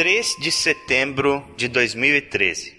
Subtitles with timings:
[0.00, 2.74] 3 de setembro de 2013.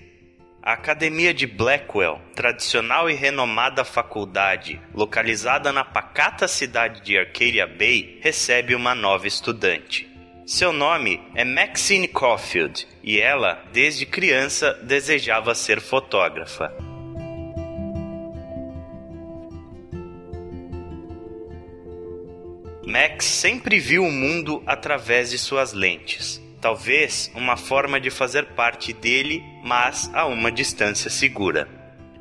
[0.59, 8.17] A Academia de Blackwell, tradicional e renomada faculdade localizada na pacata cidade de Arcadia Bay,
[8.23, 10.09] recebe uma nova estudante.
[10.47, 16.73] Seu nome é Maxine Caulfield e ela, desde criança, desejava ser fotógrafa.
[22.83, 26.41] Max sempre viu o mundo através de suas lentes.
[26.61, 31.67] Talvez uma forma de fazer parte dele, mas a uma distância segura.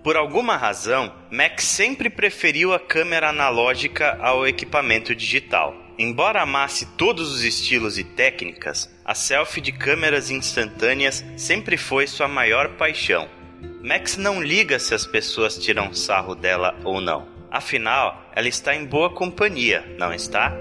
[0.03, 5.77] Por alguma razão, Max sempre preferiu a câmera analógica ao equipamento digital.
[5.99, 12.27] Embora amasse todos os estilos e técnicas, a selfie de câmeras instantâneas sempre foi sua
[12.27, 13.29] maior paixão.
[13.83, 17.29] Max não liga se as pessoas tiram sarro dela ou não.
[17.51, 20.57] Afinal, ela está em boa companhia, não está?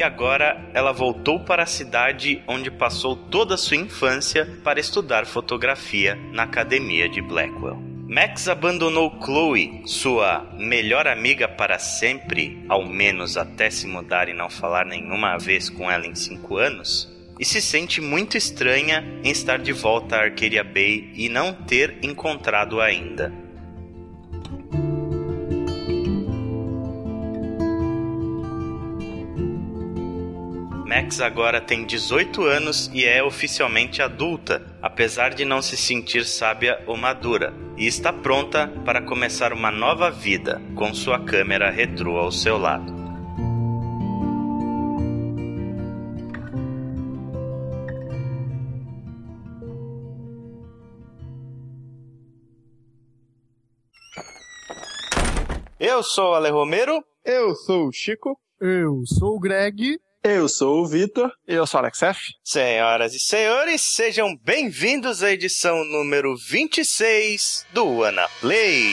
[0.00, 5.26] E agora ela voltou para a cidade onde passou toda a sua infância para estudar
[5.26, 7.76] fotografia na academia de Blackwell.
[8.08, 14.48] Max abandonou Chloe, sua melhor amiga para sempre, ao menos até se mudar e não
[14.48, 17.06] falar nenhuma vez com ela em cinco anos,
[17.38, 21.98] e se sente muito estranha em estar de volta a Arcadia Bay e não ter
[22.02, 23.30] encontrado ainda.
[30.90, 36.82] Max agora tem 18 anos e é oficialmente adulta, apesar de não se sentir sábia
[36.84, 42.32] ou madura, e está pronta para começar uma nova vida com sua câmera retrô ao
[42.32, 42.92] seu lado.
[55.78, 57.00] Eu sou o Ale Romero.
[57.24, 58.36] Eu sou o Chico.
[58.60, 60.00] Eu sou o Greg.
[60.22, 61.32] Eu sou o Vitor.
[61.46, 62.20] Eu sou o Alex F.
[62.44, 68.92] Senhoras e senhores, sejam bem-vindos à edição número 26 do Ana Play.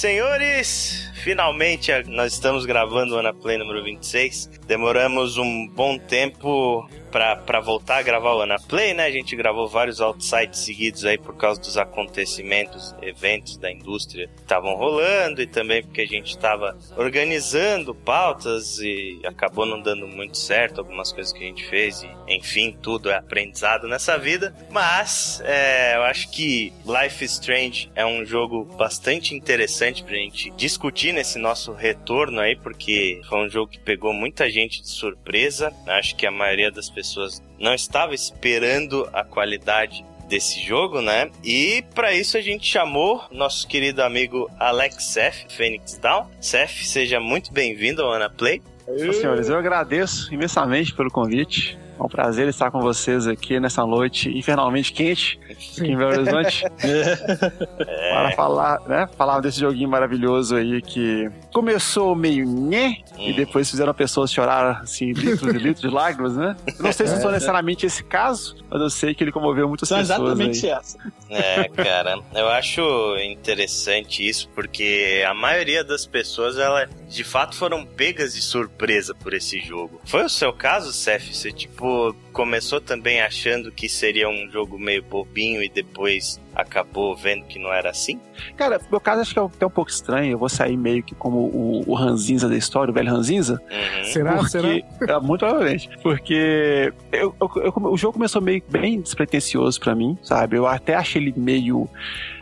[0.00, 1.10] Senhores.
[1.22, 4.48] Finalmente nós estamos gravando o Ana Play número 26.
[4.66, 9.04] Demoramos um bom tempo para voltar a gravar o Ana Play, né?
[9.04, 14.42] A gente gravou vários outsites seguidos aí por causa dos acontecimentos, eventos da indústria que
[14.42, 20.38] estavam rolando e também porque a gente estava organizando pautas e acabou não dando muito
[20.38, 24.54] certo algumas coisas que a gente fez e enfim, tudo é aprendizado nessa vida.
[24.70, 30.50] Mas é, eu acho que Life is Strange é um jogo bastante interessante pra gente
[30.52, 35.72] discutir nesse nosso retorno aí, porque foi um jogo que pegou muita gente de surpresa.
[35.86, 36.99] Acho que a maioria das pessoas
[37.58, 41.28] não estava esperando a qualidade desse jogo, né?
[41.44, 46.26] E para isso a gente chamou nosso querido amigo Alex Seth, Phoenix Down.
[46.40, 48.62] Seth, seja muito bem-vindo ao Ana Play.
[49.12, 51.78] Senhores, eu agradeço imensamente pelo convite.
[51.98, 56.64] É um prazer estar com vocês aqui nessa noite infernalmente quente aqui em Belo Horizonte.
[56.64, 57.16] é.
[58.10, 59.08] Para falar, né?
[59.18, 63.28] Falar desse joguinho maravilhoso aí que começou meio né hum.
[63.28, 66.56] e depois fizeram pessoas chorar assim, litros e litros de lágrimas, né?
[66.66, 69.68] Eu não sei se é, foi necessariamente esse caso, mas eu sei que ele comoveu
[69.68, 70.20] muitas São pessoas.
[70.20, 70.72] Exatamente aí.
[70.72, 70.98] essa.
[71.28, 72.82] É, cara, eu acho
[73.18, 79.34] interessante isso porque a maioria das pessoas, ela de fato foram pegas de surpresa por
[79.34, 80.00] esse jogo.
[80.04, 81.32] Foi o seu caso, Seth?
[81.32, 87.44] Você tipo começou também achando que seria um jogo meio bobinho e depois acabou vendo
[87.44, 88.20] que não era assim?
[88.56, 90.32] Cara, meu caso acho que é até um pouco estranho.
[90.32, 93.60] Eu vou sair meio que como o, o Ranzinza da história, o velho Ranzinza.
[93.70, 94.04] Uhum.
[94.04, 94.36] Será?
[94.36, 95.14] Porque, Será?
[95.14, 95.90] É, muito provavelmente.
[96.02, 100.56] Porque eu, eu, eu, o jogo começou meio bem despretensioso para mim, sabe?
[100.56, 101.88] Eu até achei ele meio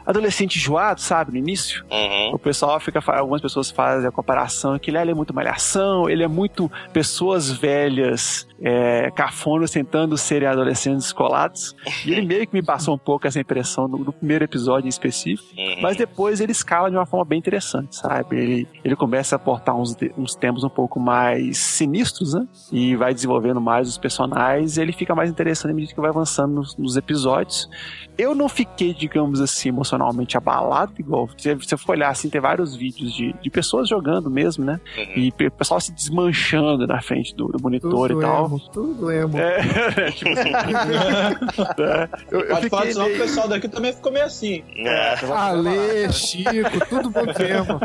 [0.08, 1.84] adolescente enjoado, sabe, no início.
[1.90, 2.30] Uhum.
[2.34, 6.08] O pessoal fica, algumas pessoas fazem a comparação que ele, ah, ele é muito malhação,
[6.08, 11.76] ele é muito pessoas velhas é, cafonas tentando serem adolescentes escolados.
[12.06, 14.88] E ele meio que me passou um pouco essa impressão no, no primeiro episódio em
[14.88, 15.48] específico.
[15.56, 15.82] Uhum.
[15.82, 18.36] Mas depois ele escala de uma forma bem interessante, sabe?
[18.36, 22.46] Ele, ele começa a aportar uns, uns temas um pouco mais sinistros, né?
[22.72, 24.78] E vai desenvolvendo mais os personagens.
[24.78, 27.68] E ele fica mais interessante à medida que vai avançando nos, nos episódios.
[28.16, 31.28] Eu não fiquei, digamos assim, emocionalmente abalado, igual.
[31.36, 34.80] Se você for olhar assim, tem vários vídeos de, de pessoas jogando mesmo, né?
[34.96, 35.12] Uhum.
[35.16, 38.46] E o pessoal se desmanchando na frente do, do monitor Tudo e tal.
[38.46, 39.38] emo, tudo emo.
[39.38, 40.30] É, tipo,
[41.82, 44.62] é, eu, eu fiquei o pessoal daqui também ficou meio assim.
[44.76, 47.80] É, Ale, Chico, tudo bom emo.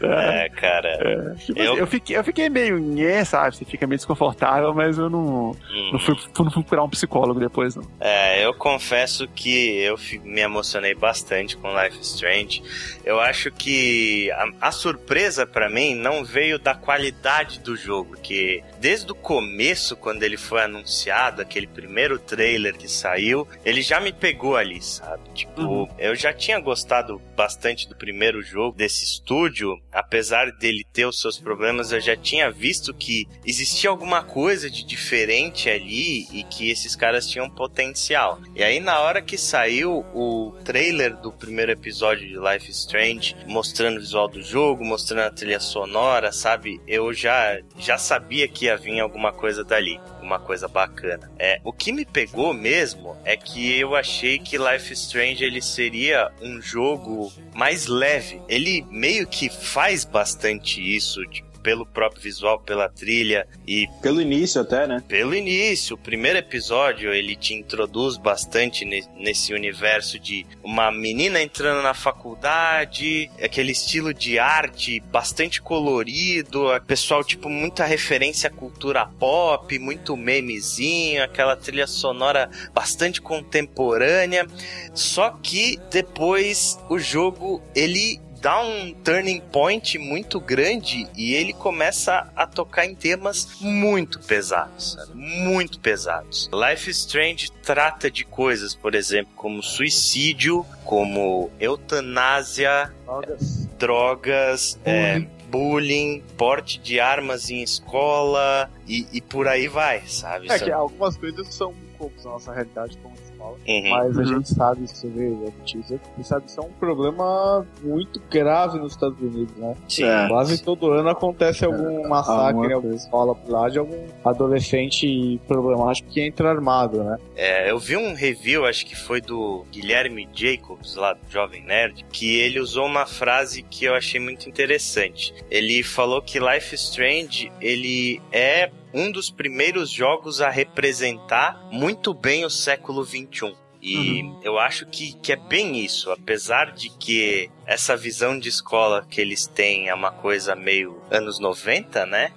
[0.02, 1.34] é, cara.
[1.38, 1.86] tipo Eu- assim, eu...
[1.86, 3.56] fiquei, eu fiquei meio nhé, sabe?
[3.56, 5.20] Você fica meio desconfortável, mas eu não,
[5.50, 5.54] Uhum.
[5.92, 7.84] não, fui, não fui procurar um psicólogo depois, não.
[8.00, 12.62] É, eu confesso que eu me emocionei bastante com Life Strange.
[13.04, 18.62] Eu acho que a, a surpresa pra mim não veio da qualidade do jogo, que
[18.78, 24.12] desde o começo, quando ele foi anunciado, aquele primeiro trailer que saiu, ele já me
[24.12, 25.22] pegou ali, sabe?
[25.34, 25.88] Tipo, Uhum.
[25.98, 31.38] eu já tinha gostado bastante do primeiro jogo desse estúdio, apesar dele ter os seus
[31.38, 36.94] problemas, eu já tinha visto que existia alguma coisa de diferente ali e que esses
[36.94, 38.40] caras tinham potencial.
[38.54, 43.96] E aí na hora que saiu o trailer do primeiro episódio de Life Strange, mostrando
[43.96, 46.80] o visual do jogo, mostrando a trilha sonora, sabe?
[46.86, 51.30] Eu já já sabia que ia vir alguma coisa dali, uma coisa bacana.
[51.38, 56.30] É, o que me pegou mesmo é que eu achei que Life Strange ele seria
[56.40, 58.40] um jogo mais leve.
[58.48, 64.60] Ele meio que faz bastante isso, tipo, pelo próprio visual, pela trilha e Pelo início
[64.60, 65.02] até, né?
[65.06, 71.40] pelo início, o primeiro episódio ele te introduz bastante ne- nesse universo de uma menina
[71.40, 79.06] entrando na faculdade, aquele estilo de arte bastante colorido, pessoal tipo muita referência à cultura
[79.06, 84.46] pop, muito memezinho, aquela trilha sonora bastante contemporânea.
[84.94, 92.30] Só que depois o jogo ele dá um turning point muito grande e ele começa
[92.34, 95.14] a tocar em temas muito pesados, sabe?
[95.14, 96.50] muito pesados.
[96.52, 103.66] Life Strange trata de coisas, por exemplo, como suicídio, como eutanásia, Drogas.
[103.78, 105.20] drogas, é,
[105.50, 110.50] bullying, porte de armas em escola e, e por aí vai, sabe?
[110.50, 113.56] É que algumas coisas são poucos na nossa realidade como escola.
[113.66, 113.90] Uhum.
[113.90, 114.26] Mas a Uhum.
[114.26, 118.20] gente sabe, se você vê a notícia, você sabe que isso é um problema muito
[118.30, 119.74] grave nos Estados Unidos, né?
[119.88, 120.04] Sim.
[120.28, 125.40] Quase todo ano acontece algum massacre alguma em alguma escola por lá de algum adolescente
[125.46, 127.18] problemático que entra armado, né?
[127.36, 132.04] É, eu vi um review, acho que foi do Guilherme Jacobs, lá do Jovem Nerd,
[132.10, 135.32] que ele usou uma frase que eu achei muito interessante.
[135.50, 142.12] Ele falou que Life is Strange, ele é um dos primeiros jogos a representar muito
[142.12, 143.54] bem o século XXI.
[143.82, 149.06] E eu acho que, que é bem isso, apesar de que essa visão de escola
[149.08, 152.30] que eles têm é uma coisa meio anos 90, né?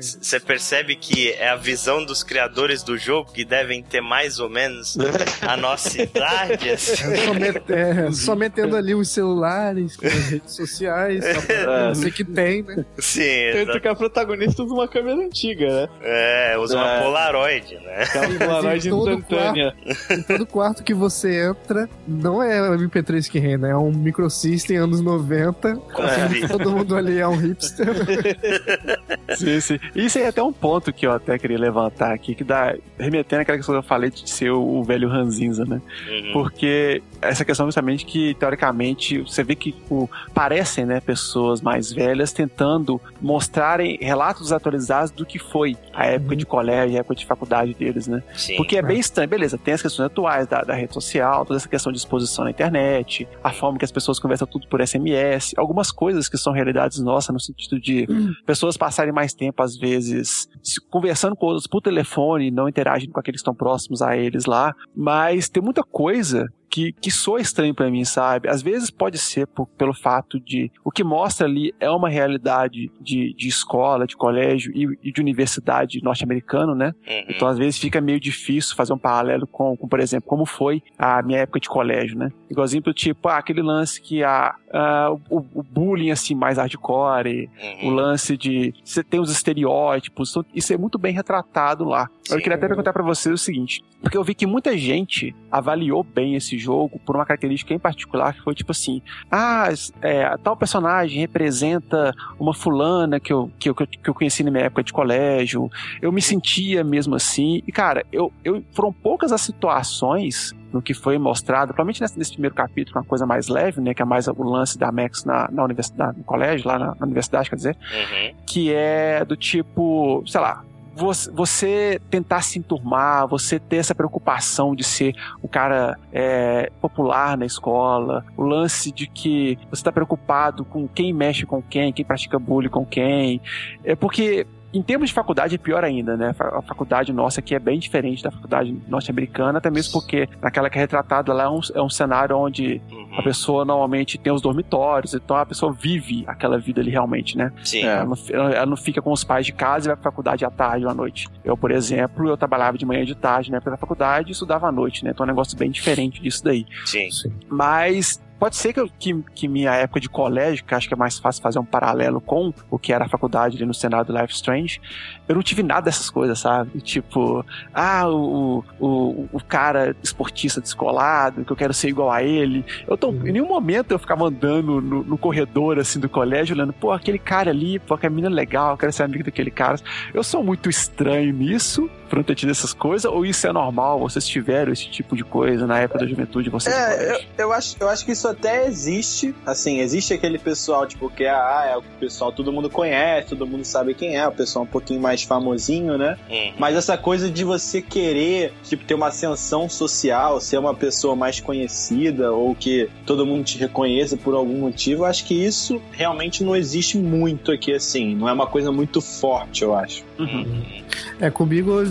[0.00, 4.48] Você percebe que é a visão dos criadores do jogo que devem ter mais ou
[4.48, 4.96] menos
[5.42, 6.94] a nossa idade, assim.
[6.96, 12.10] Só, met- é, só metendo ali os celulares, com as redes sociais, só pra você
[12.10, 12.84] que tem, né?
[12.98, 13.24] Sim,
[13.66, 15.88] Tanto que a protagonista usa uma câmera antiga, né?
[16.02, 17.02] é, usa uma É.
[17.02, 18.02] Polaroid, né?
[18.08, 19.74] Aquela Polaroid todo instantânea.
[20.10, 24.76] Em todo quarto que você entra, não é o MP3 que renda, é um microsystem
[24.76, 25.74] anos 90.
[25.76, 26.48] Confia.
[26.48, 27.88] Todo mundo ali é um hipster.
[29.36, 29.78] Sim, sim.
[29.94, 33.42] Isso aí é até um ponto que eu até queria levantar aqui, que dá, remetendo
[33.42, 35.80] àquela questão que eu falei de ser o, o velho ranzinza, né?
[36.08, 36.32] Uhum.
[36.32, 42.32] Porque essa questão justamente que, teoricamente, você vê que o, parecem, né, pessoas mais velhas
[42.32, 47.74] tentando mostrarem relatos atualizados do que foi a época de colégio, a época de faculdade
[47.74, 48.22] deles, né?
[48.34, 48.56] Sim.
[48.56, 51.68] Porque é bem estranho, beleza, tem as questões atuais da, da rede social, toda essa
[51.68, 55.90] questão de exposição na internet, a forma que as pessoas conversam tudo por SMS, algumas
[55.90, 57.97] coisas que são realidades nossas no sentido de
[58.46, 60.48] pessoas passarem mais tempo, às vezes,
[60.90, 64.74] conversando com outros por telefone, não interagindo com aqueles que estão próximos a eles lá,
[64.94, 68.48] mas tem muita coisa que, que soa estranho pra mim, sabe?
[68.48, 72.90] Às vezes pode ser por- pelo fato de o que mostra ali é uma realidade
[73.00, 76.94] de, de escola, de colégio e, e de universidade norte-americano, né?
[77.08, 77.24] Uhum.
[77.28, 80.82] Então, às vezes, fica meio difícil fazer um paralelo com, com, por exemplo, como foi
[80.98, 82.30] a minha época de colégio, né?
[82.50, 87.48] Igualzinho pro tipo, ah, aquele lance que a, a- o, o bullying, assim, mais hardcore,
[87.82, 87.94] o Uhum.
[87.94, 92.08] lance de você tem os estereótipos, então, isso é muito bem retratado lá.
[92.30, 96.02] Eu queria até perguntar pra vocês o seguinte, porque eu vi que muita gente avaliou
[96.02, 99.68] bem esse jogo por uma característica em particular que foi tipo assim, ah,
[100.02, 104.64] é, tal personagem representa uma fulana que eu, que, eu, que eu conheci na minha
[104.64, 105.70] época de colégio,
[106.00, 110.92] eu me sentia mesmo assim, e cara, eu, eu foram poucas as situações no que
[110.92, 114.28] foi mostrado, provavelmente nesse, nesse, primeiro capítulo, uma coisa mais leve, né, que é mais
[114.28, 117.76] o lance da Max na, na universidade, no colégio, lá na, na universidade, quer dizer,
[117.78, 118.34] Uhum.
[118.46, 120.62] que é do tipo, sei lá,
[120.98, 127.46] você, tentar se enturmar, você ter essa preocupação de ser um cara é, popular na
[127.46, 132.38] escola, o lance de que você está preocupado com quem mexe com quem, quem pratica
[132.38, 133.40] bullying com quem,
[133.84, 136.34] é porque em termos de faculdade é pior ainda, né?
[136.38, 140.76] A faculdade nossa aqui é bem diferente da faculdade norte-americana, até mesmo porque naquela que
[140.78, 143.18] é retratada lá é um, é um cenário onde Uhum.
[143.18, 147.52] a pessoa normalmente tem os dormitórios, então a pessoa vive aquela vida ali realmente, né?
[147.64, 147.82] Sim.
[147.84, 148.16] Ela, não,
[148.52, 150.90] ela não fica com os pais de casa e vai pra faculdade à tarde ou
[150.90, 151.28] à noite.
[151.44, 154.32] Eu, por exemplo, eu trabalhava de manhã e de tarde na época da faculdade e
[154.32, 155.10] estudava à noite, né?
[155.12, 156.66] Então é um negócio bem diferente disso daí.
[156.84, 157.08] Sim.
[157.48, 160.96] Mas pode ser que, eu, que, que, minha época de colégio, que acho que é
[160.96, 164.32] mais fácil fazer um paralelo com o que era a faculdade ali no Senado Life
[164.32, 164.80] Strange,
[165.28, 166.80] eu não tive nada dessas coisas, sabe?
[166.80, 172.64] Tipo, ah, o, o, o cara esportista descolado, que eu quero ser igual a ele.
[172.86, 176.72] Eu tô, em nenhum momento eu ficava andando no, no corredor, assim, do colégio, olhando,
[176.72, 179.78] pô, aquele cara ali, pô, que menina legal, eu quero ser amigo daquele cara.
[180.14, 183.98] Eu sou muito estranho nisso, por não ter tido essas coisas, ou isso é normal?
[184.00, 186.74] Vocês tiveram esse tipo de coisa na época da juventude de vocês?
[186.74, 189.34] É, eu, eu, acho, eu acho que isso até existe.
[189.44, 193.46] Assim, existe aquele pessoal, tipo, que é, ah, é o pessoal todo mundo conhece, todo
[193.46, 196.16] mundo sabe quem é, o pessoal um pouquinho mais famosinho, né?
[196.30, 196.52] Uhum.
[196.58, 201.40] Mas essa coisa de você querer, tipo, ter uma ascensão social, ser uma pessoa mais
[201.40, 206.54] conhecida, ou que todo mundo te reconheça por algum motivo, acho que isso realmente não
[206.54, 208.14] existe muito aqui, assim.
[208.14, 210.04] Não é uma coisa muito forte, eu acho.
[210.18, 210.82] Uhum.
[211.20, 211.82] É, comigo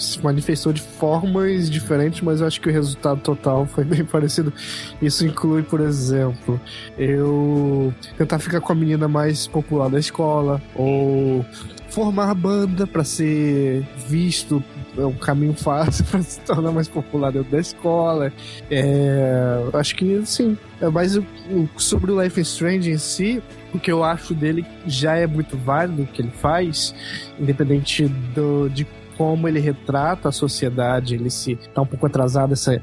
[0.00, 4.52] se manifestou de formas diferentes, mas eu acho que o resultado total foi bem parecido.
[5.00, 6.60] Isso inclui, por exemplo,
[6.98, 11.44] eu tentar ficar com a menina mais popular da escola, ou
[11.90, 14.62] formar banda para ser visto
[14.96, 18.32] é um caminho fácil para se tornar mais popular dentro da escola.
[18.70, 20.56] É, acho que sim.
[20.92, 21.18] Mas
[21.76, 23.42] sobre o Life is Strange em si,
[23.74, 26.94] o que eu acho dele já é muito válido o que ele faz,
[27.38, 28.86] independente do, de
[29.20, 32.80] como ele retrata a sociedade, ele se tá um pouco atrasado essa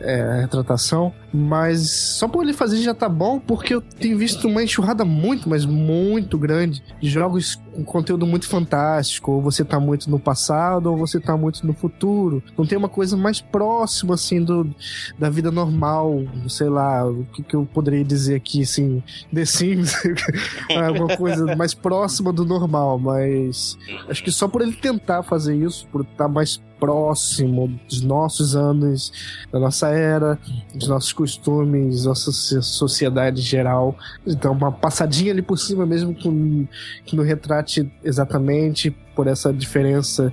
[0.00, 4.62] é, retratação, mas só por ele fazer já tá bom, porque eu tenho visto uma
[4.62, 10.10] enxurrada muito, mas muito grande de jogos com conteúdo muito fantástico, ou você tá muito
[10.10, 12.42] no passado, ou você tá muito no futuro.
[12.56, 14.74] Não tem uma coisa mais próxima, assim, do,
[15.18, 19.02] da vida normal, sei lá, o que, que eu poderia dizer aqui, assim,
[19.32, 19.94] The Sims,
[20.74, 23.76] alguma coisa mais próxima do normal, mas
[24.08, 29.12] acho que só por ele tentar fazer isso, por estar mais próximo dos nossos anos,
[29.52, 30.38] da nossa era,
[30.74, 33.96] dos nossos costumes, nossa sociedade geral.
[34.26, 36.68] Então, uma passadinha ali por cima, mesmo que,
[37.04, 40.32] que não retrate exatamente por essa diferença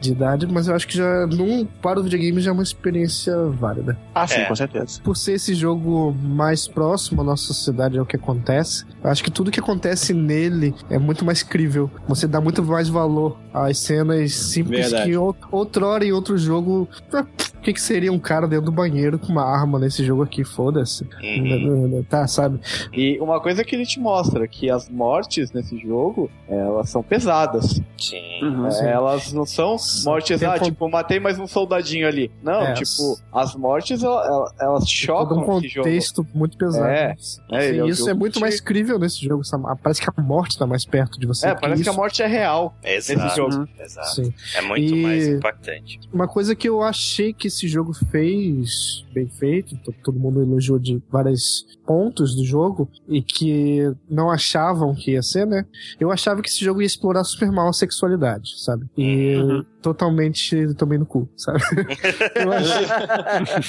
[0.00, 3.36] de idade, mas eu acho que já num, para o videogame já é uma experiência
[3.50, 3.96] válida.
[4.14, 4.44] Ah, sim, é.
[4.46, 5.00] com certeza.
[5.02, 9.30] Por ser esse jogo mais próximo à nossa sociedade ao que acontece, eu acho que
[9.30, 11.90] tudo que acontece nele é muito mais crível.
[12.08, 15.10] Você dá muito mais valor às cenas simples Verdade.
[15.10, 15.16] que
[15.50, 16.88] outrora em outro jogo.
[17.12, 20.42] O que, que seria um cara dentro do banheiro com uma arma nesse jogo aqui?
[20.42, 21.06] Foda-se.
[21.22, 22.04] Uhum.
[22.08, 22.58] Tá, sabe?
[22.92, 27.80] E uma coisa que ele te mostra, que as mortes nesse jogo, elas são pesadas.
[27.96, 28.21] Sim.
[28.42, 32.30] Uhum, é, elas não são mortes, ah, tipo, matei mais um soldadinho ali.
[32.42, 36.88] Não, é, tipo, as mortes, elas, elas chocam um contexto muito pesado.
[36.88, 37.14] É,
[37.52, 39.42] é Sim, isso é muito mais crível nesse jogo.
[39.80, 41.48] Parece que a morte tá mais perto de você.
[41.48, 41.90] É, parece isso.
[41.90, 43.68] que a morte é real Exato, nesse jogo.
[43.78, 44.14] Exato.
[44.14, 44.34] Sim.
[44.56, 46.00] É muito e mais impactante.
[46.12, 51.00] Uma coisa que eu achei que esse jogo fez bem feito, todo mundo elogiou de
[51.10, 55.64] vários pontos do jogo e que não achavam que ia ser, né?
[56.00, 58.11] Eu achava que esse jogo ia explorar super mal a sexualidade,
[58.58, 58.86] sabe?
[58.96, 59.64] E uhum.
[59.80, 61.60] totalmente também no cu, sabe?
[62.34, 62.86] eu achei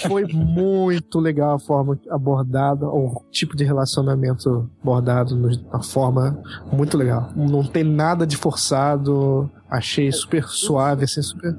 [0.08, 5.36] foi muito legal a forma abordada, o tipo de relacionamento abordado,
[5.72, 7.32] a forma muito legal.
[7.36, 11.56] Não tem nada de forçado, achei super suave, assim, super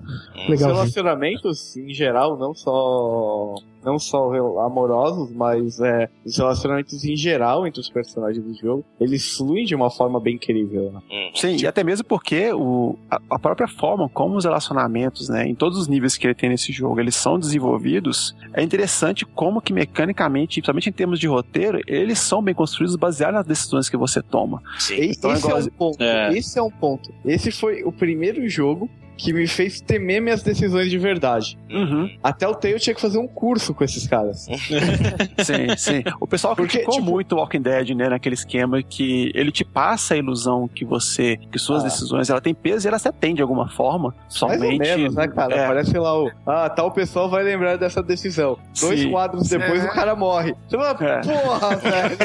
[0.49, 0.71] legal.
[0.71, 4.33] Os relacionamentos, em geral, não só não só
[4.65, 9.75] amorosos, mas é, os relacionamentos em geral entre os personagens do jogo, eles fluem de
[9.75, 10.91] uma forma bem incrível.
[10.91, 11.31] Né?
[11.35, 15.55] Sim, e até mesmo porque o, a, a, própria forma como os relacionamentos, né, em
[15.55, 19.73] todos os níveis que ele tem nesse jogo, eles são desenvolvidos, é interessante como que
[19.73, 24.23] mecanicamente, principalmente em termos de roteiro, eles são bem construídos baseados nas decisões que você
[24.23, 24.63] toma.
[24.79, 25.11] Sim.
[25.11, 26.33] Então, esse, é um ponto, é.
[26.33, 27.15] esse é um ponto.
[27.25, 31.59] Esse foi o primeiro jogo que me fez temer minhas decisões de verdade.
[31.71, 32.11] Uhum.
[32.23, 34.47] Até o Tale tinha que fazer um curso com esses caras.
[35.39, 36.03] Sim, sim.
[36.21, 39.65] O pessoal Porque, criticou tipo- muito o Walking Dead, né, naquele esquema que ele te
[39.65, 41.87] passa a ilusão que você, que suas Ah.
[41.89, 44.15] decisões, ela tem peso e ela se atende de alguma forma.
[44.19, 44.65] Mais Somente.
[44.73, 45.55] ou menos, né, cara?
[45.55, 45.67] É.
[45.67, 46.31] Parece lá o.
[46.47, 48.59] Ah, tal pessoa vai lembrar dessa decisão.
[48.81, 49.11] Dois Sim.
[49.11, 49.87] quadros depois É.
[49.87, 50.55] o cara morre.
[50.69, 51.21] Você fala, É.
[51.21, 52.17] porra, velho.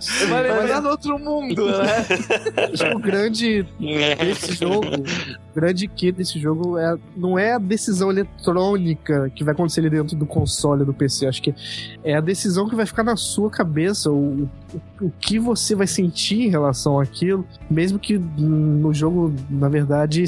[0.00, 2.06] Você vai lembrar no outro mundo, né?
[2.72, 3.62] Acho que o grande
[4.18, 4.86] desse jogo,
[5.54, 10.16] grande que desse jogo é, não é a decisão eletrônica que vai acontecer ali dentro
[10.16, 11.26] do console do PC.
[11.26, 11.54] Acho que
[12.02, 15.86] é a decisão que vai ficar na sua cabeça, o, o, o que você vai
[15.86, 20.24] sentir em relação àquilo, mesmo que no jogo, na verdade,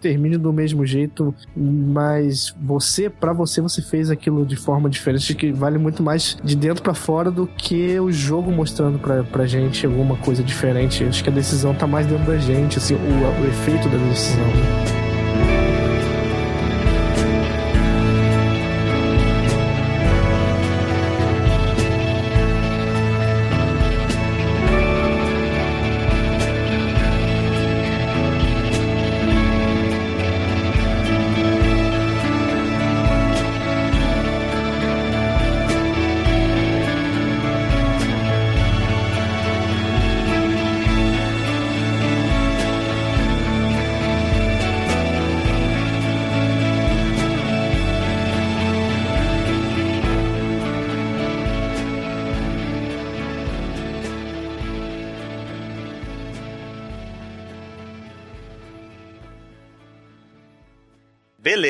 [0.00, 5.52] termine do mesmo jeito, mas você, pra você, você fez aquilo de forma diferente, que
[5.52, 9.86] vale muito mais de dentro pra fora do que o jogo mostrando pra, pra gente
[9.86, 11.04] alguma coisa diferente.
[11.04, 15.07] Acho que a decisão tá mais dentro da gente, assim, o, o efeito da decisão.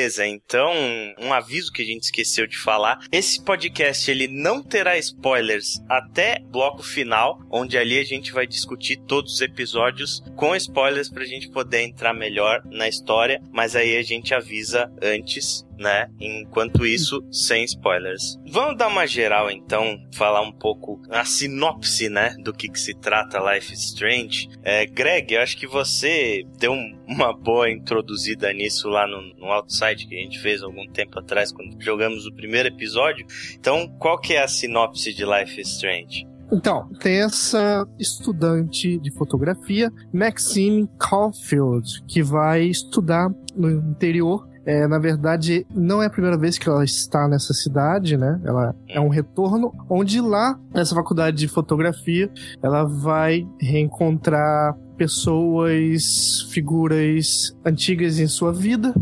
[0.09, 0.73] Beleza, então
[1.19, 2.99] um aviso que a gente esqueceu de falar.
[3.11, 8.97] Esse podcast ele não terá spoilers até bloco final, onde ali a gente vai discutir
[9.07, 14.01] todos os episódios com spoilers pra gente poder entrar melhor na história, mas aí a
[14.01, 16.07] gente avisa antes, né?
[16.19, 18.37] Enquanto isso, sem spoilers.
[18.51, 22.93] Vamos dar uma geral então, falar um pouco a sinopse, né, do que, que se
[22.93, 24.49] trata Life is Strange.
[24.63, 29.45] É, Greg, eu acho que você deu um- uma boa introduzida nisso lá no, no
[29.51, 33.25] outside que a gente fez algum tempo atrás, quando jogamos o primeiro episódio.
[33.55, 36.27] Então, qual que é a sinopse de Life is Strange?
[36.51, 44.48] Então, tem essa estudante de fotografia, Maxine Caulfield, que vai estudar no interior.
[44.65, 48.39] É, na verdade, não é a primeira vez que ela está nessa cidade, né?
[48.43, 52.29] Ela é um retorno, onde lá, nessa faculdade de fotografia,
[52.61, 58.93] ela vai reencontrar pessoas, figuras antigas em sua vida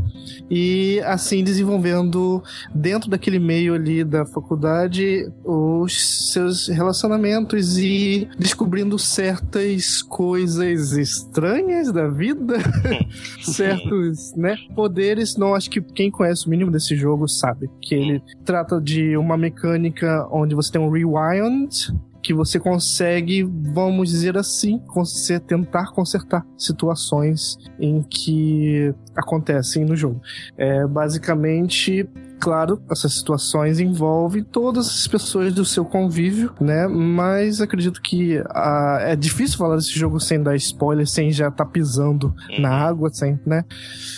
[0.50, 10.04] e assim desenvolvendo dentro daquele meio ali da faculdade os seus relacionamentos e descobrindo certas
[10.04, 12.58] coisas estranhas da vida,
[13.42, 15.36] certos, né, poderes.
[15.36, 19.36] Não acho que quem conhece o mínimo desse jogo sabe que ele trata de uma
[19.36, 21.92] mecânica onde você tem um rewind
[22.28, 30.22] que você consegue, vamos dizer assim, conser- tentar consertar situações em que acontecem no jogo.
[30.58, 32.06] É, basicamente,
[32.40, 36.88] claro, essas situações envolvem todas as pessoas do seu convívio, né?
[36.88, 41.66] Mas acredito que ah, é difícil falar desse jogo sem dar spoiler, sem já estar
[41.66, 43.64] pisando na água, sem, né?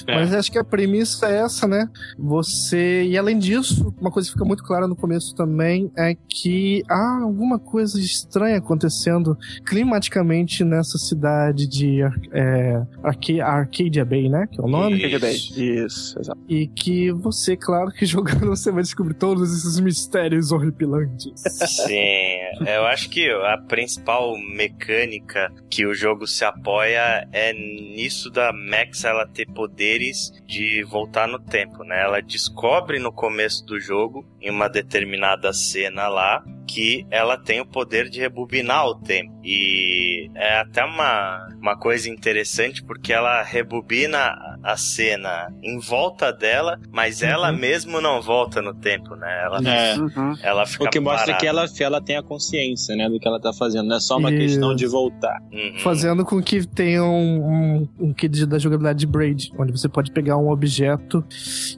[0.07, 0.15] É.
[0.15, 1.87] Mas acho que a premissa é essa, né?
[2.17, 3.03] Você.
[3.03, 7.19] E além disso, uma coisa que fica muito clara no começo também é que há
[7.21, 12.01] alguma coisa estranha acontecendo climaticamente nessa cidade de
[12.31, 14.47] é, Arca- Arcadia Bay, né?
[14.51, 14.95] Que é o nome.
[14.95, 15.33] Arcadia Bay.
[15.35, 15.59] Isso.
[15.89, 16.39] Isso, exato.
[16.47, 21.31] E que você, claro que jogando você vai descobrir todos esses mistérios horripilantes.
[21.35, 28.51] Sim, eu acho que a principal mecânica que o jogo se apoia é nisso da
[28.51, 32.01] Max ela ter poderes de voltar no tempo, né?
[32.01, 37.65] Ela descobre no começo do jogo, em uma determinada cena lá, que ela tem o
[37.65, 39.33] poder de rebobinar o tempo.
[39.43, 46.79] E é até uma, uma coisa interessante porque ela rebobina a cena em volta dela,
[46.91, 49.41] mas ela mesmo não volta no tempo, né?
[49.43, 49.95] Ela, É.
[49.97, 50.35] Uhum.
[50.43, 51.39] ela fica O que mostra parada.
[51.39, 53.87] que ela, ela tem a consciência, né, do que ela tá fazendo.
[53.87, 54.39] Não é só uma Isso.
[54.39, 55.37] questão de voltar.
[55.51, 55.79] Uhum.
[55.79, 57.43] Fazendo com que tenha um,
[57.79, 61.23] um, um kit da jogabilidade de Braid, onde você pode pegar um objeto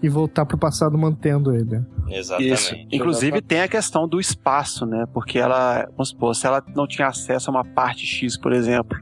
[0.02, 1.82] e voltar pro passado mantendo ele.
[2.10, 2.54] Exatamente.
[2.54, 2.76] Isso.
[2.92, 5.06] Inclusive tem a questão do espaço, né?
[5.14, 8.98] Porque ela, vamos supor, se ela não tinha acesso a uma parte X, por exemplo,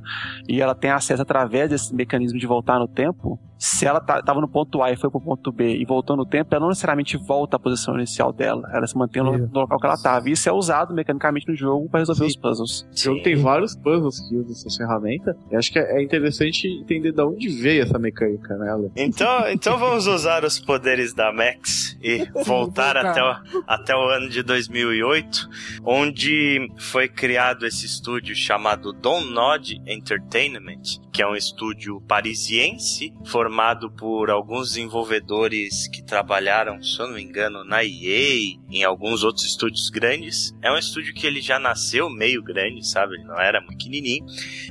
[0.48, 4.40] e ela tem acesso através desse mecanismo de voltar no tempo, se ela tá, tava
[4.40, 7.18] no ponto A e foi pro ponto B e voltou no tempo, ela não necessariamente
[7.18, 8.70] volta à posição inicial dela.
[8.74, 10.30] Ela se mantém no, no local que ela tava.
[10.30, 12.30] E isso é usado mecanicamente no jogo para resolver Sim.
[12.30, 12.88] os puzzles.
[12.90, 15.36] O jogo tem vários puzzles que usam essa ferramenta.
[15.52, 18.92] E acho que é interessante entender de onde veio essa mecânica, né, Ale?
[18.96, 24.30] Então, então vamos usar os poderes da Max e voltar até o, até o ano
[24.30, 25.50] de 2008,
[25.84, 33.49] onde foi criado esse estúdio chamado Don Nod Entertainment, que é um estúdio parisiense formado
[33.90, 39.46] por alguns desenvolvedores que trabalharam, se eu não me engano, na EA, em alguns outros
[39.46, 40.54] estúdios grandes.
[40.62, 43.16] É um estúdio que ele já nasceu meio grande, sabe?
[43.16, 44.26] Ele não era pequenininho.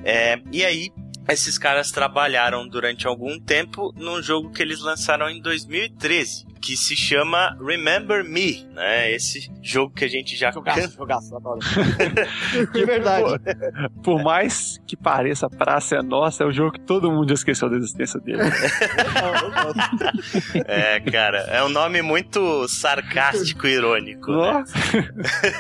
[0.04, 0.90] É, e aí
[1.28, 6.96] esses caras trabalharam durante algum tempo num jogo que eles lançaram em 2013 que se
[6.96, 9.12] chama Remember Me, né?
[9.12, 11.30] Esse jogo que a gente já jogaço, jogaço.
[12.72, 13.38] De verdade.
[14.02, 17.32] Por, por, mais que pareça a praça é nossa, é o jogo que todo mundo
[17.32, 18.42] esqueceu da existência dele.
[20.66, 24.64] é, cara, é um nome muito sarcástico e irônico, né?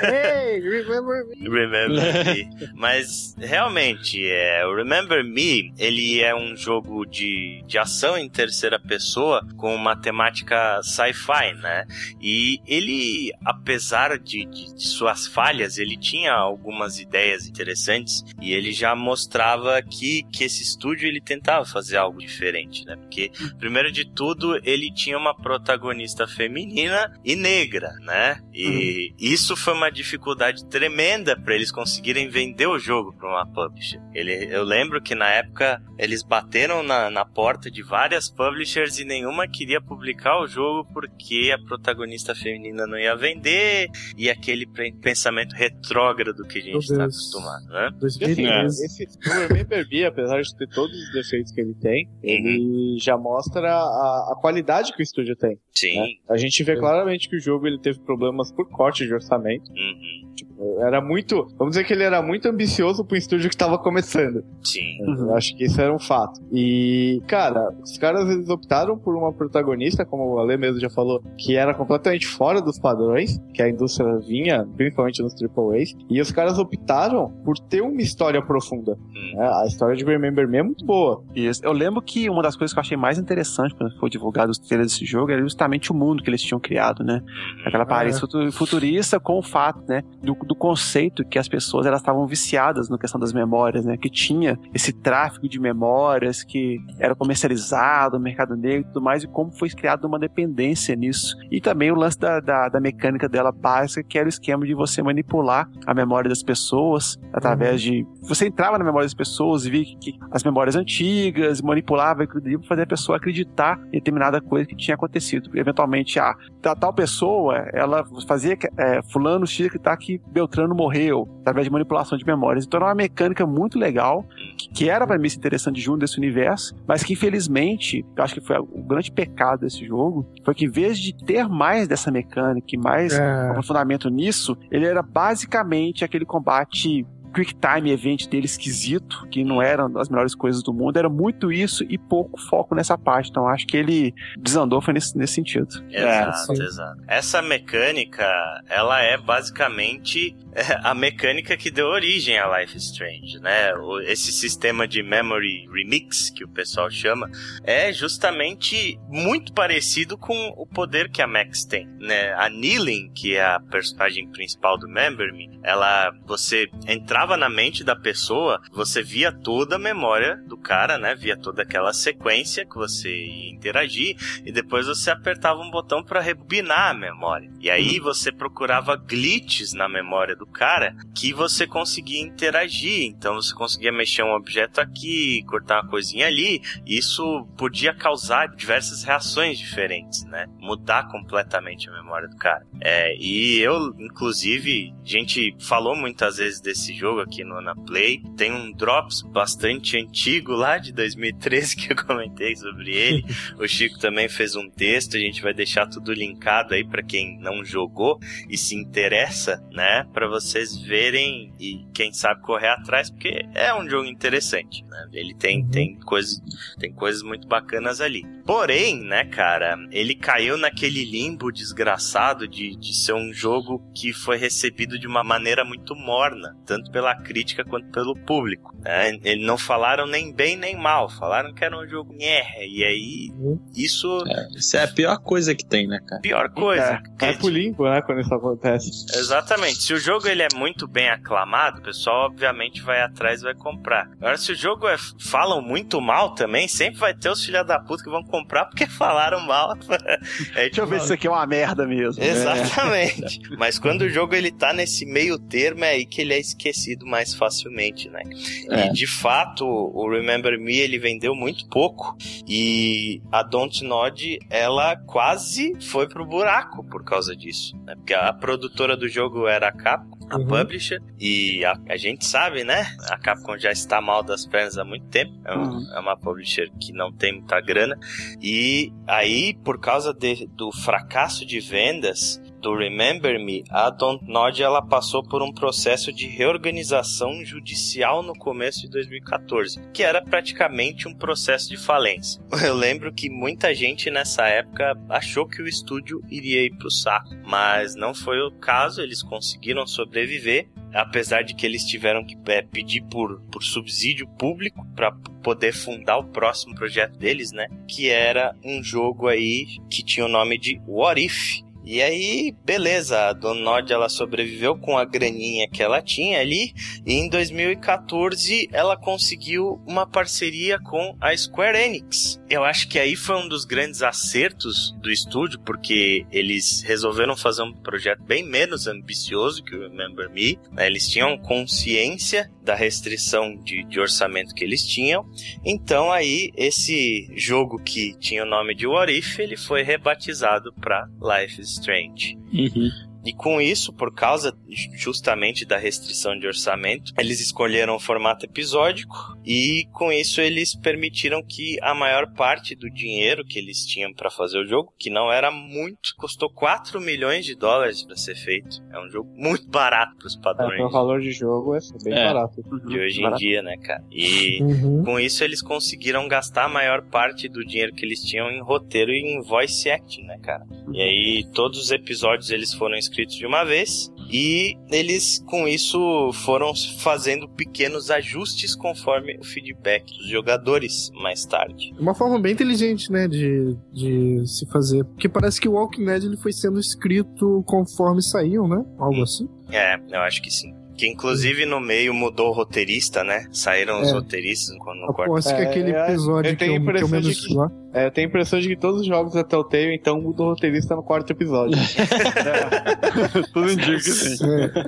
[0.02, 1.48] hey, remember me.
[1.48, 2.48] Remember Me.
[2.74, 8.78] Mas realmente, é, o Remember Me, ele é um jogo de, de ação em terceira
[8.78, 11.86] pessoa com uma temática sci-fi, né?
[12.20, 18.72] E ele, apesar de, de, de, suas falhas, ele tinha algumas ideias interessantes e ele
[18.72, 22.96] já mostrava que, que esse estúdio ele tentava fazer algo diferente, né?
[22.96, 28.40] Porque, primeiro de tudo, ele tinha uma protagonista feminina e negra, né?
[28.52, 28.66] E
[29.10, 29.16] uhum.
[29.18, 34.00] isso foi uma dificuldade tremenda para eles conseguirem vender o jogo para uma publisher.
[34.14, 39.04] Ele, eu lembro que na época eles bateram na, na porta de várias publishers e
[39.04, 44.66] nenhuma queria publicar o jogo jogo porque a protagonista feminina não ia vender e aquele
[45.00, 47.90] pensamento retrógrado que a gente está acostumado, né?
[47.98, 48.84] 2013.
[48.84, 52.20] Assim, esse Remember Me, apesar de ter todos os defeitos que ele tem, uhum.
[52.22, 55.58] ele já mostra a, a, qualidade que o estúdio tem.
[55.72, 55.96] Sim.
[55.96, 56.06] Né?
[56.28, 59.70] A gente vê claramente que o jogo ele teve problemas por corte de orçamento.
[59.70, 60.34] Uhum.
[60.34, 61.46] Tipo, era muito.
[61.56, 64.44] Vamos dizer que ele era muito ambicioso para um estúdio que estava começando.
[64.62, 65.02] Sim.
[65.02, 65.34] Uhum.
[65.34, 66.40] Acho que isso era um fato.
[66.52, 71.22] E, cara, os caras eles optaram por uma protagonista, como o Ale mesmo já falou,
[71.38, 75.94] que era completamente fora dos padrões que a indústria vinha, principalmente nos AAAs.
[76.08, 78.92] E os caras optaram por ter uma história profunda.
[78.92, 79.36] Hum.
[79.36, 79.48] Né?
[79.62, 81.22] A história de Remember Me é muito boa.
[81.34, 81.64] Isso.
[81.64, 84.58] Eu lembro que uma das coisas que eu achei mais interessante quando foi divulgado os
[84.58, 87.22] trailers desse jogo era justamente o mundo que eles tinham criado, né?
[87.22, 87.66] Uhum.
[87.66, 88.50] Aquela aparência é.
[88.50, 90.02] futurista com o fato, né?
[90.22, 93.96] Do, do conceito que as pessoas elas estavam viciadas na questão das memórias, né?
[93.96, 99.22] Que tinha esse tráfico de memórias que era comercializado no mercado negro e tudo mais,
[99.22, 100.57] e como foi criada uma dependência
[100.96, 101.36] nisso.
[101.50, 104.74] E também o lance da, da, da, mecânica dela básica, que era o esquema de
[104.74, 107.90] você manipular a memória das pessoas através uhum.
[107.90, 108.06] de.
[108.22, 112.42] Você entrava na memória das pessoas e via que, que as memórias antigas, manipulava aquilo
[112.60, 115.50] para fazer a pessoa acreditar em determinada coisa que tinha acontecido.
[115.54, 119.96] Eventualmente, ah, tal pessoa, ela fazia é, fulano X que tá
[120.30, 122.64] Beltrano morreu, através de manipulação de memórias.
[122.64, 124.24] Então era uma mecânica muito legal,
[124.56, 128.40] que, que era para mim interessante junto desse universo, mas que infelizmente, eu acho que
[128.40, 132.68] foi o grande pecado desse jogo, foi que em vez de ter mais dessa mecânica
[132.72, 133.50] e mais é.
[133.50, 139.98] aprofundamento nisso, ele era basicamente aquele combate quick time event dele esquisito, que não eram
[139.98, 143.28] as melhores coisas do mundo, era muito isso e pouco foco nessa parte.
[143.28, 145.68] Então acho que ele desandou foi nesse, nesse sentido.
[145.90, 147.02] Exato, é, exato.
[147.06, 148.26] Essa mecânica,
[148.70, 153.72] ela é basicamente é, a mecânica que deu origem a Life Strange, né?
[154.04, 157.30] Esse sistema de memory remix que o pessoal chama
[157.62, 162.32] é justamente muito parecido com o poder que a Max tem, né?
[162.34, 167.84] A Neeling, que é a personagem principal do Remember Me, ela você entrava na mente
[167.84, 171.14] da pessoa, você via toda a memória do cara, né?
[171.14, 176.20] Via toda aquela sequência que você ia interagir e depois você apertava um botão para
[176.20, 177.50] rebobinar a memória.
[177.60, 183.04] E aí você procurava glitches na memória do cara que você conseguia interagir.
[183.04, 186.62] Então você conseguia mexer um objeto aqui, cortar uma coisinha ali.
[186.86, 190.46] Isso podia causar diversas reações diferentes, né?
[190.58, 192.66] Mudar completamente a memória do cara.
[192.80, 198.22] É, e eu, inclusive, a gente falou muitas vezes desse jogo jogo aqui no Anaplay.
[198.36, 203.24] Tem um Drops bastante antigo lá de 2013 que eu comentei sobre ele.
[203.58, 207.38] o Chico também fez um texto, a gente vai deixar tudo linkado aí para quem
[207.40, 213.46] não jogou e se interessa, né, para vocês verem e quem sabe correr atrás, porque
[213.54, 215.08] é um jogo interessante, né?
[215.12, 215.70] Ele tem uhum.
[215.70, 216.42] tem coisas
[216.78, 218.26] tem coisas muito bacanas ali.
[218.48, 224.38] Porém, né, cara, ele caiu naquele limbo desgraçado de, de ser um jogo que foi
[224.38, 228.74] recebido de uma maneira muito morna, tanto pela crítica quanto pelo público.
[228.78, 229.18] Né?
[229.22, 233.30] Eles não falaram nem bem nem mal, falaram que era um jogo nherra, e aí
[233.76, 234.24] isso...
[234.26, 236.22] É, isso é a pior coisa que tem, né, cara?
[236.22, 237.02] Pior coisa.
[237.20, 238.88] É, vai pro limbo, né, quando isso acontece.
[239.14, 239.82] Exatamente.
[239.82, 243.54] Se o jogo ele é muito bem aclamado, o pessoal obviamente vai atrás e vai
[243.54, 244.08] comprar.
[244.12, 247.78] Agora, se o jogo é, falam muito mal também, sempre vai ter os filha da
[247.78, 249.76] puta que vão comprar porque falaram mal.
[250.54, 252.22] é, Deixa eu ver se isso aqui é uma merda mesmo.
[252.22, 253.40] Exatamente.
[253.52, 253.56] É.
[253.56, 257.06] Mas quando o jogo ele tá nesse meio termo, é aí que ele é esquecido
[257.06, 258.22] mais facilmente, né?
[258.70, 258.86] É.
[258.86, 262.16] E de fato, o Remember Me ele vendeu muito pouco.
[262.46, 267.76] E a Don't Nod, ela quase foi pro buraco por causa disso.
[267.84, 267.94] Né?
[267.96, 270.46] Porque a produtora do jogo era a Capcom a uhum.
[270.46, 271.02] publisher.
[271.18, 272.86] E a, a, gente sabe, né?
[273.10, 275.32] A Capcom já está mal das pernas há muito tempo.
[275.44, 275.94] É, um, uhum.
[275.94, 277.98] é, uma publisher que não tem muita grana.
[278.40, 284.82] E aí, por causa de, do fracasso de vendas, do Remember Me, a Dontnod ela
[284.82, 291.14] passou por um processo de reorganização judicial no começo de 2014, que era praticamente um
[291.14, 292.42] processo de falência.
[292.64, 297.30] Eu lembro que muita gente nessa época achou que o estúdio iria ir pro saco,
[297.44, 302.62] mas não foi o caso, eles conseguiram sobreviver apesar de que eles tiveram que é,
[302.62, 307.68] pedir por, por subsídio público para poder fundar o próximo projeto deles, né?
[307.86, 313.28] Que era um jogo aí que tinha o nome de What If, e aí, beleza,
[313.28, 316.74] a Dona ela sobreviveu com a graninha que ela tinha ali,
[317.06, 322.38] e em 2014 ela conseguiu uma parceria com a Square Enix.
[322.50, 327.62] Eu acho que aí foi um dos grandes acertos do estúdio, porque eles resolveram fazer
[327.62, 330.58] um projeto bem menos ambicioso que o Remember Me.
[330.70, 330.88] Né?
[330.88, 335.24] Eles tinham consciência da restrição de, de orçamento que eles tinham,
[335.64, 341.08] então aí esse jogo que tinha o nome de What If, ele foi rebatizado para
[341.18, 342.36] Life is Strange.
[342.52, 342.90] Uhum.
[343.28, 344.56] E com isso, por causa
[344.94, 349.14] justamente da restrição de orçamento, eles escolheram o formato episódico
[349.44, 354.30] e com isso eles permitiram que a maior parte do dinheiro que eles tinham para
[354.30, 358.82] fazer o jogo, que não era muito, custou 4 milhões de dólares para ser feito.
[358.90, 360.80] É um jogo muito barato para os padrões.
[360.80, 362.24] É, o valor de jogo é bem é.
[362.32, 362.62] barato.
[362.86, 364.02] De hoje em dia, né, cara?
[364.10, 365.04] E uhum.
[365.04, 369.10] com isso eles conseguiram gastar a maior parte do dinheiro que eles tinham em roteiro
[369.12, 370.64] e em voice acting, né, cara?
[370.94, 376.30] E aí todos os episódios eles foram escritos de uma vez e eles com isso
[376.44, 381.94] foram fazendo pequenos ajustes conforme o feedback dos jogadores mais tarde.
[381.98, 386.24] Uma forma bem inteligente, né, de, de se fazer, porque parece que o Walking Dead
[386.24, 388.84] ele foi sendo escrito conforme saíam, né?
[388.98, 389.22] Algo hum.
[389.22, 389.48] assim.
[389.70, 390.74] É, eu acho que sim.
[390.96, 393.46] Que inclusive no meio mudou o roteirista, né?
[393.52, 394.02] Saíram é.
[394.02, 395.36] os roteiristas quando no quarto.
[395.36, 397.70] Acho que aquele é, episódio que, eu, que eu menos que, lá.
[397.92, 400.50] É, eu tenho a impressão de que todos os jogos da Telltale, então, mudou o
[400.50, 401.78] roteirista no quarto episódio.
[401.78, 403.42] é.
[403.52, 404.36] Tudo indica que sim.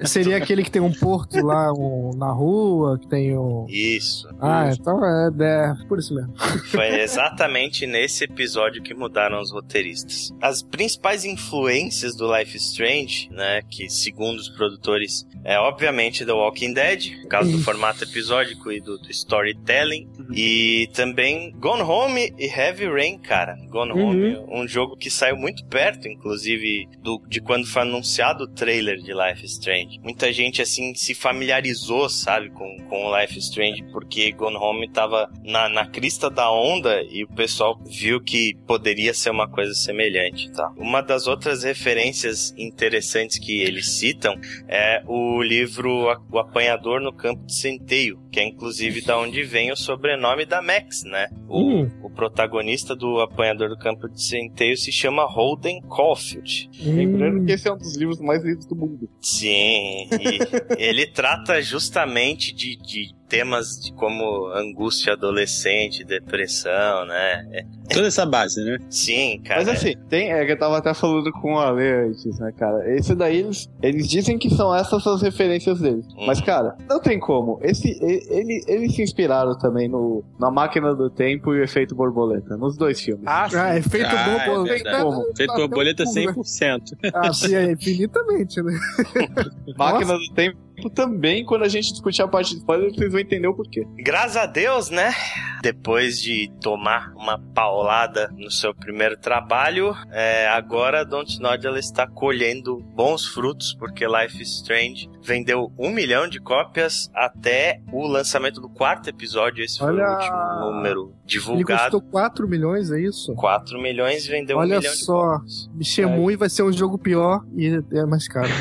[0.02, 0.06] É.
[0.06, 3.66] Seria aquele que tem um porto lá um, na rua, que tem um...
[3.68, 4.28] Isso.
[4.40, 4.80] Ah, isso.
[4.80, 6.34] então é, é, por isso mesmo.
[6.70, 10.30] Foi exatamente nesse episódio que mudaram os roteiristas.
[10.40, 16.32] As principais influências do Life is Strange, né, que segundo os produtores, é obviamente The
[16.32, 20.34] Walking Dead, por causa do formato episódico e do, do storytelling, uhum.
[20.34, 23.56] e também Gone Home e Heavy Rain, cara.
[23.68, 24.08] Gone uhum.
[24.08, 28.98] Home, um jogo que saiu muito perto, inclusive, do, de quando foi anunciado o trailer
[28.98, 29.98] de Life is Strange.
[30.02, 35.30] Muita gente, assim, se familiarizou, sabe, com, com Life is Strange, porque Gone Home tava
[35.44, 40.50] na, na crista da onda e o pessoal viu que poderia ser uma coisa semelhante,
[40.52, 40.72] tá?
[40.76, 44.34] Uma das outras referências interessantes que eles citam
[44.68, 49.72] é o livro O Apanhador no Campo de Centeio, que é inclusive da onde vem
[49.72, 51.28] o sobrenome da Max, né?
[51.48, 51.90] O, uhum.
[52.02, 56.70] o protagonista do Apanhador do Campo de Centeio se chama Holden Caulfield.
[56.80, 56.96] Hum.
[56.96, 59.08] Lembrando que esse é um dos livros mais lidos do mundo.
[59.20, 60.38] Sim, e
[60.78, 67.46] ele trata justamente de, de temas de como angústia adolescente, depressão, né?
[67.52, 67.64] É.
[67.94, 68.78] Toda essa base, né?
[68.90, 69.60] Sim, cara.
[69.60, 72.92] Mas assim, tem, é que eu tava até falando com o Ale antes, né, cara?
[72.94, 76.04] Esse daí, eles, eles dizem que são essas as referências deles.
[76.16, 76.26] Hum.
[76.26, 77.58] Mas, cara, não tem como.
[77.62, 82.56] Esse, ele, eles se inspiraram também no, na Máquina do Tempo e o Efeito Borboleta,
[82.56, 83.24] nos dois filmes.
[83.26, 83.56] Ah, sim.
[83.56, 84.88] ah Efeito ah, Borboleta.
[84.88, 85.30] É como?
[85.30, 86.80] Efeito Borboleta 100%.
[87.14, 88.78] Ah, sim, é infinitamente, né?
[89.78, 90.28] Máquina Nossa.
[90.28, 93.54] do Tempo também, quando a gente discutir a parte de spoiler, vocês vão entender o
[93.54, 93.84] porquê.
[93.98, 95.12] Graças a Deus, né?
[95.60, 102.78] depois de tomar uma paulada no seu primeiro trabalho, é, agora Dontnod ela está colhendo
[102.94, 108.68] bons frutos, porque Life is Strange vendeu um milhão de cópias até o lançamento do
[108.68, 109.64] quarto episódio.
[109.64, 110.04] Esse Olha...
[110.04, 111.72] foi o último número divulgado.
[111.72, 113.34] Ele custou 4 milhões, é isso?
[113.34, 115.70] 4 milhões vendeu Olha um milhão de só, cópias.
[115.82, 118.48] Shenmue vai ser um jogo pior e é mais caro.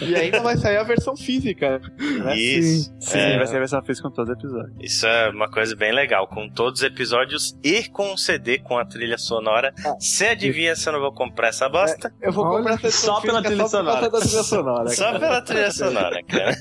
[0.00, 1.80] E ainda vai sair a versão física.
[1.98, 2.36] Né?
[2.36, 2.92] Isso.
[3.00, 3.36] Sim, É.
[3.38, 4.72] vai ser a versão física com todo episódio.
[4.80, 8.78] Isso é uma coisa bem legal, com todos os episódios e com um CD com
[8.78, 9.72] a trilha sonora.
[9.98, 12.12] Você adivinha se eu não vou comprar essa bosta?
[12.20, 14.88] Eu vou Olha, comprar essa só pela trilha só por causa da trilha sonora.
[14.90, 15.18] Só cara.
[15.18, 16.56] pela trilha sonora, cara.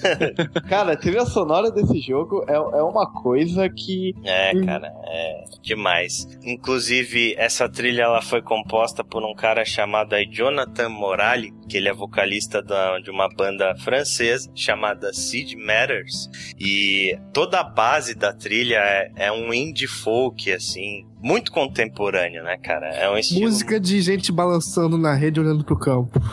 [0.67, 4.13] Cara, a trilha sonora desse jogo é, é uma coisa que.
[4.23, 6.27] É, cara, é demais.
[6.43, 11.93] Inclusive, essa trilha ela foi composta por um cara chamado Jonathan Morali, que ele é
[11.93, 16.29] vocalista da, de uma banda francesa chamada Sid Matters.
[16.59, 22.55] E toda a base da trilha é, é um indie folk, assim, muito contemporâneo, né,
[22.55, 22.85] cara?
[22.89, 23.45] É um estilo.
[23.45, 26.21] Música de gente balançando na rede olhando pro campo.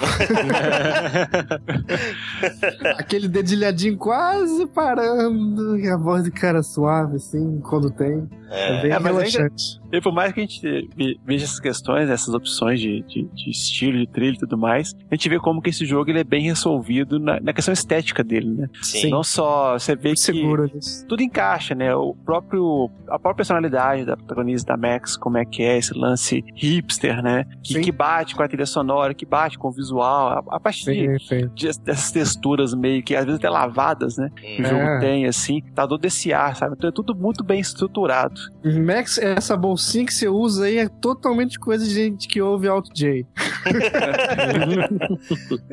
[2.98, 8.28] Aquele dedilhadinho quase parando e a voz do cara suave, assim, quando tem.
[8.52, 9.80] É, É, bem É, relaxante.
[9.92, 10.60] E por mais que a gente
[10.96, 14.94] ve- veja essas questões, essas opções de, de, de estilo, de trilha e tudo mais,
[15.10, 18.22] a gente vê como que esse jogo ele é bem resolvido na, na questão estética
[18.24, 18.68] dele, né?
[18.82, 19.10] sim.
[19.10, 20.70] Não só você vê que Seguro
[21.08, 21.94] tudo encaixa, né?
[21.94, 26.42] O próprio a própria personalidade da protagonista da Max, como é que é esse lance
[26.54, 27.44] hipster, né?
[27.62, 27.80] Que, Sim.
[27.82, 31.06] que bate com a trilha sonora, que bate com o visual, a, a parte de-
[31.06, 31.54] Perfeito.
[31.54, 34.30] de- dessas texturas meio que às vezes até lavadas, né?
[34.36, 34.68] Que o Hum.
[34.68, 34.98] jogo É.
[35.00, 36.74] tem assim, tá todo esse ar, sabe?
[36.78, 38.40] Então é tudo muito bem estruturado.
[38.84, 42.88] Max, essa bolsinha que você usa aí é totalmente coisa de gente que ouve Alt
[42.94, 43.26] J.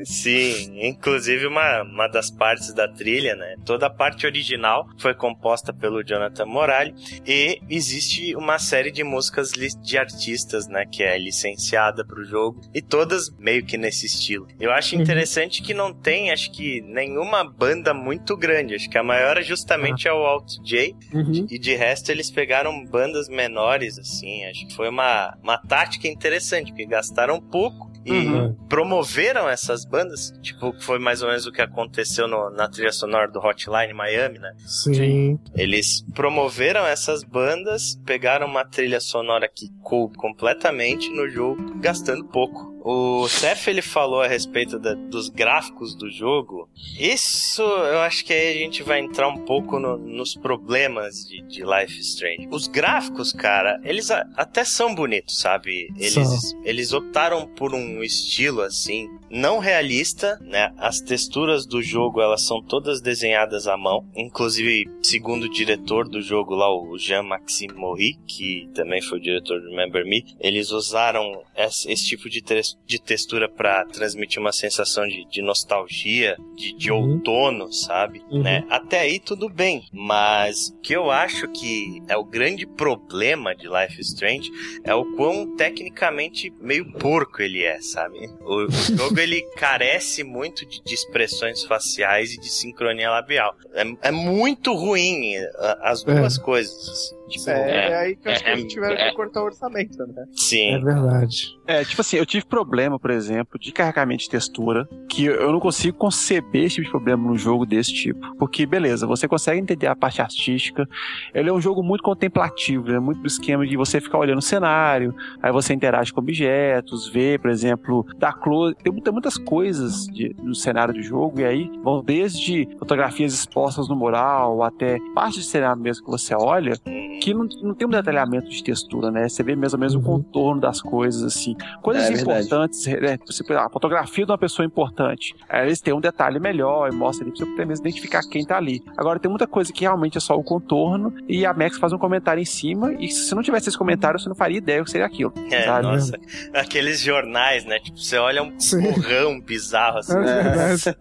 [0.03, 3.55] Sim, inclusive uma, uma das partes da trilha, né?
[3.65, 6.93] Toda a parte original foi composta pelo Jonathan Morali
[7.25, 10.85] e existe uma série de músicas de artistas, né?
[10.85, 14.47] Que é licenciada pro jogo e todas meio que nesse estilo.
[14.59, 15.01] Eu acho Uhum.
[15.01, 18.75] interessante que não tem, acho que, nenhuma banda muito grande.
[18.75, 21.45] Acho que a maior é justamente é o Alt J Uhum.
[21.49, 24.45] e de resto eles pegaram bandas menores, assim.
[24.45, 28.53] Acho que foi uma, uma tática interessante, porque gastaram pouco e Uhum.
[28.67, 30.31] promoveram essas bandas.
[30.41, 34.39] Tipo, foi mais ou menos o que aconteceu no- na trilha sonora do Hotline Miami,
[34.39, 34.51] né?
[34.65, 35.39] Sim.
[35.55, 42.69] Eles promoveram essas bandas, pegaram uma trilha sonora que coube completamente no jogo, gastando pouco.
[42.81, 46.69] O Seth ele falou a respeito da- dos gráficos do jogo.
[46.97, 51.41] Isso eu acho que aí a gente vai entrar um pouco no- nos problemas de,
[51.43, 52.47] de Life Strange.
[52.51, 55.89] Os gráficos, cara, eles a- até são bonitos, sabe?
[55.97, 60.73] Eles, eles optaram por um estilo assim, não realista, né?
[60.77, 66.21] As texturas do jogo elas são todas desenhadas à mão, inclusive segundo o diretor do
[66.21, 71.41] jogo lá, o Jean-Maxime Mori, que também foi o diretor do Remember Me, eles usaram
[71.55, 76.73] esse, esse tipo de, tes- de textura para transmitir uma sensação de, de nostalgia, de,
[76.75, 77.13] de Uhum.
[77.13, 78.21] outono, sabe?
[78.31, 78.41] Uhum.
[78.43, 78.65] Né?
[78.69, 83.67] Até aí tudo bem, mas o que eu acho que é o grande problema de
[83.67, 84.49] Life is Strange
[84.83, 88.17] é o quão tecnicamente meio porco ele é, sabe?
[88.41, 93.55] O, o jogo ele carece muito de, de expressões faciais e de sincronia labial.
[93.73, 95.35] É, é muito ruim
[95.81, 97.13] as duas coisas.
[97.29, 99.45] Tipo, É, é aí que eu acho que é- eles tiveram é- que cortar o
[99.45, 100.25] orçamento, né?
[100.35, 100.73] Sim.
[100.75, 101.47] É verdade.
[101.71, 105.59] É, tipo assim, eu tive problema, por exemplo, de carregamento de textura, que eu não
[105.59, 108.19] consigo conceber esse tipo de problema num jogo desse tipo.
[108.39, 110.89] Porque, beleza, você consegue entender a parte artística,
[111.31, 114.41] ele é um jogo muito contemplativo, é muito do esquema de você ficar olhando o
[114.41, 120.07] cenário, aí você interage com objetos, vê, por exemplo, dar close, tem muita, muitas coisas
[120.07, 125.37] de- no cenário do jogo, e aí vão desde fotografias expostas no mural, até parte
[125.37, 126.73] do cenário mesmo que você olha,
[127.21, 129.29] que não, não tem um detalhamento de textura, né?
[129.29, 130.03] Você vê mais ou menos o Uhum.
[130.03, 131.55] contorno das coisas, assim.
[131.81, 133.17] Coisas É importantes, né?
[133.25, 135.35] Você, a fotografia de uma pessoa importante.
[135.47, 138.45] Aí eles têm um detalhe melhor e mostra ali pra você até mesmo identificar quem
[138.45, 138.83] tá ali.
[138.97, 141.97] Agora, tem muita coisa que realmente é só o contorno e a Max faz um
[141.97, 144.91] comentário em cima e se não tivesse esse comentário, você não faria ideia o que
[144.91, 145.33] seria aquilo.
[145.51, 145.87] É, sabe?
[145.87, 146.19] nossa.
[146.53, 147.79] Aqueles jornais, né?
[147.79, 148.81] Tipo, você olha um Sim.
[148.81, 150.17] borrão bizarro assim.
[150.17, 150.97] É verdade.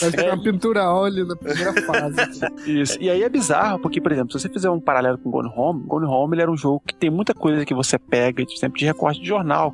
[0.00, 2.16] Vai ficar uma pintura a óleo na primeira fase.
[2.66, 2.98] Isso.
[3.00, 5.82] E aí é bizarro, porque, por exemplo, se você fizer um paralelo com Gone Home,
[5.86, 8.78] Gone Home ele era um jogo que tem muita coisa que você pega, por exemplo,
[8.78, 9.72] de recorte de jornal,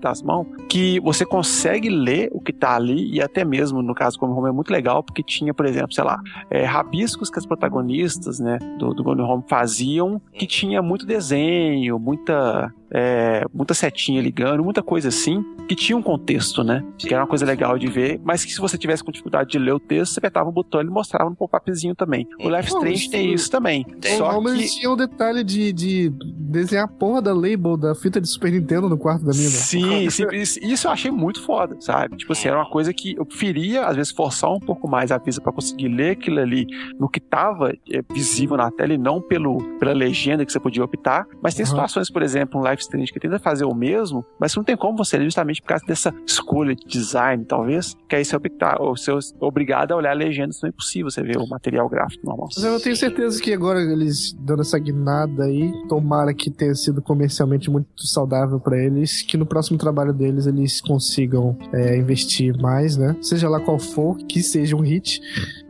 [0.00, 4.18] das mãos, que você consegue ler o que tá ali, e até mesmo, no caso
[4.18, 7.46] Gone Home, é muito legal, porque tinha, por exemplo, sei lá, é, rabiscos que as
[7.46, 14.20] protagonistas, né, do, do Gone Home faziam, que tinha muito desenho, muita é, muita setinha
[14.20, 16.84] ligando, muita coisa assim, que tinha um contexto, né?
[16.98, 17.08] Sim.
[17.08, 19.58] Que era uma coisa legal de ver, mas que se você tivesse com dificuldade de
[19.58, 22.26] ler o texto, você apertava um botão e ele mostrava no pop-upzinho também.
[22.40, 23.84] O Life Strange tem isso também.
[24.00, 24.16] Tem.
[24.18, 24.80] Só Não, mas que...
[24.80, 28.88] tinha o detalhe de, de desenhar a porra da label da fita de Super Nintendo
[28.88, 29.48] no quarto da mina.
[29.48, 32.16] Sim, sim, isso, eu achei muito foda, sabe?
[32.16, 35.18] Tipo assim, era uma coisa que eu preferia, às vezes, forçar um pouco mais a
[35.18, 36.66] vista pra conseguir ler aquilo ali
[36.98, 40.84] no que tava é, visível na tela e não pelo, pela legenda que você podia
[40.84, 41.26] optar.
[41.42, 41.70] Mas tem Uhum.
[41.70, 44.96] situações, por exemplo, um Life Strange que tenta fazer o mesmo, mas não tem como
[44.96, 49.44] você ler justamente por causa dessa escolha de design, talvez, que aí você é é
[49.44, 52.48] obrigado a olhar a legenda, isso não é impossível você ver o material gráfico normal.
[52.54, 57.00] Mas eu tenho certeza que agora eles dando essa guinada aí, tomara que tenha sido
[57.00, 62.96] comercialmente muito saudável pra eles, que no próximo trabalho deles eles consigam é, investir mais,
[62.96, 63.16] né?
[63.20, 65.20] Seja lá qual for, que seja um hit,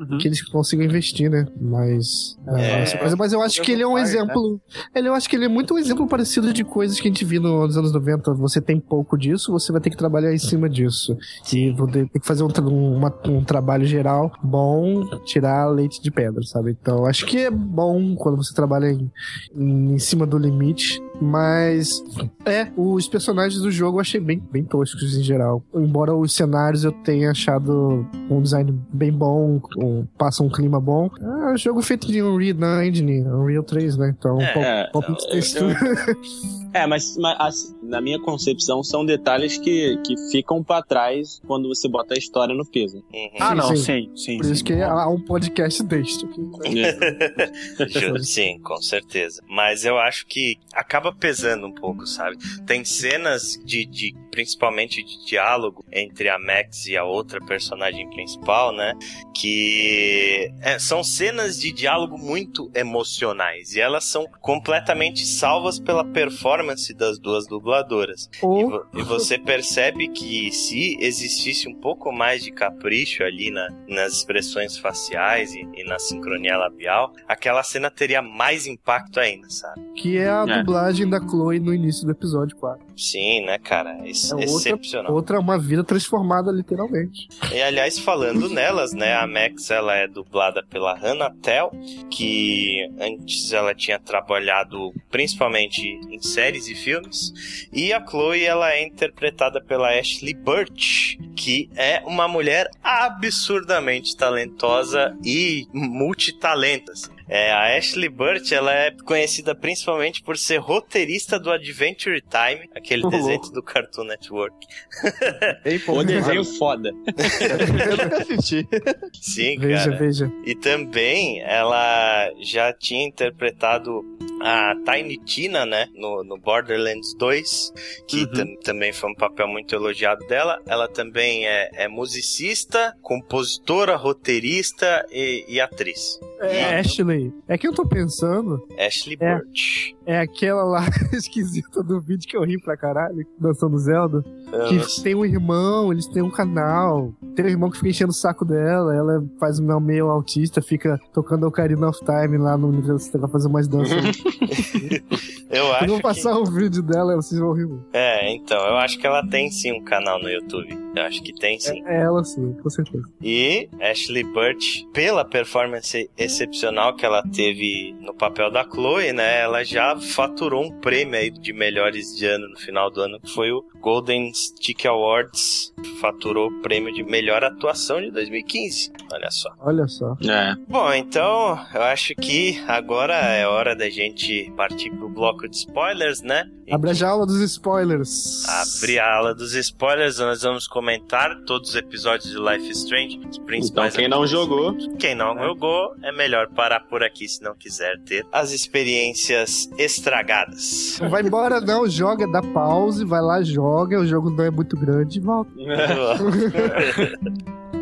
[0.01, 0.19] Uhum.
[0.19, 1.47] que eles consigam investir, né?
[1.61, 3.17] Mas, é, É.
[3.17, 4.03] mas eu acho que ele é um né?
[4.03, 4.61] exemplo.
[4.95, 7.25] Ele, eu acho que ele é muito um exemplo parecido de coisas que a gente
[7.25, 8.33] viu nos anos 90.
[8.35, 11.17] Você tem pouco disso, você vai ter que trabalhar em cima disso.
[11.53, 16.01] E vou ter tem que fazer um, um- uma- um trabalho geral bom, tirar leite
[16.03, 16.77] de pedra, sabe?
[16.81, 19.11] Então, eu acho que é bom quando você trabalha em,
[19.55, 21.03] em, em cima do limite.
[21.21, 22.03] Mas
[22.45, 25.63] é, os personagens do jogo eu achei bem, bem toscos em geral.
[25.75, 31.09] Embora os cenários eu tenha achado um design bem bom, um, passa um clima bom.
[31.21, 34.15] É um jogo feito de Unreal na engine, Unreal 3, né?
[34.19, 35.77] Então, É, pop- é, pop eu- textura.
[36.75, 41.68] É, mas, mas, assim, na minha concepção são detalhes que, que ficam pra trás quando
[41.68, 43.05] você bota a história no peso.
[43.12, 43.30] Uhum.
[43.39, 43.76] Ah, Sim, não, sim.
[43.76, 44.37] sim, sim.
[44.39, 44.53] Por sim.
[44.53, 46.24] isso que há um podcast deste.
[46.24, 46.43] aqui.
[48.22, 49.43] Sim, com certeza.
[49.49, 52.37] Mas eu acho que acaba pesando um pouco, sabe?
[52.66, 58.72] Tem cenas de, de principalmente de diálogo entre a Max e a outra personagem principal,
[58.72, 58.95] né?
[59.35, 66.72] Que é, são cenas de diálogo muito emocionais e elas são completamente salvas pela performance
[66.95, 68.29] das duas dubladoras.
[68.43, 73.51] E, Ou vo- e você percebe que se existisse um pouco mais de capricho ali
[73.51, 79.49] na- nas expressões faciais e, e na sincronia labial, aquela cena teria mais impacto ainda,
[79.51, 79.81] sabe?
[79.97, 80.59] que é a É.
[80.59, 82.85] dublagem da Chloe no início do episódio 4.
[82.97, 83.99] Sim, né, cara?
[84.07, 85.12] Ex- É excepcional.
[85.12, 87.28] Outra é uma vida transformada, literalmente.
[87.53, 91.70] E aliás, falando nelas, né, a Max ela é dublada pela Hannah Tell,
[92.11, 95.80] que antes ela tinha trabalhado principalmente
[96.11, 97.32] em séries e filmes,
[97.72, 105.16] e a Chloe ela é interpretada pela Ashley Burch, que é uma mulher absurdamente talentosa
[105.24, 106.93] e multitalenta.
[106.93, 107.11] assim.
[107.35, 113.03] É, a Ashley Burch ela é conhecida principalmente por ser roteirista do Adventure Time, aquele
[113.09, 113.53] desenho louco.
[113.53, 114.55] do Cartoon Network.
[115.64, 116.05] Bem O pouco.
[116.05, 116.91] desenho foda.
[116.91, 118.68] Eu nunca assisti.
[119.14, 119.97] Sim, Veja, cara.
[119.97, 120.33] veja.
[120.45, 124.03] E também ela já tinha interpretado
[124.45, 127.72] a Tiny Tina, né, no, no Borderlands 2,
[128.09, 128.33] que Uhum.
[128.33, 130.61] tam- também foi um papel muito elogiado dela.
[130.66, 136.18] Ela também é, é musicista, compositora, roteirista e, e atriz.
[136.41, 139.37] É, Ashley, é que eu tô pensando, Ashley É.
[139.37, 139.95] Burch.
[140.07, 144.25] é aquela lá esquisita do vídeo que eu ri pra caralho, dançando Zelda.
[144.53, 147.13] Eu Que tem um irmão, eles têm um canal.
[147.35, 148.95] Tem um irmão que fica enchendo o saco dela.
[148.95, 153.31] Ela faz um meio autista, fica tocando Ocarina of Time lá no Nintendo System pra
[153.31, 153.97] fazer umas danças.
[155.51, 156.03] eu Eu acho vou que...
[156.03, 157.67] passar o vídeo dela, vocês vão rir.
[157.67, 157.87] muito.
[157.93, 160.79] É, então, eu acho que ela tem sim um canal no YouTube.
[160.95, 161.83] Eu acho que tem sim.
[161.87, 163.05] É ela sim, com certeza.
[163.23, 169.41] E Ashley Burch, pela performance excepcional que ela teve no papel da Chloe, né?
[169.41, 173.31] Ela já faturou um prêmio aí de melhores de ano no final do ano, que
[173.33, 175.72] foi o Golden Stick Awards.
[176.01, 178.93] Faturou o prêmio de melhor atuação de 2015.
[179.12, 179.51] Olha só.
[179.61, 180.16] Olha só.
[180.22, 180.55] É.
[180.68, 186.22] Bom, então eu acho que agora é hora da gente partir pro bloco de spoilers,
[186.22, 186.45] né?
[186.70, 188.45] Abre a jaula dos spoilers.
[188.49, 193.18] Abre a ala dos spoilers, nós vamos comentar todos os episódios de Life is Strange,
[193.18, 197.43] os Então, principais quem não jogou, Quem não jogou, é melhor parar por aqui se
[197.43, 200.99] não quiser ter as experiências estragadas.
[201.01, 204.76] Não vai embora não, joga, dá pause, vai lá, joga, o jogo não é muito
[204.76, 205.53] grande volta.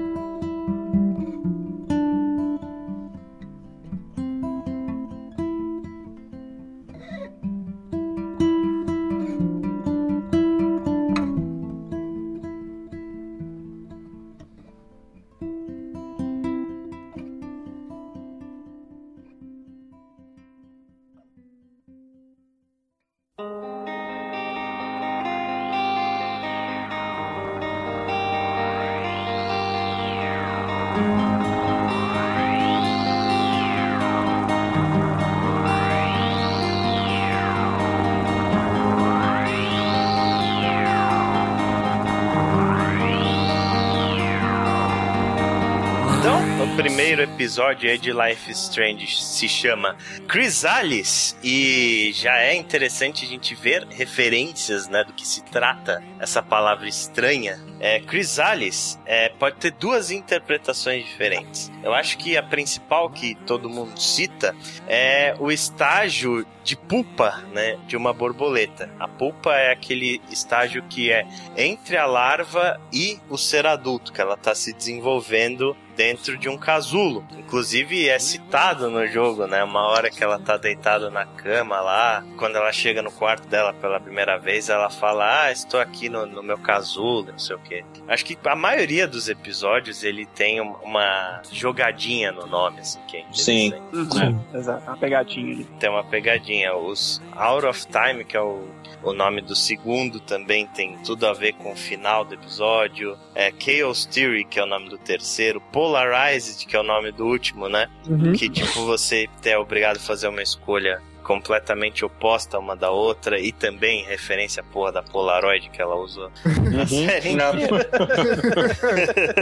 [47.10, 49.96] primeiro episódio de Life Strange se chama
[50.30, 56.40] Chrysalis e já é interessante a gente ver referências, né, do que se trata essa
[56.40, 57.58] palavra estranha.
[57.80, 61.72] É, Chrysalis é, pode ter duas interpretações diferentes.
[61.82, 64.54] Eu acho que a principal que todo mundo cita
[64.86, 68.88] é o estágio de pupa, né, de uma borboleta.
[69.00, 74.20] A pupa é aquele estágio que é entre a larva e o ser adulto, que
[74.20, 77.24] ela está se desenvolvendo dentro de um casulo.
[77.36, 79.62] Inclusive é citado no jogo, né?
[79.62, 83.72] Uma hora que ela tá deitada na cama lá, quando ela chega no quarto dela
[83.72, 87.58] pela primeira vez, ela fala: Ah, estou aqui no, no meu casulo, não sei o
[87.58, 87.84] que.
[88.08, 93.24] Acho que a maioria dos episódios ele tem uma jogadinha no nome, assim, que é
[93.32, 93.72] Sim.
[93.92, 94.40] Uhum.
[94.54, 94.58] É.
[94.58, 95.64] Exato, uma pegadinha ali.
[95.78, 96.74] Tem uma pegadinha.
[96.76, 98.68] Os Out of Time, que é o
[99.02, 103.18] o nome do segundo também tem tudo a ver com o final do episódio.
[103.34, 105.60] É Chaos Theory, que é o nome do terceiro.
[105.80, 107.88] Polarized, que é o nome do último, né?
[108.06, 108.34] Uhum.
[108.34, 113.50] Que, tipo, você é obrigado a fazer uma escolha completamente oposta uma da outra e
[113.50, 116.30] também referência à porra da Polaroid que ela usou
[116.70, 117.88] na série inteira.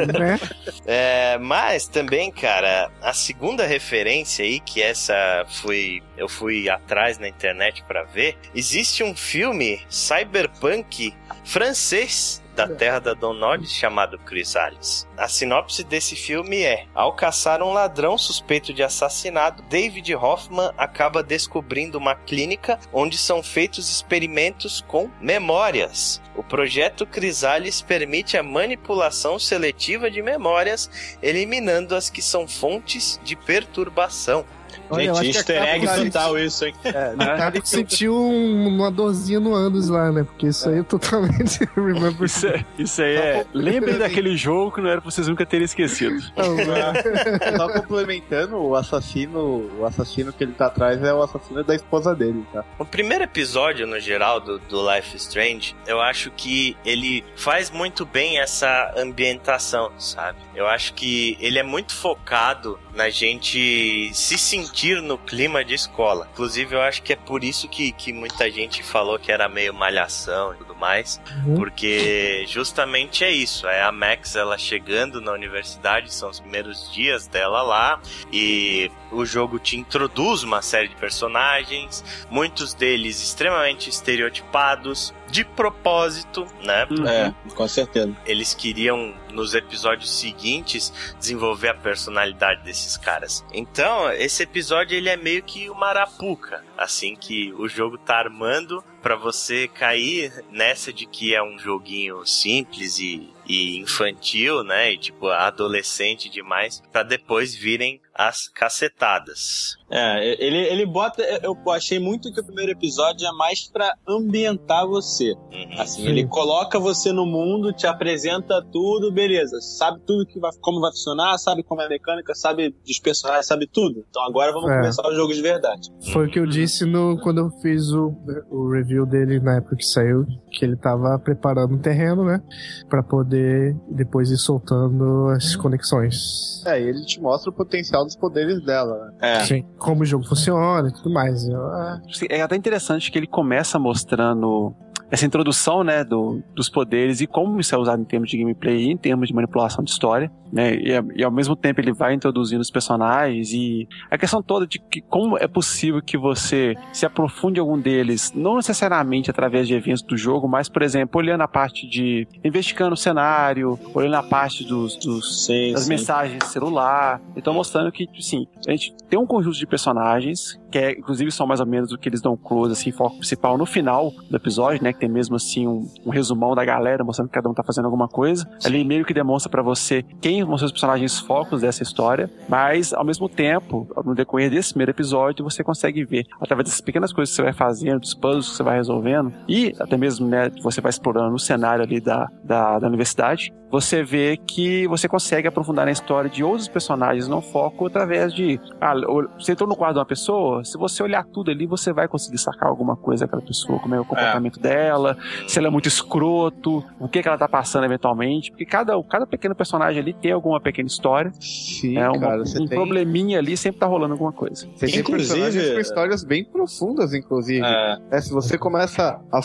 [0.16, 0.39] né?
[0.86, 7.26] É, mas também, cara, a segunda referência aí, que essa fui eu fui atrás na
[7.26, 11.12] internet pra ver, existe um filme cyberpunk
[11.45, 15.06] francês da terra da Don Nod chamado Chrysalis.
[15.16, 21.22] A sinopse desse filme é: ao caçar um ladrão suspeito de assassinato, David Hoffman acaba
[21.22, 26.20] descobrindo uma clínica onde são feitos experimentos com memórias.
[26.34, 33.36] O projeto Chrysalis permite a manipulação seletiva de memórias, eliminando as que são fontes de
[33.36, 34.44] perturbação.
[34.91, 36.74] Olha, eu acho Gente, que a easter egg total isso, hein?
[36.85, 37.24] É, né?
[37.24, 40.24] Acaba que sentiu um- uma dorzinha no ânus lá, né?
[40.24, 43.47] Porque isso aí é totalmente Remember Isso, é- isso aí é.
[43.53, 46.16] Lembrem daquele jogo que não era pra vocês nunca terem esquecido.
[46.37, 46.93] Não, né?
[47.57, 52.14] Só complementando, o assassino, o assassino que ele tá atrás é o assassino da esposa
[52.14, 52.64] dele, tá?
[52.79, 57.70] O primeiro episódio, no geral, do, do Life is Strange, eu acho que ele faz
[57.70, 60.39] muito bem essa ambientação, sabe?
[60.55, 64.67] Eu acho que ele é muito focado na gente se sentir
[65.02, 66.28] no clima de escola.
[66.32, 69.74] Inclusive, eu acho que é por isso que, que muita gente falou que era meio
[69.74, 71.20] malhação e tudo mais.
[71.44, 71.54] Uhum.
[71.56, 73.66] Porque justamente é isso.
[73.66, 78.00] É a Max, ela chegando na universidade, são os primeiros dias dela lá.
[78.32, 86.47] E o jogo te introduz uma série de personagens, muitos deles extremamente estereotipados, de propósito,
[86.62, 86.87] né?
[87.07, 88.14] É, com certeza.
[88.26, 93.45] Eles queriam, nos episódios seguintes, desenvolver a personalidade desses caras.
[93.53, 98.83] Então, esse episódio ele é meio que uma arapuca, assim que o jogo tá armando
[99.03, 104.93] pra você cair nessa de que é um joguinho simples e, e infantil, né?
[104.93, 109.76] E tipo adolescente demais, pra depois virem as cacetadas.
[109.90, 111.22] É, ele, ele bota.
[111.42, 115.32] Eu achei muito que o primeiro episódio é mais pra ambientar você.
[115.32, 115.80] Uhum.
[115.80, 116.08] Assim, Sim.
[116.08, 119.60] ele coloca você no mundo, te apresenta tudo, beleza.
[119.60, 123.46] Sabe tudo que vai, como vai funcionar, sabe como é a mecânica, sabe dos personagens,
[123.46, 124.04] sabe tudo.
[124.10, 124.76] Então agora vamos É.
[124.76, 125.88] começar o jogo de verdade.
[126.12, 128.12] Foi o que eu disse no, quando eu fiz o,
[128.50, 132.42] o review dele na época que saiu, que ele tava preparando o terreno, né?
[132.90, 136.62] Pra poder depois ir soltando as conexões.
[136.66, 139.12] É, ele te mostra o potencial dos poderes dela, né?
[139.20, 139.40] É.
[139.44, 139.64] Sim.
[139.78, 141.46] Como o jogo funciona e tudo mais.
[141.48, 144.74] Eu, ah, É até interessante que ele começa mostrando
[145.11, 148.84] essa introdução, né, do, dos poderes e como isso é usado em termos de gameplay
[148.84, 152.14] e em termos de manipulação de história, né, e, e ao mesmo tempo ele vai
[152.14, 157.06] introduzindo os personagens e a questão toda de que como é possível que você se
[157.06, 161.42] aprofunde em algum deles, não necessariamente através de eventos do jogo, mas, por exemplo, olhando
[161.42, 165.88] a parte de investigando o cenário, olhando a parte dos, dos Sim, das sim.
[165.88, 167.20] mensagens de celular.
[167.36, 171.46] Então mostrando que, assim, a gente tem um conjunto de personagens, que é, inclusive são
[171.46, 174.82] mais ou menos o que eles dão close, assim, foco principal no final do episódio,
[174.82, 174.92] né?
[174.92, 177.86] Que tem mesmo assim um, um resumão da galera, mostrando que cada um tá fazendo
[177.86, 178.48] alguma coisa.
[178.64, 183.04] Ali meio que demonstra pra você quem ser os personagens focos dessa história, mas ao
[183.04, 187.36] mesmo tempo, no decorrer desse primeiro episódio, você consegue ver, através dessas pequenas coisas que
[187.36, 190.90] você vai fazendo, dos puzzles que você vai resolvendo, e até mesmo, né, você vai
[190.90, 195.92] explorando o cenário ali da, da, da universidade, você vê que você consegue aprofundar na
[195.92, 198.60] história de outros personagens, não foco através de.
[198.80, 198.94] Ah,
[199.38, 202.38] você entrou no quadro de uma pessoa, se você olhar tudo ali, você vai conseguir
[202.38, 205.16] sacar alguma coisa daquela pessoa, como é o comportamento dela,
[205.46, 209.26] se ela é muito escroto, o que, que ela tá passando eventualmente, porque cada, cada
[209.26, 213.38] pequeno personagem ali tem alguma pequena história, Sim, é uma- cara, você um tem, probleminha
[213.38, 214.66] ali, sempre tá rolando alguma coisa.
[214.74, 217.64] você tem Inclusive- personagens com histórias bem profundas, inclusive.
[217.64, 219.40] É, É, se você começa a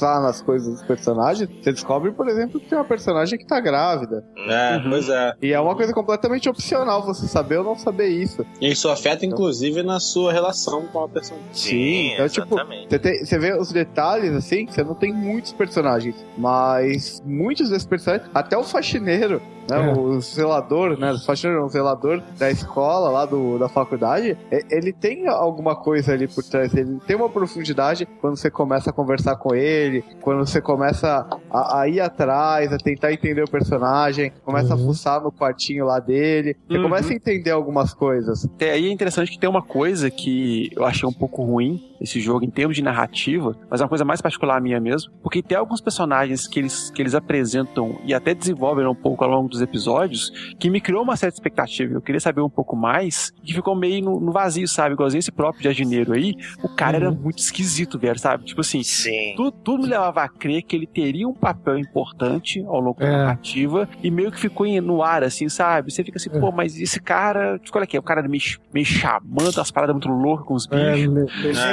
[0.00, 3.60] fuçar nas coisas dos personagens, você descobre, por exemplo, que tem uma personagem que tá
[3.60, 4.24] grávida.
[4.48, 4.90] É, Uhum.
[4.90, 5.34] pois é.
[5.42, 8.44] E é uma coisa completamente opcional você saber ou não saber isso.
[8.60, 11.38] E isso afeta, inclusive, na sua relação com a pessoa.
[11.52, 12.88] Sim, então, tipo, exatamente.
[12.88, 17.86] Você, tem- você vê os detalhes, assim, você não tem muitos personagens, mas muitos desses
[17.86, 19.92] personagens, até o faxineiro, né, É.
[19.92, 24.36] o zelador, né, o faxineiro, o zelador da escola, lá do, da faculdade,
[24.70, 28.92] ele tem alguma coisa ali por trás, ele tem uma profundidade quando você começa a
[28.92, 29.89] conversar com ele,
[30.20, 34.82] quando você começa a, a ir atrás, a tentar entender o personagem, começa Uhum.
[34.82, 36.82] a fuçar no quartinho lá dele, você Uhum.
[36.84, 38.44] começa a entender algumas coisas.
[38.44, 42.18] Até aí é interessante que tem uma coisa que eu achei um pouco ruim nesse
[42.20, 45.56] jogo em termos de narrativa, mas é uma coisa mais particular minha mesmo, porque tem
[45.58, 49.60] alguns personagens que eles, que eles apresentam e até desenvolvem um pouco ao longo dos
[49.60, 51.92] episódios que me criou uma certa expectativa.
[51.94, 54.94] Eu queria saber um pouco mais, que ficou meio no, no vazio, sabe?
[54.94, 58.44] Igualzinho esse próprio jardineiro aí, o cara era muito esquisito, velho, sabe?
[58.44, 59.34] Tipo assim, Sim.
[59.36, 63.06] tudo, tudo me levava a crer que ele teria um papel importante ao longo da
[63.06, 63.10] É.
[63.10, 65.92] narrativa e meio que ficou em- no ar, assim, sabe?
[65.92, 66.38] Você fica assim, É.
[66.38, 70.08] pô, mas esse cara, tipo, olha aqui, o cara meio, meio chamando as paradas muito
[70.08, 71.12] loucas com os É, bichos.
[71.14, 71.26] né,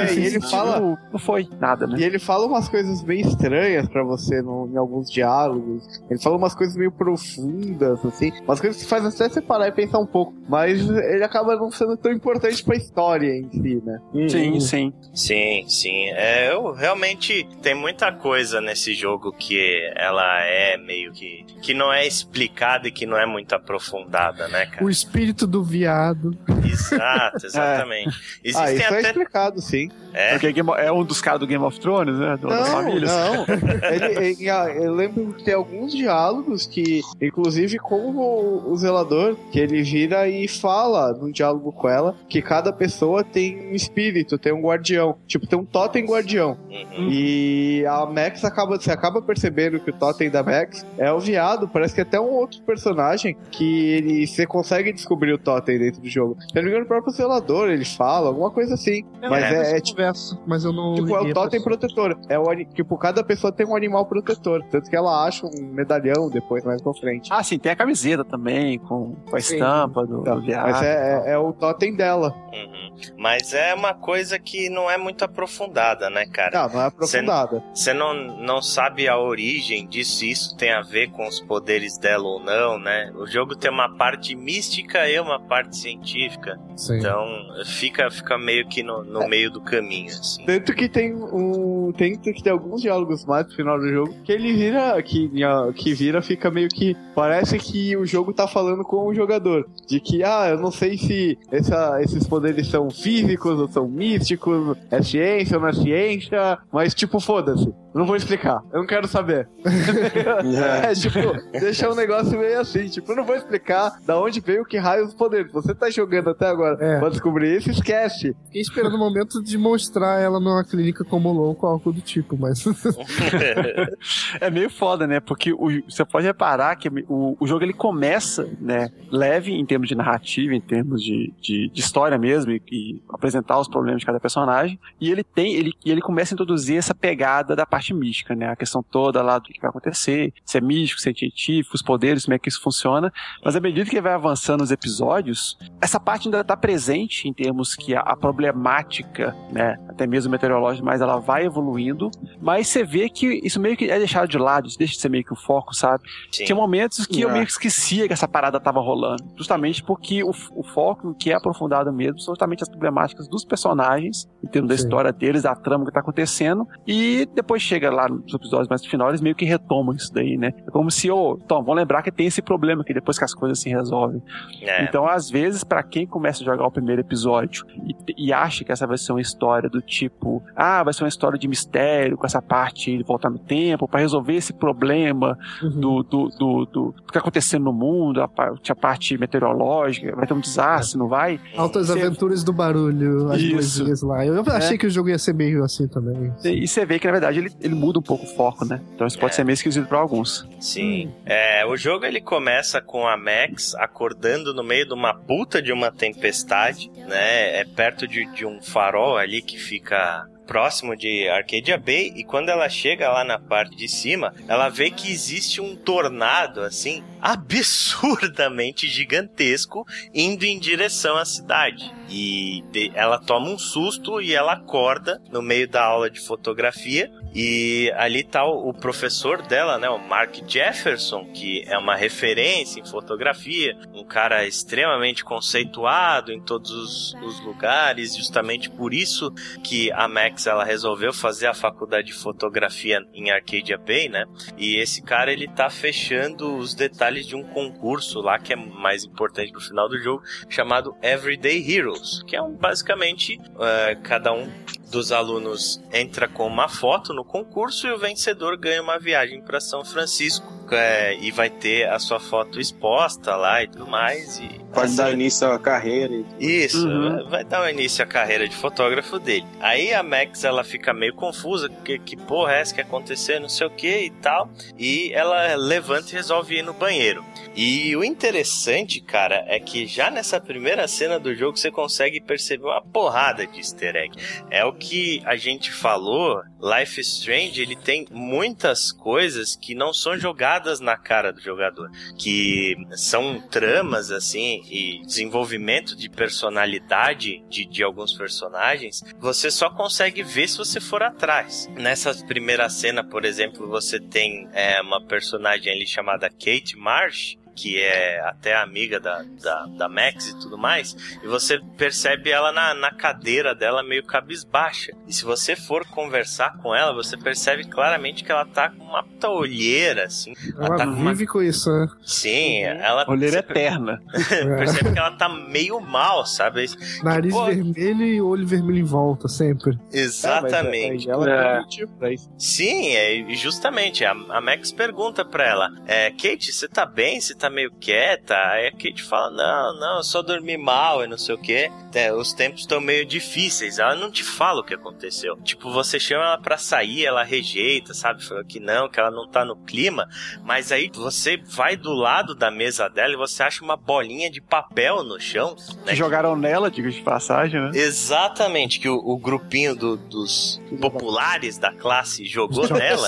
[0.10, 0.80] É, e ele fala-
[1.12, 1.97] Não foi nada, né?
[1.99, 5.84] E ele fala umas coisas meio estranhas pra você no- em alguns diálogos.
[6.10, 8.32] Ele fala umas coisas meio profundas, assim.
[8.43, 10.34] Umas coisas que fazem até você parar e pensar um pouco.
[10.47, 13.99] Mas ele acaba não sendo tão importante pra história em si, né?
[14.30, 14.93] Sim, sim.
[15.14, 16.10] Sim, sim.
[16.12, 21.91] É, eu realmente tem muita coisa nesse jogo que ela é meio que que não
[21.91, 24.86] é explicada e que não é muito aprofundada, né, cara?
[24.86, 26.38] O espírito do viado.
[26.78, 28.09] Exato, exatamente.
[28.09, 29.89] ah, Existem isso é até explicado, sim.
[30.13, 32.38] é, Porque Game- é um dos caras do Game of Thrones, né?
[32.38, 33.11] Do, das Não, famílias.
[33.11, 33.45] não.
[33.91, 39.36] Ele- ele- ah, eu lembro que tem alguns diálogos que, inclusive com o, o zelador,
[39.51, 44.38] que ele vira e fala num diálogo com ela que cada pessoa tem um espírito,
[44.38, 45.15] tem um guardião.
[45.28, 46.57] Tipo, tem um totem guardião.
[46.69, 47.09] uhum.
[47.11, 51.67] E a Max acaba, você acaba percebendo que o totem da Max é o viado.
[51.67, 56.09] Parece que até um outro personagem que ele você consegue descobrir o totem dentro do
[56.09, 56.38] jogo.
[56.68, 59.03] Não me engano, o próprio zelador ele fala, alguma coisa assim.
[59.22, 59.72] Mas É.
[59.72, 60.95] é, é Eu converso, mas eu não.
[60.95, 62.18] Tipo, é o a totem protetor.
[62.30, 64.63] É o, tipo, cada pessoa tem um animal protetor.
[64.70, 67.30] Tanto que ela acha um medalhão depois, mais pra frente.
[67.32, 69.55] Ah, sim, tem a camiseta também, com, com a Sim.
[69.55, 70.72] estampa do, do viado.
[70.72, 72.36] Mas é, é, é o totem dela.
[72.53, 72.88] Uhum.
[73.18, 76.68] Mas é uma coisa que não é muito aprofundada, né, cara?
[76.68, 77.63] Não, não é aprofundada.
[77.74, 82.24] Você não, não sabe a origem disso, isso tem a ver com os poderes dela
[82.24, 83.11] ou não, né?
[83.15, 86.57] O jogo tem uma parte mística e uma parte científica.
[86.78, 86.97] Sim.
[86.97, 87.26] Então
[87.66, 90.45] fica, fica meio que no, no meio do caminho, assim.
[90.45, 91.91] Tanto que tem um.
[91.97, 95.01] Tanto que tem alguns diálogos mais no final do jogo que ele vira.
[95.01, 95.30] Que,
[95.76, 96.95] que vira, fica meio que.
[97.16, 99.68] Parece que o jogo tá falando com o jogador.
[99.88, 104.78] De que, ah, eu não sei se essa, esses poderes são físicos ou são místicos,
[104.91, 107.74] é ciência ou não é ciência, mas tipo, foda-se.
[107.97, 109.49] Não vou explicar, eu não quero saber.
[109.66, 111.20] é, tipo,
[111.51, 115.05] deixa um negócio meio assim, tipo, eu não vou explicar da onde veio que raio
[115.05, 115.51] os poderes.
[115.51, 116.99] Você tá jogando até agora É.
[116.99, 118.35] pra descobrir isso, esquece.
[118.45, 122.38] Fiquei esperando o momento de mostrar ela numa clínica como louco ou algo do tipo,
[122.38, 122.63] mas.
[124.39, 125.19] É meio foda, né?
[125.19, 128.89] Porque o- você pode reparar que o, o jogo ele começa, né?
[129.11, 133.59] Leve em termos de narrativa, em termos de, de, de história mesmo, e, e apresentar
[133.59, 134.79] os problemas de cada personagem.
[134.99, 138.49] E ele tem, ele, e ele começa a introduzir essa pegada da parte mística, né?
[138.49, 141.81] A questão toda lá do que vai acontecer, se é místico, se é científico, os
[141.81, 143.11] poderes, como é que isso funciona.
[143.43, 147.34] Mas à medida que ele vai avançando os episódios, essa parte ainda está presente em
[147.34, 149.78] termos que a, a problemática, né?
[149.89, 152.09] Até mesmo meteorológica, mas ela vai evoluindo.
[152.41, 155.09] Mas você vê que isso meio que é deixado de lado, isso deixa de ser
[155.09, 156.03] meio que o foco, sabe?
[156.32, 156.45] Sim.
[156.45, 157.34] Tinha momentos que eu É.
[157.34, 159.23] meio que esquecia que essa parada tava rolando.
[159.36, 164.28] Justamente porque o, o foco que é aprofundado mesmo são justamente as problemáticas dos personagens,
[164.43, 164.84] em termos da Sim.
[164.84, 166.67] história deles, da trama que tá acontecendo.
[166.86, 170.53] E depois chega lá nos episódios mais final, eles meio que retomam isso daí, né?
[170.67, 173.34] É como se, ô, Tom, vamos lembrar que tem esse problema aqui depois que as
[173.34, 174.21] coisas se resolvem.
[174.61, 174.84] É.
[174.84, 178.72] Então, às vezes, pra quem começa a jogar o primeiro episódio e, e acha que
[178.72, 182.26] essa vai ser uma história do tipo, ah, vai ser uma história de mistério, com
[182.26, 185.70] essa parte de voltar no tempo, pra resolver esse problema Uhum.
[185.80, 190.26] do, do, do, do, do que tá acontecendo no mundo, a, a parte meteorológica, vai
[190.28, 191.39] ter um desastre, não vai?
[191.55, 193.55] Altas Você- aventuras do barulho, as Isso.
[193.55, 194.26] luzinhas lá.
[194.26, 196.34] Eu achei que o jogo ia ser meio assim também.
[196.43, 198.82] E, você vê que, na verdade, ele, ele muda um pouco o foco, né?
[198.95, 199.36] Então isso pode É.
[199.36, 200.47] ser meio esquisito pra alguns.
[200.59, 201.11] Sim.
[201.26, 205.72] É, o jogo ele começa com a Max acordando no meio de uma puta de
[205.72, 207.60] uma tempestade, né?
[207.60, 212.47] É perto de, de um farol ali que fica próximo de Arcadia Bay e quando
[212.47, 218.88] ela chega lá na parte de cima, ela vê que existe um tornado assim absurdamente
[218.88, 221.93] gigantesco indo em direção à cidade.
[222.10, 222.64] E
[222.95, 228.23] ela toma um susto e ela acorda no meio da aula de fotografia E ali
[228.23, 234.03] tá o, professor dela, né, o Mark Jefferson, que é uma referência em fotografia, um
[234.03, 239.32] cara extremamente conceituado em todos os, os lugares, justamente por isso
[239.63, 244.25] que a Max ela resolveu fazer a faculdade de fotografia em Arcadia Bay, né?
[244.57, 249.03] E esse cara ele tá fechando os detalhes de um concurso lá que é mais
[249.03, 254.49] importante pro final do jogo, chamado Everyday Heroes, que é um basicamente uh, cada um
[254.89, 259.59] dos alunos entra com uma foto no concurso e o vencedor ganha uma viagem para
[259.59, 264.39] São Francisco é, e vai ter a sua foto exposta lá e tudo mais.
[264.39, 266.23] E, Pode assim, dar início à carreira.
[266.39, 267.29] Isso, uhum.
[267.29, 269.45] vai dar início à carreira de fotógrafo dele.
[269.59, 273.49] Aí a Max ela fica meio confusa, que, que porra é essa que aconteceu, não
[273.49, 274.49] sei o que e tal.
[274.77, 277.23] E ela levanta e resolve ir no banheiro.
[277.58, 282.66] E o interessante, cara, é que já nessa primeira cena do jogo você consegue perceber
[282.66, 284.16] uma porrada de easter egg.
[284.51, 290.16] É o que a gente falou, Life Strange, ele tem muitas coisas que não são
[290.20, 297.82] jogadas na cara do jogador, que são tramas assim e desenvolvimento de personalidade de, de
[297.82, 301.68] alguns personagens, você só consegue ver se você for atrás.
[301.76, 307.82] Nessa primeira cena, por exemplo, você tem é, uma personagem ali chamada Kate Marsh, que
[307.82, 312.76] é até amiga da, da, da Max e tudo mais, e você percebe ela na,
[312.76, 314.93] na cadeira dela meio cabisbaixa.
[315.08, 319.03] E se você for conversar com ela, você percebe claramente que ela tá com uma
[319.03, 320.34] puta olheira, assim.
[320.55, 321.43] Ela, ela tá vive com, uma...
[321.43, 321.88] com isso, né?
[322.05, 323.05] Sim, ela.
[323.10, 324.01] Olheira eterna.
[324.58, 326.66] percebe que ela tá meio mal, sabe?
[327.03, 327.45] Nariz que, pô...
[327.45, 329.78] vermelho e olho vermelho em volta, sempre.
[329.91, 331.10] Exatamente.
[331.10, 331.60] É, ela é.
[331.60, 332.30] motivo pra isso.
[332.38, 334.05] Sim, é, justamente.
[334.05, 337.20] A, a Max pergunta pra ela: é, Kate, você tá bem?
[337.20, 341.04] Você tá tá meio quieta, aí a Kate fala: Não, não, eu só dormi mal
[341.04, 341.72] e não sei o que.
[341.93, 343.80] É, os tempos estão meio difíceis.
[343.80, 345.36] Ela não te fala o que aconteceu.
[345.38, 348.24] Tipo, você chama ela pra sair, ela rejeita, sabe?
[348.24, 350.08] Fala que não, que ela não tá no clima.
[350.43, 354.41] Mas aí você vai do lado da mesa dela e você acha uma bolinha de
[354.41, 355.56] papel no chão.
[355.86, 355.91] Né?
[355.91, 357.72] Que jogaram nela, diga de passagem, né?
[357.74, 363.08] Exatamente, que o, o grupinho do, dos populares da classe jogou nela.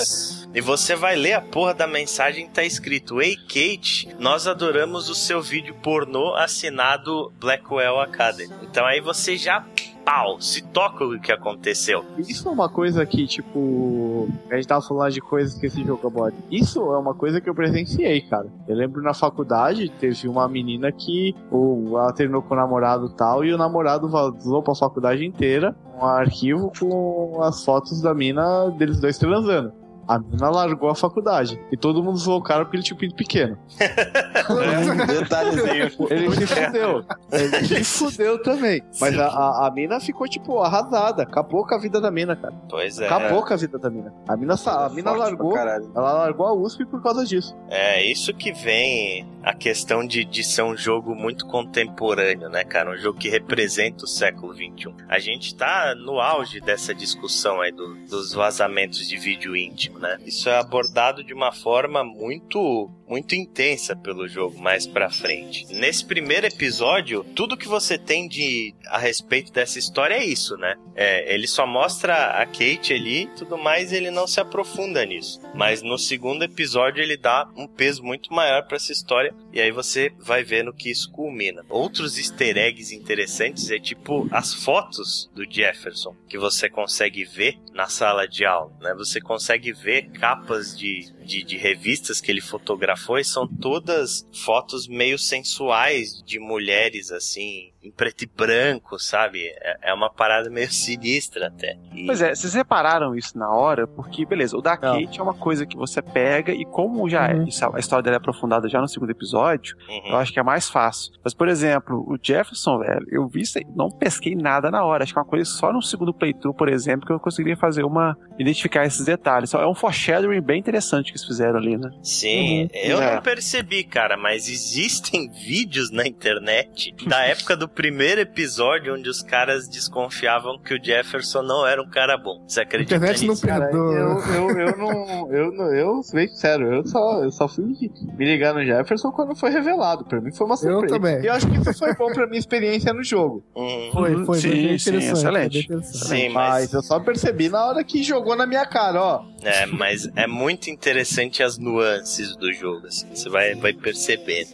[0.54, 5.10] E você vai ler a porra da mensagem que tá escrito: Ei, Kate, nós adoramos
[5.10, 8.54] o seu vídeo pornô assinado Blackwell Academy.
[8.64, 9.64] Então aí você já
[10.04, 12.04] pau, se toca o que aconteceu.
[12.18, 16.08] Isso é uma coisa que, tipo, a gente tava falando de coisas que esse jogo
[16.08, 16.36] aborda.
[16.50, 18.48] Isso é uma coisa que eu presenciei, cara.
[18.68, 23.46] Eu lembro na faculdade, teve uma menina que ou ela terminou com o namorado tal,
[23.46, 29.00] e o namorado vazou pra faculdade inteira um arquivo com as fotos da mina deles
[29.00, 29.74] dois transando.
[30.10, 31.62] A mina largou a faculdade.
[31.72, 33.60] E todo mundo zoou o cara porque ele tinha um pinto pequeno.
[33.80, 36.08] é, detalhezinho.
[36.10, 37.06] Ele se fudeu.
[37.32, 38.82] Ele se fudeu também.
[39.00, 41.22] Mas a, a, a, mina ficou, tipo, arrasada.
[41.22, 42.56] Acabou com a vida da mina, cara.
[42.68, 43.06] Pois é.
[43.06, 44.12] Acabou com a vida da mina.
[44.28, 45.56] A mina, a mina largou.
[45.56, 47.56] Ela largou a USP por causa disso.
[47.70, 52.90] É, isso que vem a questão de, de ser um jogo muito contemporâneo, né, cara?
[52.92, 54.96] Um jogo que representa o século XXI.
[55.08, 60.18] A gente tá no auge dessa discussão aí do, dos vazamentos de vídeo íntimo né?
[60.26, 65.66] Isso é abordado de uma forma muito muito intensa pelo jogo mais para frente.
[65.74, 70.76] Nesse primeiro episódio, tudo que você tem de a respeito dessa história é isso, né?
[70.96, 75.42] É, ele só mostra a Kate ali, tudo mais, ele não se aprofunda nisso.
[75.56, 79.72] Mas no segundo episódio ele dá um peso muito maior para essa história e aí
[79.72, 81.66] você vai vendo que isso culmina.
[81.68, 87.88] Outros easter eggs interessantes é tipo as fotos do Jefferson que você consegue ver na
[87.88, 88.94] sala de aula, né?
[88.96, 94.88] Você consegue ver capas de de, de revistas que ele fotografou e são todas fotos
[94.88, 99.48] meio sensuais de mulheres, assim, em preto e branco, sabe?
[99.48, 101.78] É, é uma parada meio sinistra até.
[101.94, 102.06] E...
[102.06, 103.88] Pois é, vocês repararam isso na hora?
[103.88, 107.44] Porque, beleza, o da Kate é uma coisa que você pega e como já uhum.
[107.44, 110.10] é, a história dela é aprofundada já no segundo episódio, uhum.
[110.10, 111.14] eu acho que é mais fácil.
[111.24, 115.04] Mas, por exemplo, o Jefferson, velho, eu vi isso aí, não pesquei nada na hora.
[115.04, 117.84] Acho que é uma coisa só no segundo playthrough, por exemplo, que eu conseguiria fazer
[117.84, 118.18] uma.
[118.38, 119.54] identificar esses detalhes.
[119.54, 121.90] É um foreshadowing bem interessante que eles fizeram ali, né?
[122.04, 122.70] Sim, uhum.
[122.74, 123.16] eu é.
[123.16, 129.22] não percebi, cara, mas existem vídeos na internet da época do primeiro episódio onde os
[129.22, 132.44] caras desconfiavam que o Jefferson não era um cara bom.
[132.48, 133.48] Você acredita internet nisso?
[133.48, 133.94] não perdoa.
[133.94, 135.34] Eu, eu, eu não.
[135.34, 136.02] Eu, não, eu,
[136.34, 140.06] sério, eu só, eu só fui me ligar no Jefferson quando foi revelado.
[140.06, 140.96] Pra mim foi uma surpresa.
[140.96, 141.22] Eu também.
[141.22, 143.44] E eu acho que isso foi bom pra minha experiência no jogo.
[143.56, 143.90] Uhum.
[143.92, 145.68] Foi, foi, sim, foi sim, excelente.
[145.68, 146.50] Foi sim, mas...
[146.50, 150.28] mas eu só percebi na hora que jogou na minha cara, ó É, mas é
[150.28, 154.50] muito interessante as nuances do jogo, assim, você vai, vai percebendo.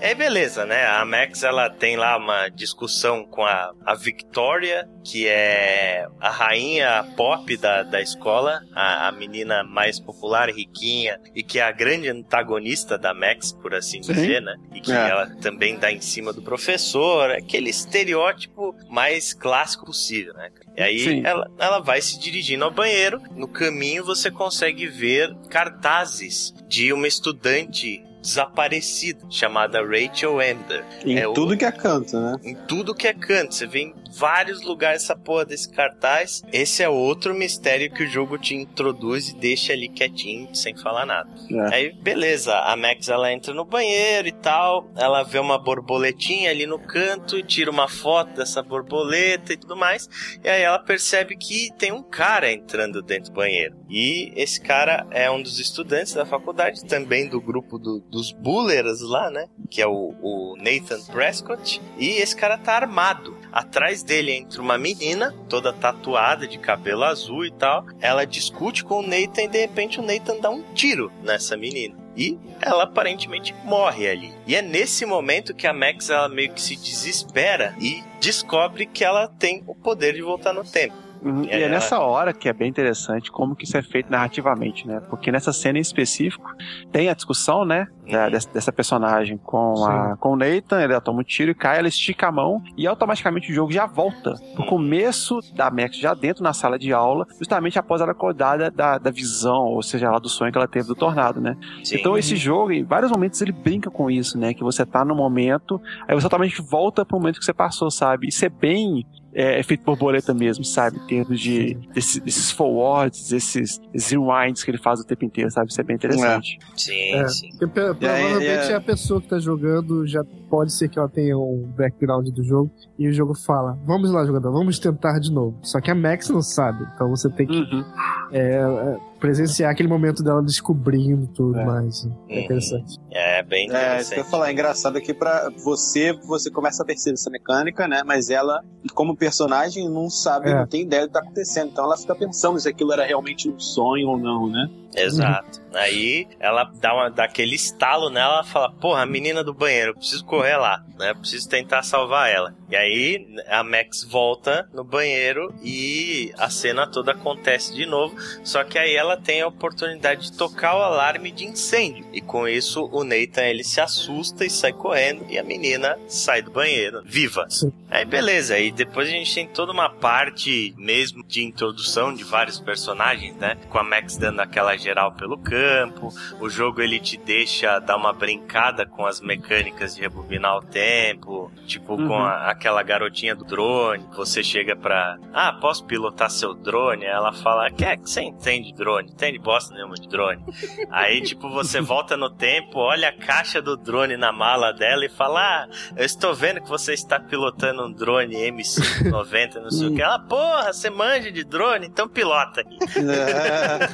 [0.00, 0.86] É beleza, né?
[0.86, 7.04] A Max ela tem lá uma discussão com a, a Victoria, que é a rainha
[7.16, 12.08] pop da, da escola, a, a menina mais popular, riquinha, e que é a grande
[12.08, 14.12] antagonista da Max, por assim Sim.
[14.12, 14.56] dizer, né?
[14.74, 15.08] E que É.
[15.10, 20.50] ela também dá em cima do professor, aquele estereótipo mais clássico possível, né?
[20.76, 21.22] E aí Sim.
[21.24, 27.06] ela, ela vai se dirigindo ao banheiro, no caminho você consegue ver cartazes de uma
[27.06, 30.84] estudante desaparecida chamada Rachel Ender.
[31.04, 32.34] Em É o- tudo que é canto, né?
[32.44, 36.42] Em tudo que é canto, você vê em vários lugares essa porra desse cartaz.
[36.52, 41.04] Esse é outro mistério que o jogo te introduz e deixa ali quietinho, sem falar
[41.06, 41.28] nada.
[41.70, 41.74] É.
[41.74, 46.66] Aí, beleza, a Max ela entra no banheiro e tal, ela vê uma borboletinha ali
[46.66, 50.08] no canto, tira uma foto dessa borboleta e tudo mais,
[50.42, 53.76] e aí ela percebe que tem um cara entrando dentro do banheiro.
[53.88, 59.00] E esse cara é um dos estudantes da faculdade, também do grupo do- dos bullers
[59.00, 59.46] lá, né?
[59.70, 61.80] Que é o, o Nathan Prescott.
[61.98, 63.36] E esse cara tá armado.
[63.52, 67.84] Atrás dele entra uma menina, toda tatuada, de cabelo azul e tal.
[68.00, 71.96] Ela discute com o Nathan e de repente o Nathan dá um tiro nessa menina.
[72.16, 74.32] E ela aparentemente morre ali.
[74.46, 79.04] E é nesse momento que a Max ela meio que se desespera e descobre que
[79.04, 81.05] ela tem o poder de voltar no tempo.
[81.22, 84.10] Uhum, E É, é nessa hora que é bem interessante como que isso é feito
[84.10, 85.00] narrativamente, né?
[85.08, 86.44] Porque nessa cena em específico
[86.92, 87.86] tem a discussão, né?
[88.06, 88.30] da- Uhum.
[88.30, 91.88] dessa, dessa personagem com, a, com o Nathan, ele toma um tiro e cai, ela
[91.88, 96.44] estica a mão e automaticamente o jogo já volta pro começo da Max, já dentro
[96.44, 100.18] na sala de aula, justamente após ela acordar da, da, da visão, ou seja, lá
[100.20, 101.56] do sonho que ela teve do tornado, né?
[101.82, 101.96] Sim.
[101.98, 104.54] Então esse jogo, em vários momentos, ele brinca com isso, né?
[104.54, 108.28] Que você tá no momento, aí você automaticamente volta pro momento que você passou, sabe?
[108.28, 109.04] Isso é bem
[109.38, 110.96] é, efeito borboleta mesmo, sabe?
[110.98, 115.50] Em termos de desse- desses forwards, esses, esses rewinds que ele faz o tempo inteiro,
[115.50, 115.70] sabe?
[115.70, 116.58] Isso é bem interessante.
[116.76, 117.28] Sim, É.
[117.28, 117.50] sim.
[117.50, 118.74] Porque, pro- provavelmente é.
[118.74, 122.70] a pessoa que tá jogando já pode ser que ela tenha um background do jogo
[122.98, 125.58] e o jogo fala: Vamos lá, jogador, vamos tentar de novo.
[125.62, 127.84] Só que a Max não sabe, então você tem que Uhum.
[128.32, 131.64] é, é, presenciar aquele momento dela descobrindo tudo É.
[131.64, 132.04] mais.
[132.04, 132.40] É Uhum.
[132.44, 132.98] interessante.
[133.10, 134.30] É bem É, isso que eu ia interessante.
[134.30, 134.48] falar.
[134.48, 138.02] É engraçado que pra você, você começa a perceber essa mecânica, né?
[138.04, 138.62] Mas ela,
[138.94, 140.54] como personagem, não sabe, É.
[140.54, 141.70] não tem ideia do que tá acontecendo.
[141.72, 144.68] Então ela fica pensando se aquilo era realmente um sonho ou não, né?
[144.96, 145.60] Exato.
[145.74, 149.90] Aí ela dá, uma, dá aquele estalo nela, ela fala, porra, a menina do banheiro,
[149.90, 151.10] eu preciso correr lá, né?
[151.10, 152.54] Eu preciso tentar salvar ela.
[152.70, 158.16] E aí a Max volta no banheiro e a cena toda acontece de novo.
[158.42, 162.06] Só que aí ela tem a oportunidade de tocar o alarme de incêndio.
[162.12, 166.40] E com isso o Nathan ele se assusta e sai correndo e a menina sai
[166.40, 167.46] do banheiro, viva.
[167.50, 167.72] Sim.
[167.90, 172.58] Aí beleza, aí depois a gente tem toda uma parte mesmo de introdução de vários
[172.58, 173.56] personagens, né?
[173.68, 176.10] Com a Max dando aquela geral pelo campo,
[176.40, 181.50] o jogo ele te deixa dar uma brincada com as mecânicas de rebobinar o tempo,
[181.66, 182.06] tipo Uhum.
[182.08, 187.04] com a- aquela garotinha do drone, você chega pra, ah, posso pilotar seu drone?
[187.04, 189.08] Aí Ela fala, que é que você entende de drone?
[189.10, 190.44] Entende bosta nenhuma de drone.
[190.90, 195.08] Aí tipo você volta no tempo, olha a caixa do drone na mala dela e
[195.08, 199.94] fala, ah, eu estou vendo que você está pilotando um drone M590, não sei o
[199.94, 200.02] que.
[200.02, 201.86] Ela, porra, você manja de drone?
[201.86, 202.76] Então pilota aí.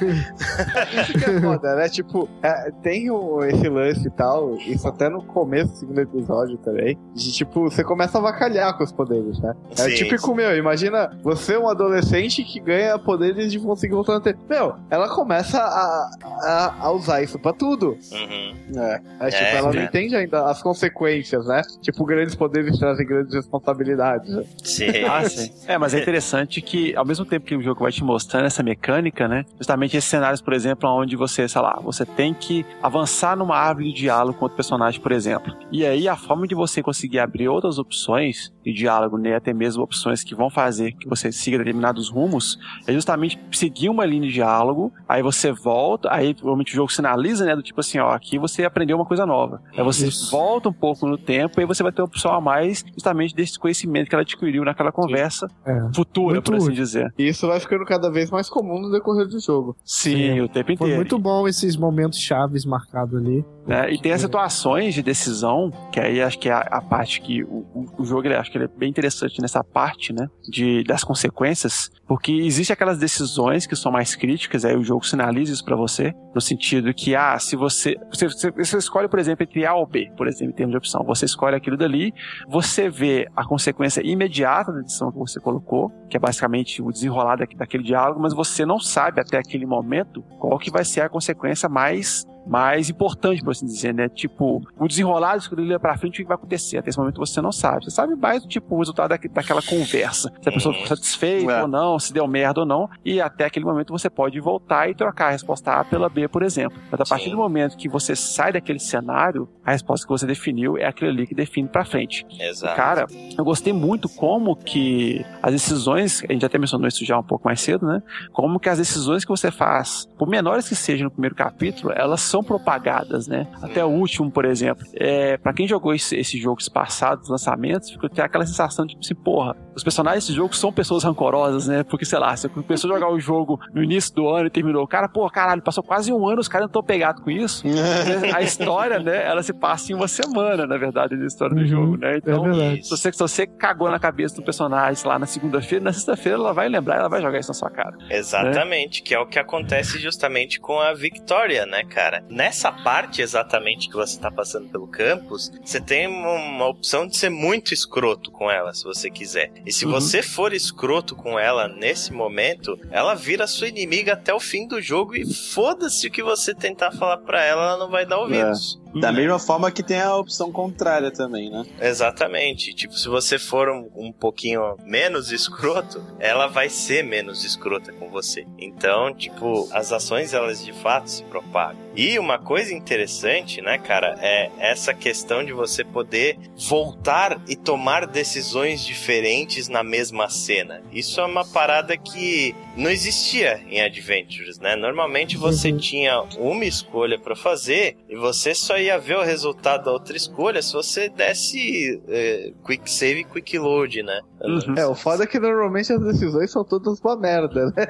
[0.83, 1.89] Isso que é foda, né?
[1.89, 6.57] Tipo, é, tem o, esse lance e tal, isso até no começo do segundo episódio
[6.57, 9.53] também, de tipo, você começa a avacalhar com os poderes, né?
[9.71, 14.21] É Sim, típico meu, imagina você um adolescente que ganha poderes de conseguir voltar no
[14.21, 14.39] tempo.
[14.49, 16.09] Meu, ela começa a,
[16.41, 17.97] a, a usar isso pra tudo.
[18.11, 18.53] Uhum.
[18.81, 19.01] É.
[19.19, 19.85] É, tipo, É, ela não cara.
[19.85, 21.61] entende ainda as consequências, né?
[21.81, 24.29] Tipo, grandes poderes trazem grandes responsabilidades.
[24.35, 24.43] né?
[24.63, 25.03] Sim.
[25.09, 25.51] Ah, sim.
[25.67, 28.63] É, mas é interessante que, ao mesmo tempo que o jogo vai te mostrando essa
[28.63, 29.45] mecânica, né?
[29.57, 33.87] Justamente esses cenários, por exemplo, onde você, sei lá, você tem que avançar numa árvore
[33.87, 35.53] de diálogo com outro personagem, por exemplo.
[35.71, 39.35] E aí a forma de você conseguir abrir outras opções de diálogo, né?
[39.35, 42.57] Até mesmo opções que vão fazer que você siga determinados rumos,
[42.87, 47.45] é justamente seguir uma linha de diálogo, aí você volta, aí provavelmente o jogo sinaliza,
[47.45, 47.55] né?
[47.55, 49.61] Do tipo assim, ó, aqui você aprendeu uma coisa nova.
[49.77, 50.31] Aí você Isso.
[50.31, 53.35] volta um pouco no tempo, e aí você vai ter uma opção a mais, justamente
[53.35, 55.89] desse conhecimento que ela adquiriu naquela conversa É.
[55.93, 56.75] futura, Muito por assim útil.
[56.75, 57.13] dizer.
[57.17, 59.75] E isso vai ficando cada vez mais comum no decorrer do jogo.
[59.83, 60.95] Sim, o tempo Foi inteiro.
[60.95, 63.43] muito bom esses momentos chaves marcados ali.
[63.65, 63.91] né?
[63.93, 67.43] E tem as situações de decisão, que aí acho que é a, a parte que
[67.43, 70.27] o, o- o jogo ele acho que ele é bem interessante nessa parte, né?
[70.47, 75.51] De, das consequências, porque existe aquelas decisões que são mais críticas, aí o jogo sinaliza
[75.51, 79.65] isso para você, no sentido que, ah, se você, você, você escolhe, por exemplo, entre
[79.65, 82.13] A ou B, por exemplo, em termos de opção, você escolhe aquilo dali,
[82.47, 87.37] você vê a consequência imediata da decisão que você colocou, que é basicamente o desenrolar
[87.57, 91.67] daquele diálogo, mas você não sabe até aquele momento qual que vai ser a consequência
[91.67, 94.09] mais mais importante, por assim dizer, né?
[94.09, 96.77] Tipo, o desenrolar disso que pra frente, o que vai acontecer?
[96.77, 97.85] Até esse momento você não sabe.
[97.85, 100.31] Você sabe mais, tipo, o resultado da, daquela conversa.
[100.41, 101.61] Se a pessoa ficou satisfeita é.
[101.61, 102.89] ou não, se deu merda ou não.
[103.03, 106.43] E até aquele momento você pode voltar e trocar a resposta A pela B, por
[106.43, 106.77] exemplo.
[106.91, 107.31] Mas a partir Sim.
[107.31, 111.27] do momento que você sai daquele cenário, a resposta que você definiu é aquele ali
[111.27, 112.25] que define pra frente.
[112.39, 112.73] Exato.
[112.73, 113.05] E, cara,
[113.37, 117.47] eu gostei muito como que as decisões, a gente até mencionou isso já um pouco
[117.47, 118.01] mais cedo, né?
[118.31, 122.21] Como que as decisões que você faz, por menores que sejam no primeiro capítulo, elas
[122.33, 123.45] são propagadas, né?
[123.61, 124.83] Até o último, por exemplo.
[124.95, 129.05] É, para quem jogou esse, esses jogos passados, lançamentos, fica tem aquela sensação de tipo
[129.05, 131.83] assim, porra, os personagens desse jogo são pessoas rancorosas, né?
[131.83, 134.87] Porque, sei lá, você começou a jogar o jogo no início do ano e terminou.
[134.87, 137.63] Cara, porra, caralho, passou quase um ano, os caras não estão pegados com isso.
[138.33, 141.67] a história, né, ela se passa em uma semana, na verdade, da história do uhum,
[141.67, 142.17] jogo, né?
[142.17, 145.93] Então, é se, você, se você cagou na cabeça do personagem lá na segunda-feira, na
[145.93, 147.95] sexta-feira ela vai lembrar, ela vai jogar isso na sua cara.
[148.09, 149.07] Exatamente, né?
[149.07, 152.23] que é o que acontece justamente com a Victoria, né, cara?
[152.29, 157.29] nessa parte exatamente que você está passando pelo campus, você tem uma opção de ser
[157.29, 159.51] muito escroto com ela, se você quiser.
[159.65, 159.91] E se uhum.
[159.91, 164.81] você for escroto com ela nesse momento, ela vira sua inimiga até o fim do
[164.81, 168.79] jogo e foda-se o que você tentar falar para ela, ela não vai dar ouvidos.
[168.79, 168.82] É.
[168.99, 169.15] Da uhum.
[169.15, 171.65] mesma forma que tem a opção contrária também, né?
[171.81, 172.73] Exatamente.
[172.73, 178.09] Tipo, se você for um, um pouquinho menos escroto, ela vai ser menos escrota com
[178.09, 178.45] você.
[178.57, 181.81] Então, tipo, as ações elas de fato se propagam.
[181.95, 188.07] E uma coisa interessante, né, cara, é essa questão de você poder voltar e tomar
[188.07, 190.81] decisões diferentes na mesma cena.
[190.91, 194.75] Isso é uma parada que não existia em Adventures, né?
[194.75, 195.77] Normalmente você uhum.
[195.77, 200.61] tinha uma escolha para fazer e você só ia ver o resultado da outra escolha
[200.61, 204.21] se você desse é, quick save e quick load, né?
[204.41, 204.75] Uhum.
[204.77, 207.85] É, o foda é que normalmente as decisões são todas uma merda, né?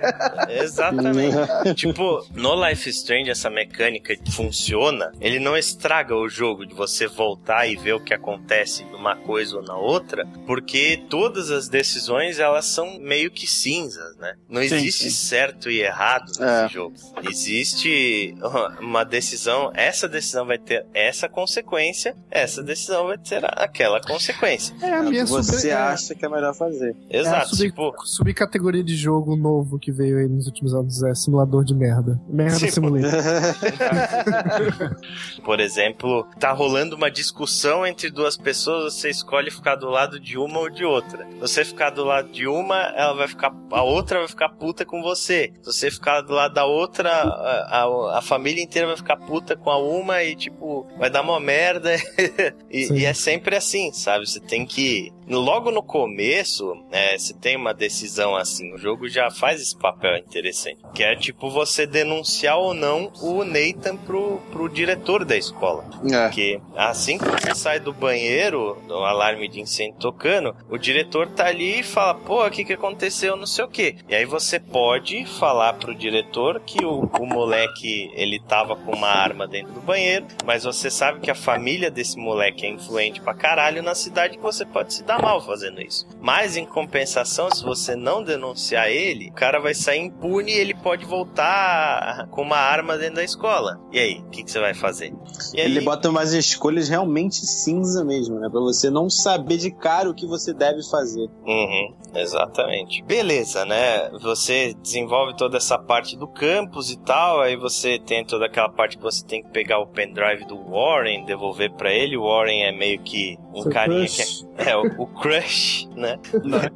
[0.61, 1.35] Exatamente.
[1.75, 7.67] tipo, no Life Strange essa mecânica funciona, ele não estraga o jogo de você voltar
[7.67, 12.65] e ver o que acontece numa coisa ou na outra, porque todas as decisões elas
[12.65, 14.35] são meio que cinzas, né?
[14.49, 15.27] Não sim, existe sim.
[15.27, 16.69] certo e errado nesse é.
[16.69, 16.95] jogo.
[17.29, 18.35] Existe
[18.79, 24.75] uma decisão, essa decisão vai ter essa consequência, essa decisão vai ter aquela consequência.
[24.81, 25.69] É a minha Você.
[25.69, 25.73] É.
[25.73, 26.95] acha que é melhor fazer.
[27.09, 27.45] Exato.
[27.45, 27.69] É sub...
[27.69, 27.93] tipo...
[28.05, 32.19] Subcategoria de jogo novo que veio aí nos últimos anos é simulador de merda.
[32.27, 33.11] Merda simulator.
[35.43, 40.37] Por exemplo, tá rolando uma discussão entre duas pessoas, você escolhe ficar do lado de
[40.37, 41.27] uma ou de outra.
[41.39, 43.53] Você ficar do lado de uma, ela vai ficar.
[43.71, 45.51] A outra vai ficar puta com você.
[45.61, 49.57] Se você ficar do lado da outra, a, a, a família inteira vai ficar puta
[49.57, 51.93] com a uma e, tipo, vai dar uma merda.
[52.71, 54.25] e, e, é sempre assim, sabe?
[54.25, 55.11] Você tem que.
[55.27, 58.73] Logo no começo, é, você tem uma decisão assim.
[58.73, 60.79] O jogo já faz esse papel interessante.
[60.93, 65.85] Que é tipo você denunciar ou não o Nathan pro, pro diretor da escola.
[66.11, 66.23] É.
[66.25, 71.47] Porque assim que você sai do banheiro, do alarme de incêndio tocando, o diretor tá
[71.47, 73.37] ali e fala: pô, o que que aconteceu?
[73.37, 73.95] Não sei o que.
[74.09, 79.07] E aí você pode falar pro diretor que o, o moleque ele tava com uma
[79.07, 83.33] arma dentro do banheiro, mas você sabe que a família desse moleque é influente pra
[83.33, 86.07] caralho na cidade que você pode se dar mal fazendo isso.
[86.21, 90.73] Mas em compensação, se você não denunciar ele, o cara vai sair impune e ele
[90.73, 93.79] pode voltar com uma arma dentro da escola.
[93.91, 95.13] E aí, o que, que, você vai fazer?
[95.53, 95.61] Aí...
[95.61, 98.49] Ele bota umas escolhas realmente cinza mesmo, né?
[98.49, 101.29] Pra você não saber de cara o que você deve fazer.
[101.45, 103.03] Uhum, exatamente.
[103.03, 104.09] Beleza, né?
[104.21, 104.42] Você
[104.81, 109.03] desenvolve toda essa parte do campus e tal, aí você tem toda aquela parte que
[109.03, 112.17] você tem que pegar o pendrive do Warren, devolver para ele.
[112.17, 114.43] O Warren é meio que um Seu carinha crush.
[114.43, 116.19] que é, é o, o, crush, né?
[116.43, 116.71] Na,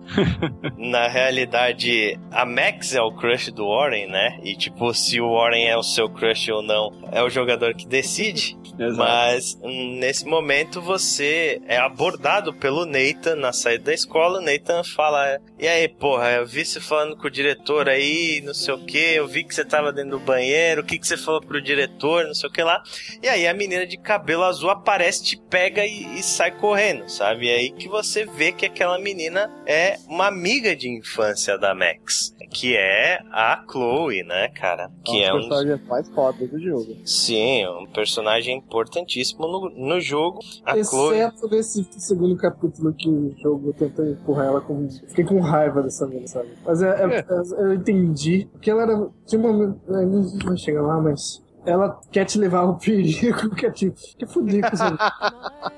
[0.78, 4.40] na realidade, a Max é o crush do Warren, né?
[4.44, 7.88] E tipo, se o Warren é o seu crush ou não, é o jogador que
[7.88, 8.58] decide.
[8.80, 8.98] Exato.
[8.98, 14.40] Mas nesse momento você é abordado pelo Nathan na saída da escola.
[14.40, 18.54] O Nathan fala: E aí, porra, eu vi você falando com o diretor aí, não
[18.54, 21.18] sei o que, eu vi que você tava dentro do banheiro, o que, que você
[21.18, 22.82] falou pro diretor, não sei o que lá.
[23.22, 27.48] E aí a menina de cabelo azul aparece, te pega e, e sai correndo, sabe?
[27.48, 32.36] E aí que você vê que aquela menina é uma amiga de infância da Max,
[32.52, 34.92] que é a Chloe, né, cara?
[35.06, 36.98] Que é um personagem mais foda do jogo.
[37.06, 40.40] Sim, um personagem importantíssimo no, no jogo.
[40.66, 41.52] A Exceto Chloe...
[41.52, 44.90] nesse segundo capítulo que o jogo tenta empurrar ela com.
[44.90, 46.50] Fiquei com raiva dessa menina, sabe?
[46.66, 47.26] Mas é, é, é.
[47.60, 48.48] eu entendi.
[48.52, 49.10] Porque ela era.
[49.26, 49.80] Tinha um momento.
[49.90, 54.28] A gente vai chegar lá, mas ela quer te levar ao perigo, quer te quer
[54.28, 54.98] fuder com você.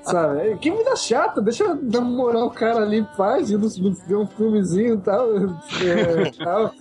[0.02, 0.50] sabe?
[0.50, 4.26] É, que vida chata, deixa eu dar moral o cara ali, faz, e ver um
[4.26, 5.28] filmezinho e tal.
[5.80, 6.72] É, tal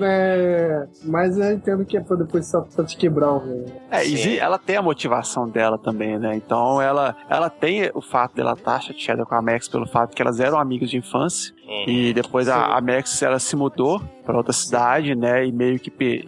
[0.00, 4.38] é, mas eu entendo que é pra depois só pra te quebrar o É, e
[4.38, 6.34] ela tem a motivação dela também, né?
[6.36, 10.14] Então ela, ela tem o fato dela estar tá chateada com a Max pelo fato
[10.14, 11.54] que elas eram amigas de infância.
[11.66, 11.84] Uhum.
[11.86, 15.46] E depois a, a Max ela se mudou para outra cidade, né?
[15.46, 16.22] E meio que per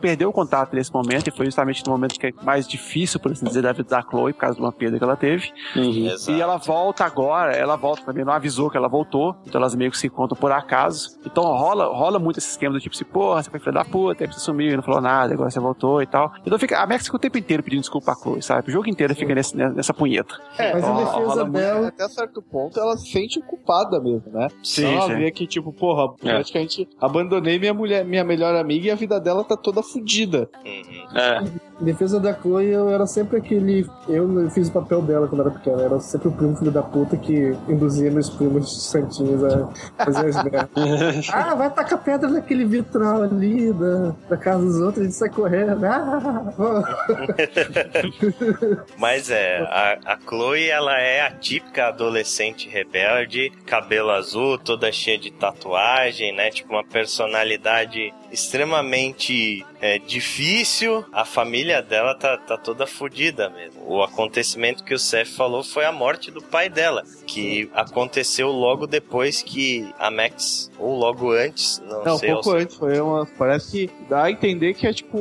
[0.00, 3.32] perdeu o contato nesse momento, e foi justamente no momento que é mais difícil, por
[3.32, 5.50] assim dizer, da vida da Chloe, por causa de uma perda que ela teve.
[5.74, 6.14] Uhum.
[6.28, 9.90] E ela volta agora, ela volta também, não avisou que ela voltou, então elas meio
[9.90, 11.18] que se encontram por acaso.
[11.24, 14.24] Então rola, rola muito esse esquema do tipo assim, porra, você foi filho da puta,
[14.24, 16.32] aí você sumiu, não falou nada, agora você voltou e tal.
[16.44, 18.68] Então fica, a Max fica o tempo inteiro pedindo desculpa a Chloe, sabe?
[18.68, 20.34] O jogo inteiro fica nesse, nessa punheta.
[20.58, 21.80] É, mas então, a defesa dela.
[21.80, 24.48] Muito, até certo ponto ela se sente culpada mesmo, né?
[24.74, 24.94] Sim.
[24.94, 25.16] Ela sim.
[25.16, 26.32] vê que, tipo, porra, é.
[26.34, 30.48] praticamente abandonei minha mulher, minha melhor amiga e a vida dela tá toda fodida.
[30.64, 31.18] Uhum.
[31.18, 31.44] É.
[31.80, 33.84] Em defesa da Chloe, eu era sempre aquele.
[34.08, 35.78] Eu fiz o papel dela quando era pequena.
[35.78, 39.68] Eu era sempre o primo filho da puta que induzia meus primos santinhos a
[40.04, 41.28] fazer as merdas.
[41.32, 45.28] ah, vai tacar pedra naquele vitral ali da, da casa dos outros, a gente sai
[45.30, 45.84] correndo.
[45.84, 46.52] Ah,
[48.96, 55.18] Mas é, a, a Chloe, ela é a típica adolescente rebelde, cabelo azul, toda cheia
[55.18, 56.50] de tatuagem, né?
[56.50, 61.04] Tipo uma personalidade extremamente é, difícil.
[61.12, 63.82] A família dela tá, tá toda fodida mesmo.
[63.86, 68.86] O acontecimento que o Seth falou foi a morte do pai dela, que aconteceu logo
[68.86, 72.30] depois que a Max, ou logo antes, não, não sei.
[72.30, 73.26] Não, pouco antes, foi uma.
[73.38, 75.18] Parece que dá a entender que é tipo,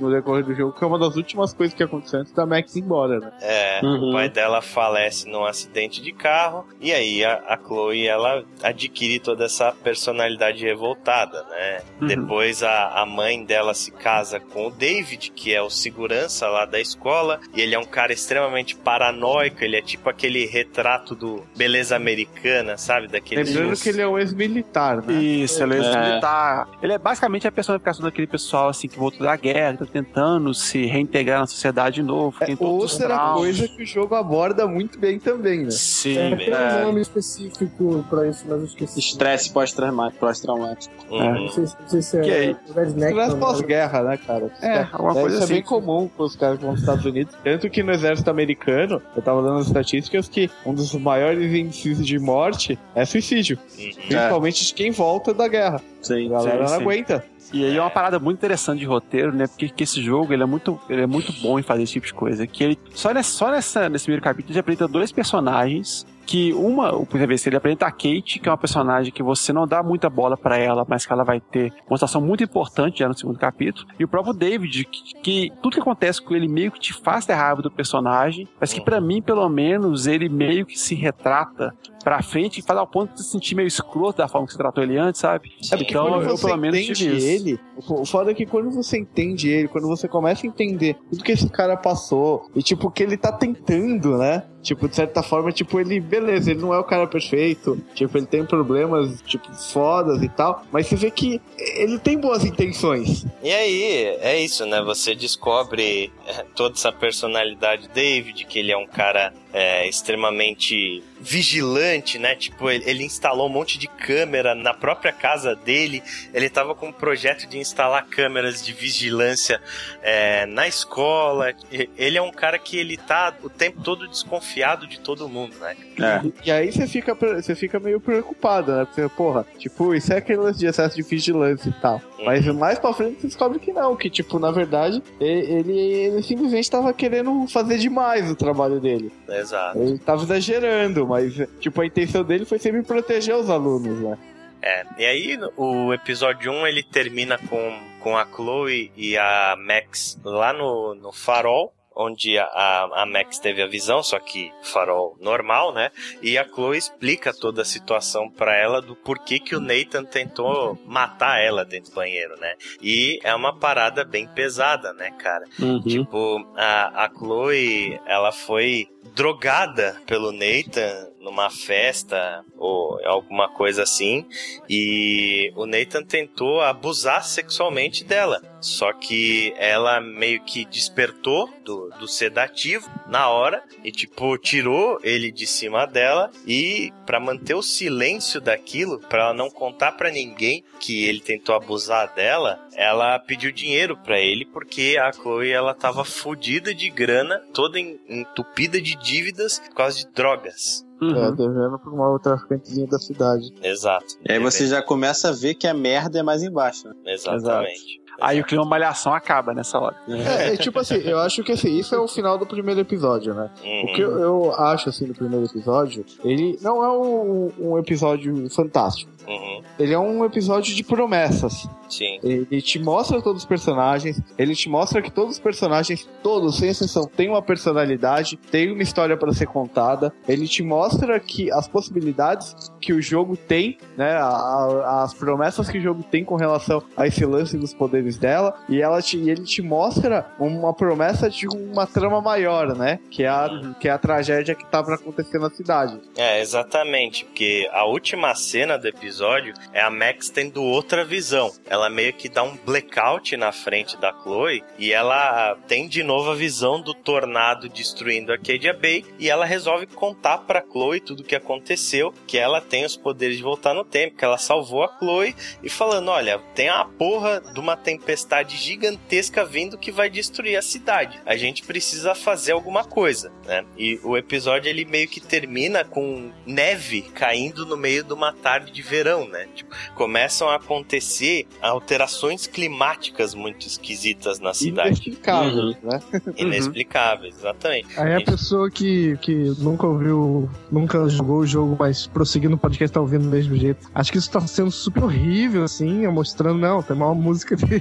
[0.00, 2.76] no decorrer do jogo, que é uma das últimas coisas que aconteceu antes da Max
[2.76, 3.32] ir embora, né?
[3.40, 4.10] É, uhum.
[4.10, 9.18] o pai dela falece num acidente de carro, e aí a, a Chloe, ela adquire
[9.18, 11.80] toda essa personalidade revoltada, né?
[12.00, 12.06] Uhum.
[12.06, 16.64] Depois a, a mãe dela se casa com o David, que é o segurança lá
[16.64, 21.44] da escola, e ele é um cara extremamente paranoico, ele é tipo aquele retrato do
[21.56, 23.06] beleza americana, sabe?
[23.06, 25.14] Daquele Lembrando que ele é um ex-militar, né?
[25.22, 26.68] Isso, ele é ex-militar.
[26.80, 26.84] É.
[26.84, 30.84] Ele é basicamente a personificação daquele pessoal assim que voltou da guerra, tá tentando se
[30.86, 32.36] reintegrar na sociedade de novo.
[32.40, 35.70] É, outra coisa que o jogo aborda muito bem também, né?
[35.70, 38.98] Sim, é, tem um nome específico pra isso, mas eu esqueci.
[38.98, 40.92] Estresse pós-traumático.
[41.10, 41.22] Uhum.
[41.22, 41.32] É.
[41.32, 42.20] Não, sei, não sei se é.
[42.20, 44.50] Que é Estresse pós-guerra, né, cara?
[44.60, 45.52] É, uma coisa isso assim.
[45.52, 47.34] é bem comum com os caras que vão nos Estados Unidos.
[47.42, 52.04] Tanto que no exército americano, eu tava dando as estatísticas que um dos maiores índices
[52.04, 53.58] de morte é suicídio.
[53.78, 53.92] Uhum.
[53.92, 55.80] Principalmente de quem volta da guerra.
[56.00, 56.74] Sim, a galera sim, não sim.
[56.82, 57.24] aguenta.
[57.52, 59.46] E aí é uma parada muito interessante de roteiro, né?
[59.46, 62.14] Porque esse jogo ele é muito, ele é muito bom em fazer esse tipo de
[62.14, 62.46] coisa.
[62.46, 66.92] Que ele só nessa, só nessa nesse primeiro capítulo ele apresenta dois personagens que uma,
[67.04, 70.08] por exemplo, ele apresenta a Kate, que é uma personagem que você não dá muita
[70.08, 73.38] bola para ela, mas que ela vai ter uma situação muito importante já no segundo
[73.38, 73.86] capítulo.
[73.98, 77.26] E o próprio David, que, que tudo que acontece com ele meio que te faz
[77.26, 81.74] ter raiva do personagem, mas que para mim, pelo menos, ele meio que se retrata
[82.02, 84.58] pra frente e faz ao ponto de se sentir meio escroto da forma que você
[84.58, 85.52] tratou ele antes, sabe?
[85.70, 89.48] É porque então, eu, pelo menos, entende ele, o foda é que quando você entende
[89.48, 93.16] ele, quando você começa a entender tudo que esse cara passou, e tipo, que ele
[93.16, 94.44] tá tentando, né?
[94.62, 98.26] Tipo, de certa forma, tipo, ele, beleza, ele não é o cara perfeito, tipo, ele
[98.26, 103.26] tem problemas, tipo, fodas e tal, mas você vê que ele tem boas intenções.
[103.42, 103.82] E aí,
[104.20, 104.80] é isso, né?
[104.82, 112.18] Você descobre é, toda essa personalidade David, que ele é um cara é, extremamente vigilante,
[112.18, 112.34] né?
[112.34, 116.02] Tipo, ele, ele, instalou um monte de câmera na própria casa dele.
[116.34, 119.60] Ele tava com um projeto de instalar câmeras de vigilância
[120.02, 121.54] é, na escola.
[121.96, 125.76] Ele é um cara que ele tá o tempo todo desconfiado de todo mundo, né?
[125.98, 126.26] É.
[126.26, 128.84] E, e aí você fica, você fica meio preocupado, né?
[128.84, 132.02] Porque, porra, tipo, isso é aquele de excesso de vigilância e tal.
[132.18, 132.24] Uhum.
[132.24, 136.70] Mas mais pra frente você descobre que não, que, tipo, na verdade, ele, ele simplesmente
[136.70, 139.12] tava querendo fazer demais o trabalho dele.
[139.28, 139.78] Exato.
[139.78, 144.18] Ele tava exagerando, mas, tipo, a intenção dele foi sempre proteger os alunos, né?
[144.62, 150.18] É, e aí o episódio 1 ele termina com, com a Chloe e a Max
[150.24, 155.72] lá no, no farol, onde a, a Max teve a visão, só que farol normal,
[155.72, 155.90] né?
[156.22, 160.78] E a Chloe explica toda a situação para ela do porquê que o Nathan tentou
[160.86, 162.54] matar ela dentro do banheiro, né?
[162.80, 165.44] E é uma parada bem pesada, né, cara?
[165.58, 165.80] Uhum.
[165.82, 174.26] Tipo, a, a Chloe, ela foi drogada pelo Nathan numa festa ou alguma coisa assim
[174.68, 178.42] e o Nathan tentou abusar sexualmente dela.
[178.60, 185.32] Só que ela meio que despertou do, do sedativo na hora e, tipo, tirou ele
[185.32, 190.62] de cima dela e, para manter o silêncio daquilo, para ela não contar para ninguém
[190.78, 196.04] que ele tentou abusar dela, ela pediu dinheiro para ele porque a Chloe ela tava
[196.04, 200.86] fodida de grana, toda entupida de dívidas por causa de drogas.
[201.02, 201.16] Uhum.
[201.16, 203.52] É, devendo pra uma outra traficantezinha da cidade.
[203.62, 204.06] Exato.
[204.26, 206.88] E aí você já começa a ver que a merda é mais embaixo.
[206.88, 206.94] Né?
[207.06, 207.72] Exatamente.
[207.72, 208.02] Exato.
[208.20, 209.96] Aí o clima malhação acaba nessa hora.
[210.06, 213.34] É, é, tipo assim, eu acho que assim, isso é o final do primeiro episódio,
[213.34, 213.50] né?
[213.64, 213.82] Uhum.
[213.82, 218.48] O que eu, eu, acho, assim, do primeiro episódio, ele não é um, um episódio
[218.50, 219.10] fantástico.
[219.26, 219.62] Uhum.
[219.78, 221.68] Ele é um episódio de promessas.
[221.88, 222.18] Sim.
[222.22, 226.70] Ele te mostra todos os personagens, ele te mostra que todos os personagens, todos, sem
[226.70, 230.12] exceção, têm uma personalidade, tem uma história para ser contada.
[230.26, 235.68] Ele te mostra que as possibilidades que o jogo tem, né, a, a, as promessas
[235.68, 239.18] que o jogo tem com relação a esse lance dos poderes dela, e ela te,
[239.18, 243.74] e ele te mostra uma promessa de uma trama maior, né, que é a, uhum.
[243.74, 246.00] que é a tragédia que tá para acontecer na cidade.
[246.16, 251.52] É, exatamente, porque a última cena do episódio episódio é a Max tendo outra visão.
[251.66, 256.30] Ela meio que dá um blackout na frente da Chloe e ela tem de novo
[256.30, 261.20] a visão do tornado destruindo a Arcadia Bay e ela resolve contar para Chloe tudo
[261.20, 264.82] o que aconteceu, que ela tem os poderes de voltar no tempo, que ela salvou
[264.82, 270.08] a Chloe e falando, olha, tem a porra de uma tempestade gigantesca vindo que vai
[270.08, 271.20] destruir a cidade.
[271.26, 273.62] A gente precisa fazer alguma coisa, né?
[273.76, 278.72] E o episódio ele meio que termina com neve caindo no meio de uma tarde
[278.72, 279.48] de verão verão, né?
[279.54, 284.88] Tipo, começam a acontecer alterações climáticas muito esquisitas na cidade.
[284.88, 285.74] Inexplicáveis, uhum.
[285.82, 286.00] né?
[286.36, 287.98] Inexplicáveis, exatamente.
[287.98, 292.92] Aí a pessoa que, que nunca ouviu, nunca jogou o jogo, mas prosseguindo o podcast
[292.92, 293.90] tá ouvindo do mesmo jeito.
[293.94, 297.80] Acho que isso tá sendo super horrível, assim, mostrando, não, tem uma música de,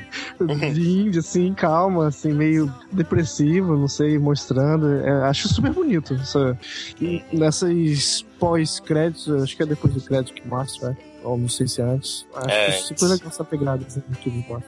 [0.73, 4.91] de indie, assim, calma, assim, meio depressiva, não sei, mostrando.
[4.91, 6.13] É, acho super bonito.
[6.15, 6.57] Essa,
[7.31, 10.97] nessas pós-créditos, acho que é depois do crédito que mostra, né?
[11.23, 12.25] Ou não sei se é antes.
[12.33, 14.01] Acho é, que super legal essa pegada assim,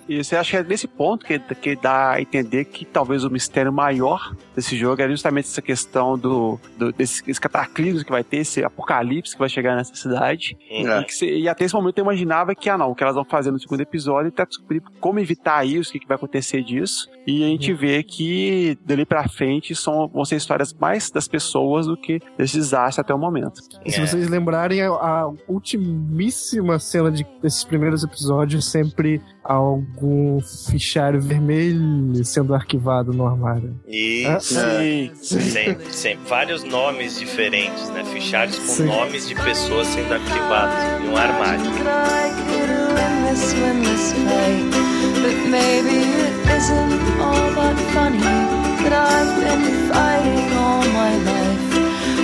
[0.08, 3.30] E você acha que é nesse ponto que, que dá a entender que talvez o
[3.30, 8.24] mistério maior desse jogo é justamente essa questão do, do desse, desse cataclismo que vai
[8.24, 10.58] ter, esse apocalipse que vai chegar nessa cidade.
[10.70, 11.02] Uhum.
[11.02, 13.26] E, que, e, até esse momento eu imaginava que, ah não, o que elas vão
[13.26, 16.64] fazer no segundo episódio é tentar descobrir como evitar isso, o que, que vai acontecer
[16.64, 17.10] disso.
[17.26, 17.78] E a gente uhum.
[17.78, 22.58] vê que dali pra frente são, vão ser histórias mais das pessoas do que desse
[22.58, 23.62] desastre até o momento.
[23.86, 30.40] E se vocês lembrarem, a, a ultimíssima belíssima cena de, desses primeiros episódios sempre algum
[30.70, 33.80] fichário vermelho sendo arquivado no armário.
[33.88, 34.60] Isso.
[34.60, 35.40] Ah, sim, sim.
[35.40, 36.28] Sempre, sempre.
[36.28, 38.04] Vários nomes diferentes, né?
[38.06, 38.86] Fichários com sim.
[38.86, 41.64] nomes de pessoas sendo arquivados em um armário.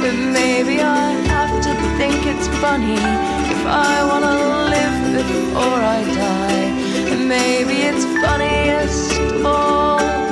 [0.02, 4.36] But maybe I have to think it's funny I wanna
[4.74, 6.68] live before I die.
[7.12, 10.29] And maybe it's funniest of all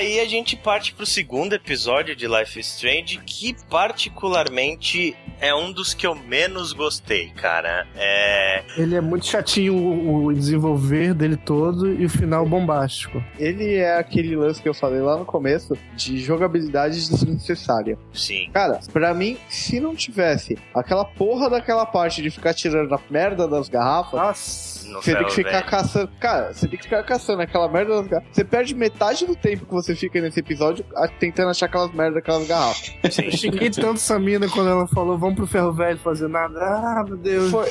[0.00, 5.72] aí a gente parte pro segundo episódio de Life is Strange, que particularmente é um
[5.72, 7.86] dos que eu menos gostei, cara.
[7.94, 8.62] É...
[8.76, 13.22] Ele é muito chatinho o, desenvolver dele todo e o final bombástico.
[13.38, 17.98] Ele é aquele lance que eu falei lá no começo de jogabilidade desnecessária.
[18.12, 18.50] Sim.
[18.52, 23.46] Cara, pra mim, se não tivesse aquela porra daquela parte de ficar tirando a merda
[23.46, 24.12] das garrafas.
[24.12, 25.66] Nossa você tem que ficar velho.
[25.66, 26.10] caçando.
[26.20, 28.36] Cara, você tem que ficar caçando aquela merda das garrafas.
[28.36, 30.84] Você perde metade do tempo que você fica nesse episódio
[31.18, 32.94] tentando achar aquelas merdas daquelas garrafas.
[33.10, 33.24] Sim.
[33.24, 36.58] Eu xinguei tanto essa mina quando ela falou: vamos pro ferro velho fazer nada.
[36.60, 37.50] Ah, meu Deus.
[37.50, 37.70] Foi,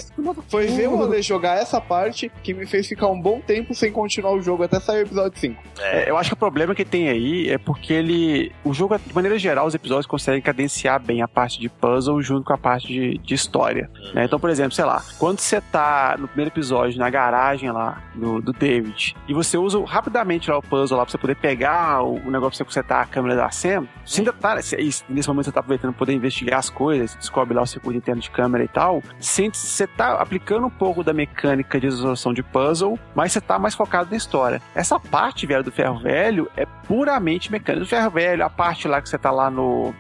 [0.50, 3.92] foi ver o rolê jogar essa parte que me fez ficar um bom tempo sem
[3.92, 5.64] continuar o jogo até sair o episódio 5.
[5.80, 8.52] É, eu acho que o problema que tem aí é porque ele.
[8.64, 12.46] O jogo, de maneira geral, os episódios conseguem cadenciar bem a parte de puzzle junto
[12.46, 13.90] com a parte de, de história.
[14.14, 14.26] Né?
[14.26, 18.02] Então, por exemplo, sei lá, quando você tá no primeiro episódio na na garagem lá
[18.14, 19.16] do, do David.
[19.28, 22.52] E você usa rapidamente lá o puzzle lá pra você poder pegar o, o negócio
[22.52, 23.88] pra você consertar a câmera da Sam.
[24.06, 24.56] Você ainda tá.
[24.56, 28.30] Nesse momento você tá aproveitando poder investigar as coisas, descobre lá o circuito interno de
[28.30, 29.02] câmera e tal.
[29.20, 33.74] Você tá aplicando um pouco da mecânica de resolução de puzzle, mas você tá mais
[33.74, 34.62] focado na história.
[34.76, 37.84] Essa parte, velho, do ferro velho é puramente mecânica.
[37.84, 39.94] Do ferro velho, a parte lá que você tá lá no.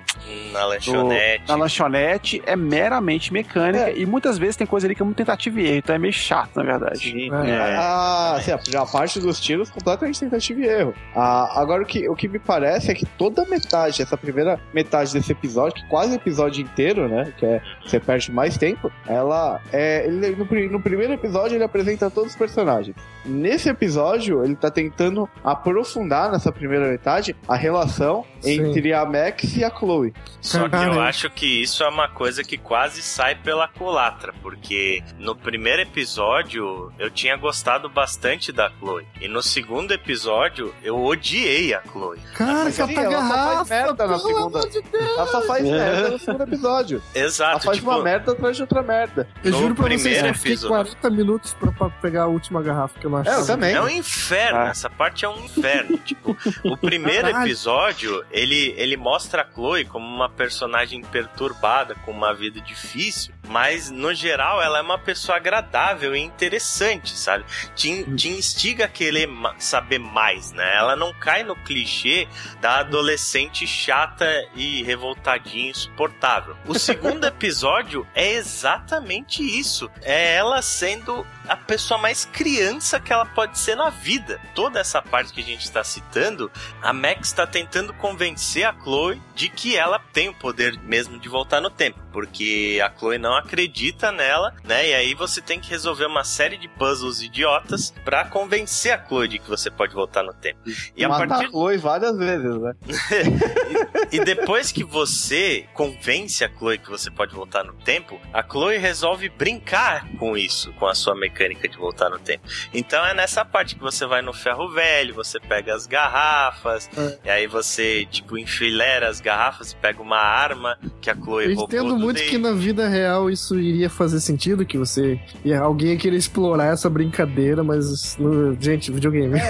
[0.51, 1.47] Na lanchonete.
[1.47, 3.97] na lanchonete é meramente mecânica é.
[3.97, 6.13] e muitas vezes tem coisa ali que é muito tentativa e erro, então é meio
[6.13, 6.98] chato, na verdade.
[6.99, 7.33] Sim.
[7.33, 7.49] É.
[7.49, 7.75] é.
[7.77, 10.93] Ah, sim, a parte dos tiros completamente tentativa e erro.
[11.15, 15.13] Ah, agora o que, o que me parece é que toda metade, essa primeira metade
[15.13, 17.33] desse episódio, que quase o episódio inteiro, né?
[17.37, 20.05] Que é você perde mais tempo, ela é.
[20.05, 22.95] Ele, no, no primeiro episódio ele apresenta todos os personagens.
[23.25, 28.69] Nesse episódio, ele tá tentando aprofundar nessa primeira metade a relação Sim.
[28.69, 30.13] entre a Max e a Chloe.
[30.41, 35.03] Só que eu acho que isso é uma coisa que quase sai pela culatra, porque
[35.17, 39.07] no primeiro episódio eu tinha gostado bastante da Chloe.
[39.19, 42.19] E no segundo episódio eu odiei a Chloe.
[42.35, 44.59] Cara, que ela, ela só faz merda na segunda.
[44.61, 47.03] De ela só faz merda no segundo episódio.
[47.13, 47.51] Exato.
[47.51, 49.27] Ela faz tipo, uma merda atrás de outra merda.
[49.43, 53.05] Eu juro pra vocês, eu fiquei 40 minutos pra, pra, pegar a última garrafa que
[53.05, 53.33] eu não achei.
[53.33, 53.73] É, eu também.
[53.73, 54.69] É um inferno, ah.
[54.69, 55.97] essa parte é um inferno.
[56.05, 62.33] tipo, o primeiro episódio, ele, ele mostra a Chloe como uma personagem perturbada, com uma
[62.33, 67.45] vida difícil, mas no geral ela é uma pessoa agradável e interessante, sabe?
[67.75, 70.77] Te, te instiga a querer saber mais, né?
[70.77, 72.27] Ela não cai no clichê
[72.61, 76.55] da adolescente chata e revoltadinha insuportável.
[76.65, 79.89] O segundo episódio é exatamente isso.
[80.01, 84.39] É ela sendo a pessoa mais criança que ela pode ser na vida.
[84.53, 86.51] Toda essa parte que a gente está citando,
[86.81, 91.27] a Max está tentando convencer a Chloe de que ela tem o poder mesmo de
[91.27, 94.89] voltar no tempo, porque a Chloe não acredita nela, né?
[94.89, 99.27] E aí você tem que resolver uma série de puzzles idiotas para convencer a Chloe
[99.27, 100.59] de que você pode voltar no tempo.
[100.95, 102.73] E a partir a Chloe várias vezes, né?
[104.11, 108.43] e, e depois que você convence a Chloe que você pode voltar no tempo, a
[108.43, 112.47] Chloe resolve brincar com isso, com a sua mecânica de voltar no tempo.
[112.73, 117.19] Então é nessa parte que você vai no ferro velho, você pega as garrafas, é.
[117.25, 121.67] e aí você, tipo, enfilera as garrafas, pega uma arma que a Chloe Eu roubou.
[121.71, 125.19] Eu entendo muito que na vida real isso iria fazer sentido, que você.
[125.61, 126.17] Alguém ia querer
[126.49, 128.17] explorar essa brincadeira, mas.
[128.17, 129.37] No, gente, videogame.
[129.37, 129.43] É,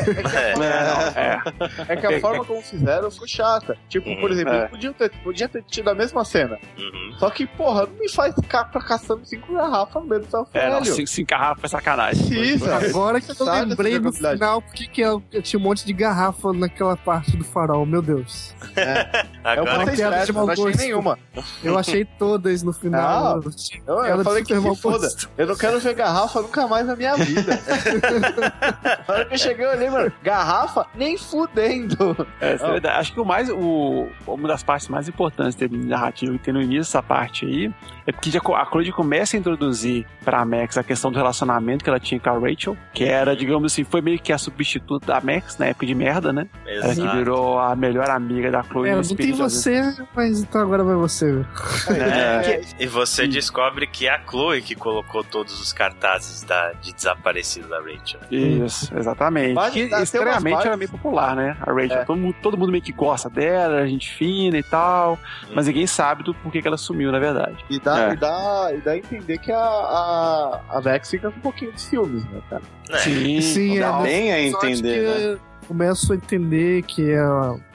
[1.16, 1.42] é,
[1.88, 3.78] é, é, que a forma como fizeram ficou chata.
[3.88, 4.68] Tipo, por exemplo, é.
[4.68, 6.58] podia, ter, podia ter tido a mesma cena.
[6.78, 7.16] Uhum.
[7.18, 10.84] Só que, porra, não me faz ficar pra caçando cinco garrafas do seu É, não,
[10.84, 12.42] cinco, cinco garrafas é sacanagem.
[12.42, 15.94] Isso, agora que eu lembrei no final porque que eu, eu, tinha um monte de
[15.94, 18.54] garrafa naquela parte do farol, meu Deus.
[18.76, 21.18] É, agora eu, esperto, não achei nenhuma.
[21.64, 23.42] Eu achei todas no final.
[23.88, 25.08] eu, eu falei que se foda.
[25.38, 27.60] Eu não quero ver garrafa nunca mais na minha vida.
[29.08, 32.28] na hora que eu cheguei, eu olhei, mano, garrafa nem fudendo.
[32.42, 36.40] É, é Acho que o mais, o, uma das partes mais importantes da narrativa que
[36.40, 37.72] tem no início dessa parte aí
[38.10, 42.00] é porque a Chloe começa a introduzir pra Max a questão do relacionamento que ela
[42.00, 45.58] tinha com a Rachel, que era, digamos assim, foi meio que a substituta da Max
[45.58, 46.48] na época de merda, né?
[46.66, 46.86] Exato.
[46.86, 48.90] Ela que virou a melhor amiga da Chloe.
[48.90, 51.46] É, não tem você, mas então agora vai você.
[51.90, 52.62] É, é.
[52.80, 57.68] E você descobre que é a Chloe que colocou todos os cartazes da, de desaparecido
[57.68, 58.20] da Rachel.
[58.32, 59.54] Isso, exatamente.
[59.54, 61.58] Mas, que estranhamente era meio popular, né?
[61.62, 62.00] A Rachel.
[62.00, 62.06] É.
[62.06, 65.14] Todo, mundo, todo mundo meio que gosta dela, gente fina e tal,
[65.46, 65.54] hum.
[65.56, 67.64] mas ninguém sabe do porquê que ela sumiu, na verdade.
[67.70, 68.14] E dá, é.
[68.14, 71.74] e dá, e dá a entender que a, a, a Vex fica com um pouquinho
[71.74, 72.64] de ciúmes, né, cara?
[72.90, 72.98] É.
[73.00, 75.40] Sim, Sim dá é, bem a entender, né?
[75.68, 77.24] começo a entender que é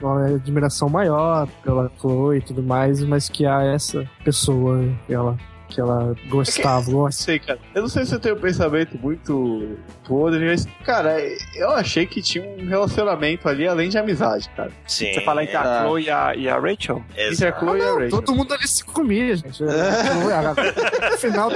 [0.01, 5.79] uma admiração maior pela Chloe e tudo mais, mas que há essa pessoa ela que
[5.79, 6.91] ela gostava.
[6.91, 7.59] É que, sei, cara.
[7.73, 9.77] Eu não sei se eu tenho um pensamento muito
[10.07, 11.17] podre, mas, cara,
[11.55, 14.71] eu achei que tinha um relacionamento ali além de amizade, cara.
[14.87, 15.13] Sim.
[15.13, 17.03] Você fala entre a Chloe e a, e a Rachel?
[17.15, 17.33] Exato.
[17.33, 18.09] Entre a Chloe ah, não, e a Rachel.
[18.09, 19.63] Todo mundo ali se comia, gente.
[21.11, 21.49] no final,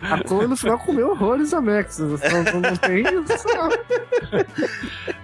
[0.00, 1.98] a Chloe no final comeu horrores a Max.
[1.98, 2.08] Não,
[2.60, 3.46] não tem isso.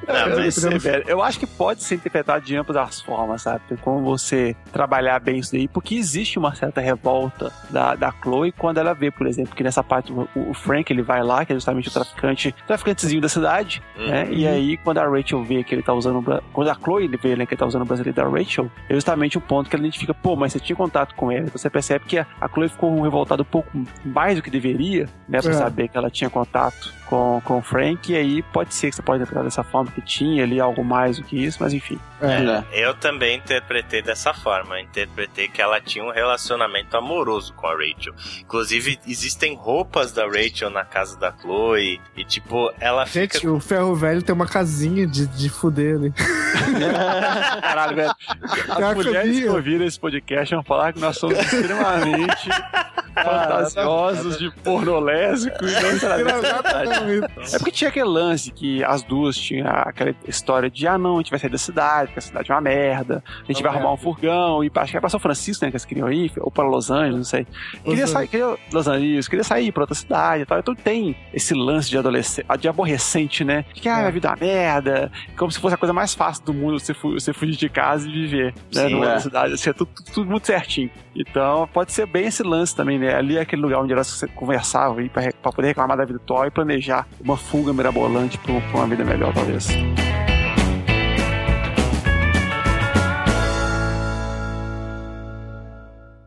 [0.06, 3.62] Não, mas, velho, eu acho que pode ser interpretado de ambas as formas, sabe?
[3.80, 8.78] Como você trabalhar bem isso daí, porque existe uma certa revolta da, da Chloe quando
[8.78, 11.56] ela vê, por exemplo, que nessa parte o, o Frank ele vai lá, que é
[11.56, 14.06] justamente o traficante, traficantezinho da cidade, uhum.
[14.06, 14.28] né?
[14.30, 16.22] E aí quando a Rachel vê que ele tá usando,
[16.52, 19.39] quando a Chloe vê né, que ele tá usando o brasileiro da Rachel, é justamente
[19.39, 22.18] o ponto que ela identifica, pô, mas você tinha contato com ele, você percebe que
[22.18, 23.70] a, a Chloe ficou revoltada um pouco
[24.05, 25.55] mais do que deveria, né, pra é.
[25.55, 29.02] saber que ela tinha contato com, com o Frank, e aí pode ser que você
[29.02, 31.98] pode interpretar dessa forma, que tinha ali algo mais do que isso, mas enfim.
[32.22, 34.78] É, eu também interpretei dessa forma.
[34.78, 38.14] Eu interpretei que ela tinha um relacionamento amoroso com a Rachel.
[38.40, 42.01] Inclusive, existem roupas da Rachel na casa da Chloe.
[42.16, 43.51] E, tipo, ela Gente, fica.
[43.51, 46.14] o ferro velho tem uma casinha de, de fuder ali.
[47.60, 48.14] Caralho, velho.
[48.40, 52.48] As Pior que eu mulheres que ouviram esse podcast vão falar que nós somos extremamente
[53.14, 56.22] fantasiosos de porno lésbico e não verdade.
[56.22, 57.01] Exatamente.
[57.52, 61.18] É porque tinha aquele lance que as duas tinham aquela história de ah não, a
[61.18, 63.92] gente vai sair da cidade, porque a cidade é uma merda, a gente vai arrumar
[63.92, 66.50] um furgão, e acho que era pra São Francisco, né, que eles queriam ir, ou
[66.50, 67.46] para Los Angeles, não sei.
[67.84, 70.58] Queria sair, queria, Los Angeles, queria sair pra outra cidade e tal.
[70.58, 73.64] Então tem esse lance de adolescente, de aborrecente, né?
[73.74, 74.00] De que ah, É.
[74.00, 76.94] minha vida é uma merda, como se fosse a coisa mais fácil do mundo você,
[76.94, 78.86] fu você fugir de casa e viver, né?
[78.88, 79.18] Sim, numa é.
[79.18, 80.90] cidade, assim, é tudo, tudo- muito certinho.
[81.14, 83.14] Então pode ser bem esse lance também, né?
[83.14, 86.91] Ali é aquele lugar onde elas conversavam pra poder reclamar da vida atual e planejar
[87.20, 89.69] uma fuga mirabolante pra uma vida melhor, talvez.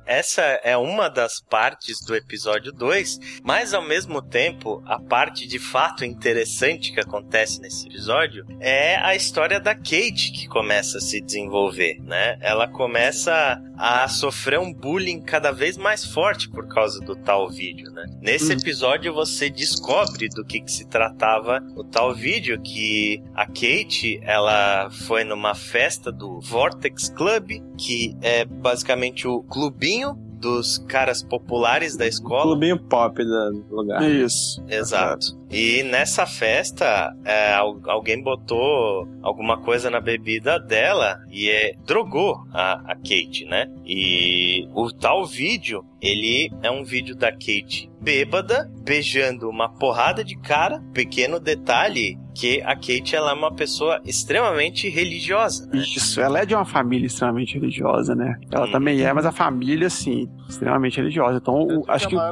[0.05, 5.57] Essa é uma das partes do episódio 2, mas ao mesmo tempo, a parte de
[5.57, 11.19] fato interessante que acontece nesse episódio é a história da Kate que começa a se
[11.21, 12.37] desenvolver, né?
[12.41, 17.91] Ela começa a sofrer um bullying cada vez mais forte por causa do tal vídeo,
[17.91, 18.05] né?
[18.21, 18.59] Nesse Uhum.
[18.59, 24.89] episódio você descobre do que, que se tratava o tal vídeo que a Kate, ela
[24.91, 29.94] foi numa festa do Vortex Club, que é basicamente o clubinho
[30.39, 32.43] dos caras populares da escola.
[32.43, 34.03] Clubinho pop do lugar.
[34.03, 34.63] Isso.
[34.67, 35.27] Exato.
[35.49, 42.35] E nessa festa, é, al- alguém botou alguma coisa na bebida dela e é, drogou
[42.53, 43.67] a, a Kate, né?
[43.85, 50.37] E o tal vídeo, ele é um vídeo da Kate bêbada, beijando uma porrada de
[50.37, 50.79] cara.
[50.93, 55.65] Pequeno detalhe que a Kate ela é uma pessoa extremamente religiosa.
[55.67, 55.79] né?
[55.79, 58.35] Isso, ela é de uma família extremamente religiosa, né?
[58.51, 58.71] Ela Hum.
[58.71, 61.39] também é, mas a família, sim, extremamente religiosa.
[61.41, 62.31] Então, o- Essa acho é que a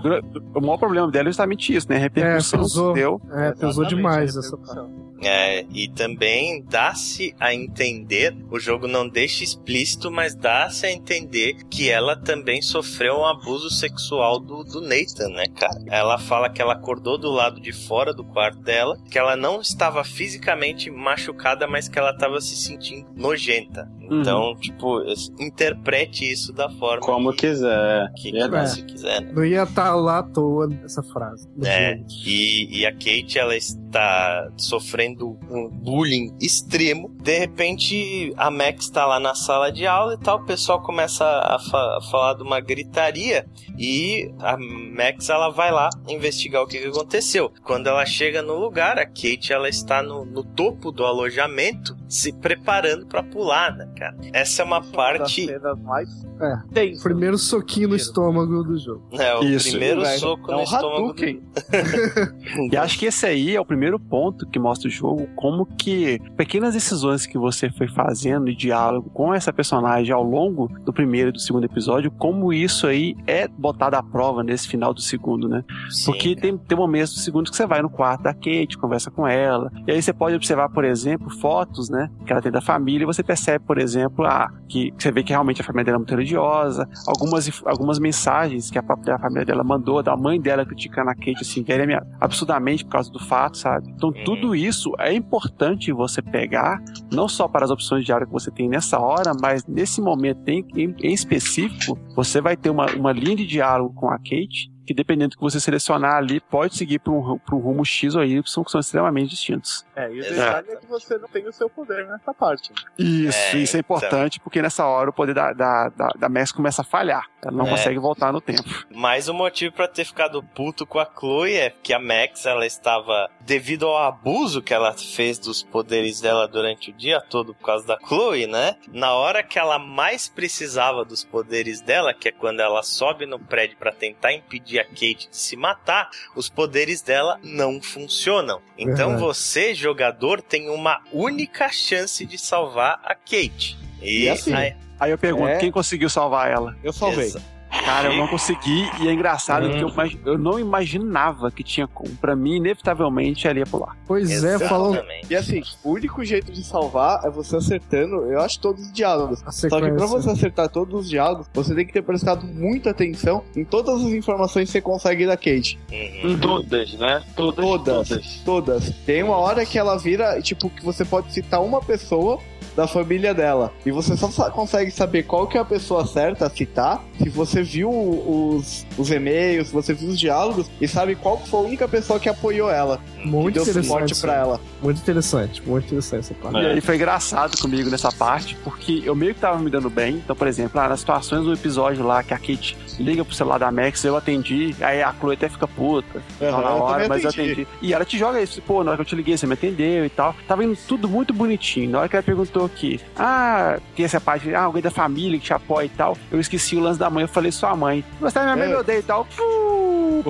[0.56, 1.96] o, o maior problema dela é justamente isso, né?
[1.96, 2.94] A repercussão É, pesou.
[2.94, 3.22] que deu.
[3.32, 5.13] É, pesou demais essa repercussão.
[5.26, 11.56] É, e também dá-se a entender, o jogo não deixa explícito, mas dá-se a entender
[11.70, 15.80] que ela também sofreu um abuso sexual do, do Nathan, né, cara?
[15.90, 19.62] Ela fala que ela acordou do lado de fora do quarto dela, que ela não
[19.62, 23.90] estava fisicamente machucada, mas que ela estava se sentindo nojenta.
[24.12, 28.12] Então, tipo, es- interprete isso da forma Como que, quiser.
[28.18, 28.70] que, que Verdade.
[28.70, 29.32] você quiser, né?
[29.34, 31.48] Não ia estar lá à toa essa frase.
[31.64, 37.10] É, e, e a Kate, ela está sofrendo um bullying extremo.
[37.22, 41.24] De repente, a Max está lá na sala de aula e tal, o pessoal começa
[41.26, 43.46] a, fa- a falar de uma gritaria
[43.78, 47.52] e a Max, ela vai lá investigar o que, que aconteceu.
[47.64, 52.32] Quando ela chega no lugar, a Kate, ela está no, no topo do alojamento, se
[52.34, 54.16] preparando para pular, né, cara?
[54.34, 55.48] Essa é uma Das parte...
[55.84, 56.10] mais
[56.42, 56.56] É.
[56.74, 57.04] tensas.
[57.04, 59.04] Primeiro soquinho no estômago do jogo.
[59.14, 61.42] É, o Isso, primeiro soco É no um estômago Hadouken.
[62.72, 66.20] E acho que esse aí é o primeiro ponto que mostra o jogo, como que
[66.38, 71.30] pequenas decisões que você foi fazendo e diálogo com essa personagem ao longo do primeiro
[71.30, 75.48] e do segundo episódio, como isso aí é botado à prova nesse final do segundo,
[75.48, 75.64] né?
[75.90, 79.12] Sim, Porque tem, tem momentos do segundo que você vai no quarto da Kate, conversa
[79.12, 82.62] com ela, e aí você pode observar, por exemplo, fotos, né, que ela tem da
[82.62, 85.86] família, e você percebe, por exemplo, ah, que, que você vê que realmente a família
[85.86, 90.40] dela é muito religiosa, algumas, algumas mensagens que a própria família dela mandou, da mãe
[90.40, 93.90] dela criticando a Kate, assim, verem absurdamente por causa do fato, sabe?
[93.90, 98.34] Então, tudo isso é importante você pegar, não só para as opções de diálogo que
[98.34, 103.12] você tem nessa hora, mas nesse momento em, em, específico, você vai ter uma, uma
[103.12, 107.00] linha de diálogo com a Kate que dependendo do que você selecionar ali, pode seguir
[107.00, 109.86] para um, um rumo X ou Y, que são extremamente distintos.
[109.96, 112.72] É, e o detalhe é que você não tem o seu poder nessa parte.
[112.98, 116.52] Isso, É, isso é importante, porque nessa hora o poder da, da, da, da Max
[116.52, 117.28] começa a falhar.
[117.44, 117.70] Ela não É.
[117.70, 118.64] consegue voltar no tempo.
[118.90, 122.66] Mais um motivo pra ter ficado puto com a Chloe é que a Max ela
[122.66, 127.66] estava devido ao abuso que ela fez dos poderes dela durante o dia todo por
[127.66, 128.76] causa da Chloe, né?
[128.92, 133.38] Na hora que ela mais precisava dos poderes dela, que é quando ela sobe no
[133.38, 138.62] prédio pra tentar impedir a Kate de se matar, os poderes dela não funcionam.
[138.78, 139.22] Então Verdade.
[139.22, 143.78] você, jogador, tem uma única chance de salvar a Kate.
[144.02, 145.58] E, E assim, aí- Aí eu pergunto, É.
[145.58, 146.78] quem conseguiu salvar ela?
[146.84, 147.26] Eu salvei.
[147.26, 147.42] Exa-
[147.86, 151.88] Cara, eu não consegui e é engraçado que eu, imag- eu não imaginava que tinha
[151.88, 152.10] como.
[152.18, 153.98] Pra mim, inevitavelmente, ela ia pular.
[154.08, 155.28] Pois é, falando Exatamente.
[155.32, 159.40] E assim, o único jeito de salvar é você acertando, eu acho, todos os diálogos.
[159.50, 163.44] Só que pra você acertar todos os diálogos, você tem que ter prestado muita atenção
[163.56, 165.80] em todas as informações que você consegue da Kate.
[165.92, 166.38] Uhum.
[166.40, 167.24] Todas, né?
[167.36, 167.66] Todas.
[167.66, 168.42] Todas.
[168.46, 168.90] Todas.
[169.06, 172.40] Tem uma hora que ela vira, tipo, que você pode citar uma pessoa
[172.76, 173.72] da família dela.
[173.86, 177.63] E você só consegue saber qual que é a pessoa certa a citar se você
[177.64, 181.88] viu os, os e-mails, você viu os diálogos e sabe qual que foi a única
[181.88, 184.22] pessoa que apoiou ela, que Muito deu suporte interessante.
[184.22, 184.62] pra ela.
[184.82, 186.58] Muito interessante, muito interessante essa parte.
[186.62, 190.16] E aí foi engraçado comigo nessa parte, porque eu meio que tava me dando bem.
[190.16, 193.58] Então, por exemplo, lá nas situações do episódio lá que a Kate liga pro celular
[193.58, 197.10] da Max, eu atendi, aí a Chloe até fica puta Aham, na eu hora, também
[197.10, 197.52] mas eu atendi.
[197.54, 197.68] atendi.
[197.82, 200.06] E ela te joga isso, pô, na hora que eu te liguei, você me atendeu
[200.06, 200.36] e tal.
[200.48, 201.90] Tava indo tudo muito bonitinho.
[201.90, 205.46] Na hora que ela perguntou aqui, ah, tem essa parte, ah, alguém da família que
[205.46, 208.04] te apoia e tal, eu esqueci o lance da mãe, eu falei, sua mãe.
[208.20, 208.70] Você minha mãe, É.
[208.70, 209.26] me odeia e tal.
[209.30, 210.24] Fu!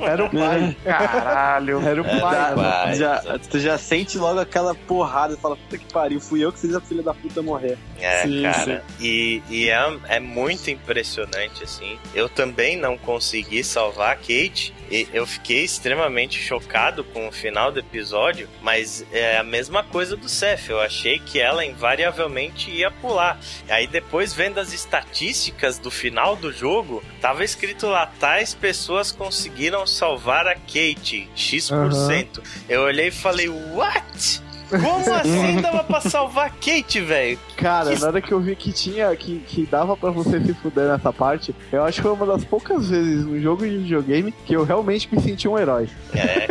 [0.00, 0.76] Era o pai.
[0.84, 1.80] Caralho.
[1.86, 2.54] Era o pai.
[2.54, 3.48] Vai, Já, exato.
[3.48, 6.74] tu já sente logo aquela porrada e fala, puta que pariu, fui eu que fiz
[6.74, 7.78] a filha da puta morrer.
[8.00, 8.84] É, Sim, cara.
[9.00, 11.98] E, e é, é muito impressionante, assim.
[12.14, 14.74] Eu também não consegui salvar a Kate.
[14.90, 20.16] E eu fiquei extremamente chocado com o final do episódio, mas é a mesma coisa
[20.16, 20.68] do Seth.
[20.68, 23.38] Eu achei que ela invariavelmente ia pular.
[23.68, 29.86] Aí depois, vendo as estatísticas do final do jogo, tava escrito lá: tais pessoas conseguiram
[29.86, 32.42] salvar a Kate, X%.
[32.68, 34.43] Eu olhei e falei: What?
[34.70, 37.38] Como assim dava pra salvar a Kate, velho?
[37.56, 40.54] Cara, Que- na hora que eu vi que tinha, que, que dava pra você se
[40.54, 44.32] fuder nessa parte, eu acho que foi uma das poucas vezes no jogo de videogame
[44.44, 45.88] que eu realmente me senti um herói.
[46.14, 46.46] É,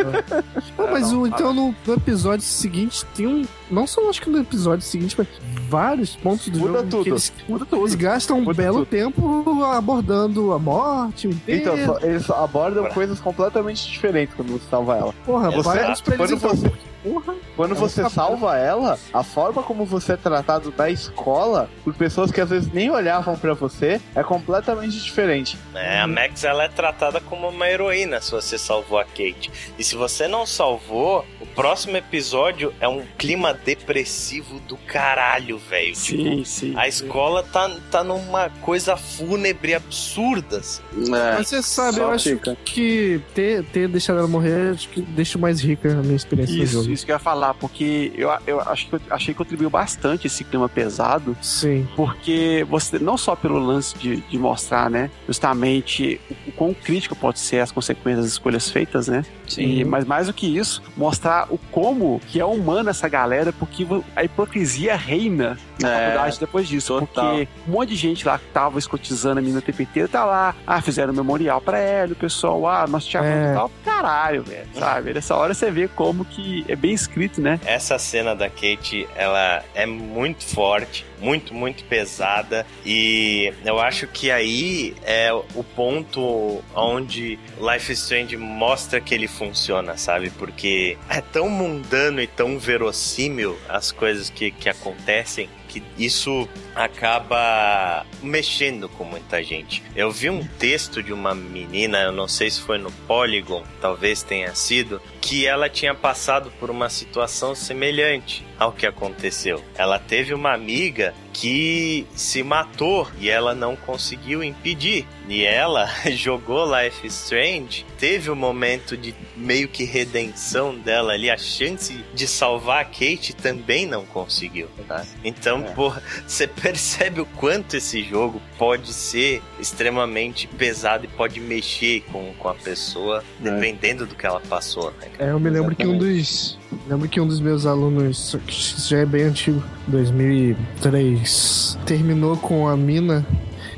[0.76, 3.44] Pô, mas não, o- então no, no episódio seguinte tem um.
[3.70, 5.26] Não só acho que no episódio seguinte, mas
[5.68, 7.04] vários pontos do Muda jogo tudo.
[7.04, 8.86] que eles, Muda eles gastam um Muda belo tudo.
[8.86, 11.98] tempo abordando a morte, o Então, enterro.
[12.00, 15.14] só- eles abordam coisas completamente diferentes quando você salva ela.
[15.24, 15.62] Porra, Exato.
[15.62, 16.50] vários pra eles então.
[16.50, 16.72] você-
[17.04, 18.26] Porra, Quando É um você capítulo.
[18.28, 22.72] salva ela, a forma como você é tratado na escola, por pessoas que às vezes
[22.72, 25.58] nem olhavam pra você, é completamente diferente.
[25.74, 26.00] né?
[26.00, 29.52] A Max ela é tratada como uma heroína se você salvou a Kate.
[29.78, 35.92] E se você não salvou, o próximo episódio é um clima depressivo do caralho, velho.
[35.94, 36.74] Tipo, Sim, sim.
[36.76, 40.58] a escola tá, tá numa coisa fúnebre absurda.
[40.58, 40.82] assim.
[41.06, 41.08] É.
[41.36, 42.56] mas você sabe, só eu acho fica.
[42.64, 46.62] que ter, ter deixado ela morrer, acho que deixa mais rica a minha experiência no
[46.64, 46.90] Isso, jogo.
[46.90, 50.26] isso que eu ia falar, porque eu, eu acho que eu achei que contribuiu bastante
[50.26, 51.86] esse clima pesado, Sim.
[51.96, 57.14] porque você, não só pelo lance de, de mostrar, né, justamente o, o quão crítico
[57.14, 59.24] pode ser as consequências das escolhas feitas, né?
[59.56, 63.86] E, mas mais do que isso, mostrar o como que é humana essa galera, porque
[64.16, 66.98] a hipocrisia reina na É, faculdade depois disso.
[67.00, 67.30] total.
[67.36, 70.80] Porque um monte de gente lá que tava escotizando a tempo inteiro tá lá, ah,
[70.80, 73.50] fizeram um memorial pra ela, o pessoal, ah, nós te amamos É.
[73.50, 73.70] e tal.
[73.84, 75.12] Caralho, velho, sabe?
[75.14, 77.58] Nessa hora você vê como que é bem escrito, né?
[77.64, 82.66] Essa cena da Kate, ela é muito forte, muito, muito pesada.
[82.84, 89.26] E eu acho que aí é o ponto onde Life is Strange mostra que ele
[89.28, 90.30] funciona, sabe?
[90.30, 95.48] Porque é tão mundano e tão verossímil as coisas que, que acontecem
[95.80, 99.82] que isso acaba mexendo com muita gente.
[99.96, 104.22] Eu vi um texto de uma menina, eu não sei se foi no Polygon, talvez
[104.22, 109.62] tenha sido, que ela tinha passado por uma situação semelhante ao que aconteceu.
[109.74, 115.06] Ela teve uma amiga que se matou e ela não conseguiu impedir.
[115.28, 121.12] E ela jogou Life is Strange, teve o um momento de meio que redenção dela
[121.12, 125.04] ali, a chance de salvar a Kate também não conseguiu, tá?
[125.24, 125.70] Então, É.
[125.72, 132.34] porra, você percebe o quanto esse jogo pode ser extremamente pesado e pode mexer com,
[132.38, 135.08] com a pessoa, dependendo do que ela passou, né?
[135.18, 136.58] É, eu me lembro que um dos.
[136.86, 142.68] Lembro que um dos meus alunos, que isso já é bem antigo, 2003, terminou com
[142.68, 143.24] a mina.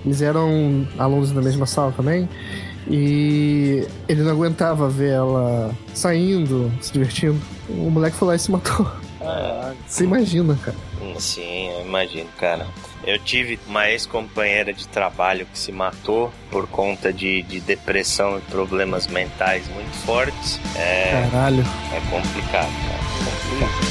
[0.07, 2.29] Eles eram alunos da mesma sala também.
[2.89, 7.41] E ele não aguentava ver ela saindo, se divertindo.
[7.69, 8.87] O moleque foi lá e se matou.
[9.89, 10.77] Você imagina, cara.
[11.19, 12.67] Sim, eu imagino, cara.
[13.05, 18.41] Eu tive uma ex-companheira de trabalho que se matou por conta de, de depressão e
[18.43, 20.61] problemas mentais muito fortes.
[20.77, 21.65] É, Caralho.
[21.93, 23.01] é complicado, cara.
[23.01, 23.86] É complicado.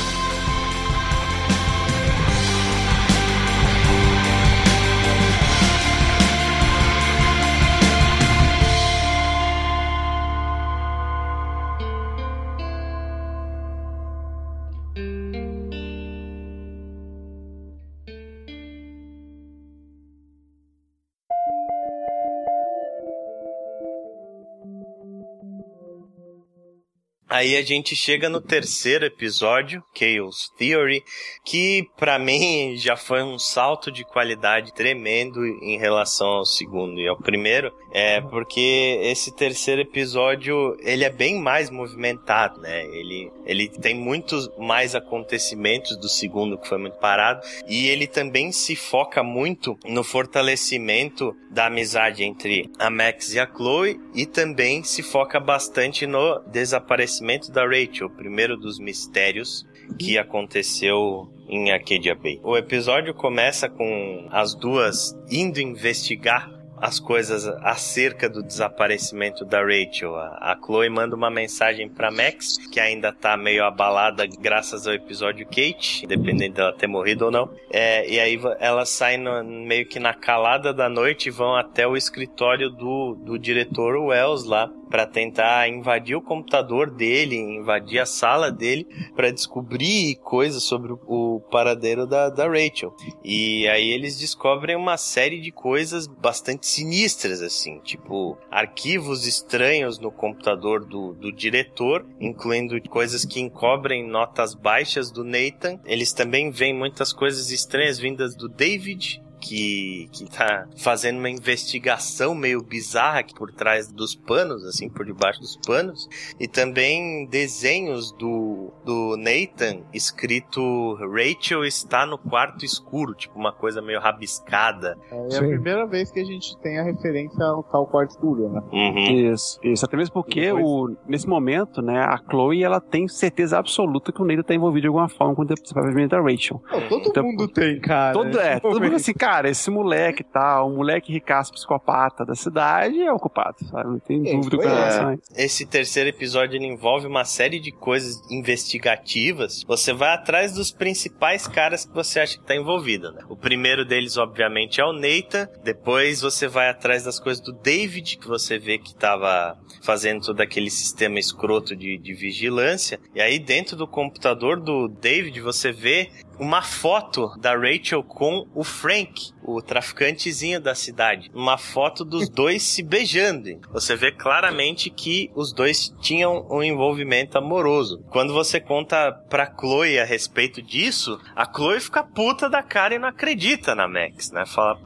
[27.36, 31.04] Aí a gente chega no terceiro episódio, Chaos Theory,
[31.44, 37.06] que para mim já foi um salto de qualidade tremendo em relação ao segundo e
[37.06, 42.86] ao primeiro, é porque esse terceiro episódio ele é bem mais movimentado, né?
[42.86, 48.54] Ele, ele tem muitos mais acontecimentos do segundo que foi muito parado e ele também
[48.54, 54.84] se foca muito no fortalecimento da amizade entre a Max e a Chloe e também
[54.84, 59.66] se foca bastante no desaparecimento da Rachel, o primeiro dos mistérios
[60.00, 62.40] que aconteceu em Arcadia Bay.
[62.44, 70.16] O episódio começa com as duas indo investigar as coisas acerca do desaparecimento da Rachel.
[70.16, 75.46] A Chloe manda uma mensagem para Max, que ainda tá meio abalada graças ao episódio
[75.46, 77.50] Kate, dependendo dela ter morrido ou não.
[77.72, 81.88] É, e aí elas saem no, meio que na calada da noite e vão até
[81.88, 88.06] o escritório do, do diretor Wells lá para tentar invadir o computador dele, invadir a
[88.06, 92.96] sala dele, para descobrir coisas sobre o paradeiro da, da Rachel.
[93.22, 100.10] E aí eles descobrem uma série de coisas bastante sinistras, assim, tipo arquivos estranhos no
[100.10, 105.78] computador do, do diretor, incluindo coisas que encobrem notas baixas do Nathan.
[105.84, 112.34] Eles também veem muitas coisas estranhas vindas do David que, que tá fazendo uma investigação
[112.34, 116.10] meio bizarra aqui por trás dos panos, assim, por debaixo dos panos.
[116.40, 123.82] E também desenhos do, do Nathan escrito Rachel está no quarto escuro, tipo uma coisa
[123.82, 124.98] meio rabiscada.
[125.12, 128.50] É, é a primeira vez que a gente tem a referência ao tal quarto escuro,
[128.50, 128.62] né?
[128.72, 129.32] Uhum.
[129.32, 129.86] Isso, isso.
[129.86, 130.66] Até mesmo porque Depois...
[130.66, 134.82] o, nesse momento, né, a Chloe ela tem certeza absoluta que o Nathan tá envolvido
[134.82, 136.62] de alguma forma com o desaparecimento da Rachel.
[136.72, 138.14] Não, todo então, mundo tem, cara.
[138.14, 142.36] Todo, é, todo mundo assim, cara cara, esse moleque tal, um moleque ricaço psicopata da
[142.36, 143.90] cidade é o culpado, sabe?
[143.90, 145.18] Não tem dúvida com relação é.
[145.36, 149.64] Esse terceiro episódio ele envolve uma série de coisas investigativas.
[149.68, 153.24] Você vai atrás dos principais caras que você acha que tá envolvido, né?
[153.30, 155.52] O primeiro deles, obviamente, é o Neita.
[155.64, 160.42] Depois você vai atrás das coisas do David, que você vê que tava fazendo todo
[160.42, 163.00] aquele sistema escroto de, de vigilância.
[163.14, 166.10] E aí, dentro do computador do David, você vê
[166.40, 171.30] uma foto da Rachel com o Frank, o traficantezinho da cidade.
[171.34, 173.60] Uma foto dos dois se beijando.
[173.72, 178.04] Você vê claramente que os dois tinham um envolvimento amoroso.
[178.10, 183.00] Quando você conta pra Chloe a respeito disso, a Chloe fica puta da cara e
[183.00, 184.46] não acredita na Max, né?
[184.46, 184.80] Fala,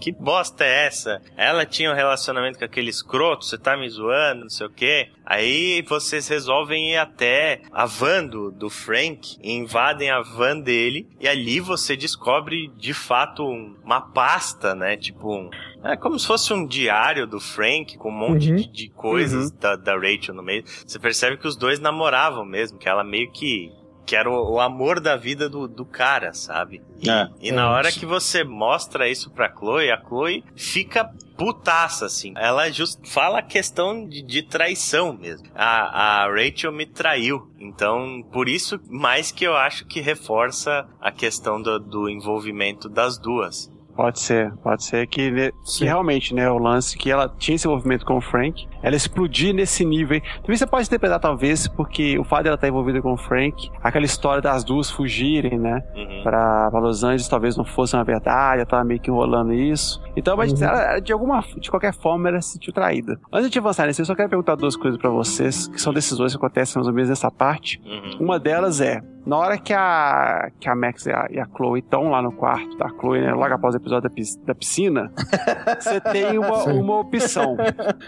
[0.00, 1.20] que bosta é essa?
[1.36, 5.10] Ela tinha um relacionamento com aquele escroto, você tá me zoando, não sei o quê.
[5.30, 11.28] Aí vocês resolvem ir até a van do, do Frank, invadem a van dele, e
[11.28, 14.96] ali você descobre de fato uma pasta, né?
[14.96, 15.50] Tipo um,
[15.84, 18.56] é como se fosse um diário do Frank com um monte uhum.
[18.56, 19.56] de, de, coisas uhum.
[19.60, 20.64] da, da Rachel no meio.
[20.64, 23.70] Você percebe que os dois namoravam mesmo, que ela meio que
[24.08, 26.80] que era o, o, amor da vida do, do cara, sabe?
[26.98, 31.12] E, é, e na é hora que você mostra isso pra Chloe, a Chloe fica
[31.36, 32.32] putaça, assim.
[32.34, 35.46] Ela just fala a questão de, de traição mesmo.
[35.54, 37.50] A, a Rachel me traiu.
[37.60, 43.18] Então, por isso, mais que eu acho que reforça a questão do, do envolvimento das
[43.18, 43.70] duas.
[43.94, 48.06] Pode ser, pode ser que, que, realmente, né, o lance que ela tinha esse envolvimento
[48.06, 50.20] com o Frank, ela explodir nesse nível.
[50.42, 54.04] Também você pode interpretar, talvez, porque o fato dela estar envolvida com o Frank, aquela
[54.04, 56.22] história das duas fugirem, né, uhum.
[56.22, 60.02] pra, pra Los Angeles, talvez não fosse uma verdade, ela tava meio que enrolando isso.
[60.16, 60.66] Então, mas uhum.
[60.66, 63.18] ela, de alguma, de qualquer forma, ela se sentiu traída.
[63.32, 66.32] Antes de avançar nesse, eu só quero perguntar duas coisas para vocês, que são decisões
[66.32, 67.80] que acontecem mais ou menos nessa parte.
[67.84, 68.26] Uhum.
[68.26, 71.80] Uma delas é, na hora que a, que a Max e a, e a Chloe
[71.80, 74.14] estão lá no quarto da Chloe, né, logo após o episódio da,
[74.46, 75.12] da piscina,
[75.78, 77.54] você tem uma, uma opção.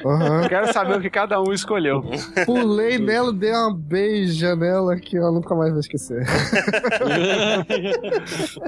[0.03, 0.49] Uhum.
[0.61, 2.03] Quero saber o que cada um escolheu.
[2.45, 6.27] Pulei nela, dei uma beija nela que ela nunca mais vai esquecer.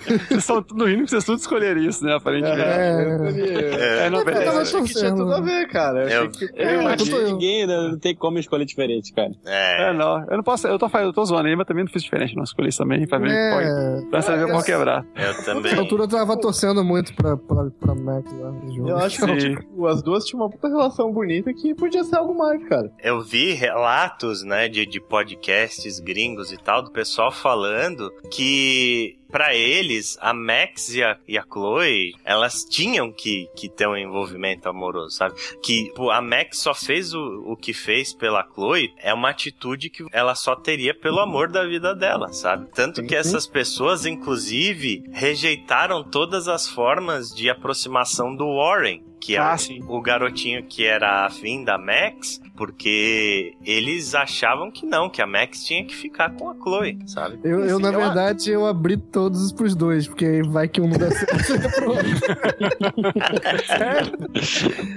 [0.01, 2.15] vocês estão tudo rindo que vocês tudo escolheram isso, né?
[2.15, 2.61] Aparentemente.
[2.61, 6.11] É, é, é não, eu tava tinha tudo a ver, cara.
[6.11, 6.45] Eu, eu, que...
[6.55, 7.77] eu, eu ninguém, né?
[7.77, 9.33] não tem como escolher diferente, cara.
[9.45, 10.25] É, é não.
[10.31, 12.45] Eu não posso, eu tô, eu tô zoando aí, mas também não fiz diferente, não
[12.45, 15.05] escolhi isso também pra ver é, pode, pra saber como quebrar.
[15.15, 15.63] Eu também.
[15.73, 18.89] Nessa altura eu tava torcendo muito pra, pra, pra Max lá no jogo.
[18.89, 22.33] Eu acho que tipo, as duas tinham uma puta relação bonita que podia ser algo
[22.33, 22.93] mais, cara.
[23.03, 29.55] Eu vi relatos, né, de, de podcasts gringos e tal, do pessoal falando que para
[29.55, 34.69] eles, a Max e a, e a Chloe, elas tinham que, que ter um envolvimento
[34.69, 35.35] amoroso, sabe?
[35.63, 39.89] Que pô, a Max só fez o, o que fez pela Chloe, é uma atitude
[39.91, 42.69] que ela só teria pelo amor da vida dela, sabe?
[42.75, 49.39] Tanto que essas pessoas, inclusive, rejeitaram todas as formas de aproximação do Warren que é
[49.39, 49.55] Ah,
[49.89, 55.27] o- o garotinho que era afim da Max, porque eles achavam que não, que a
[55.29, 57.39] Max tinha que ficar com a Chloe, sabe?
[57.45, 60.89] Eu, eu, Assim, na eu- verdade, eu abri todos pros dois, porque vai que um
[60.89, 61.71] não dá certo.
[61.77, 62.07] pro outro.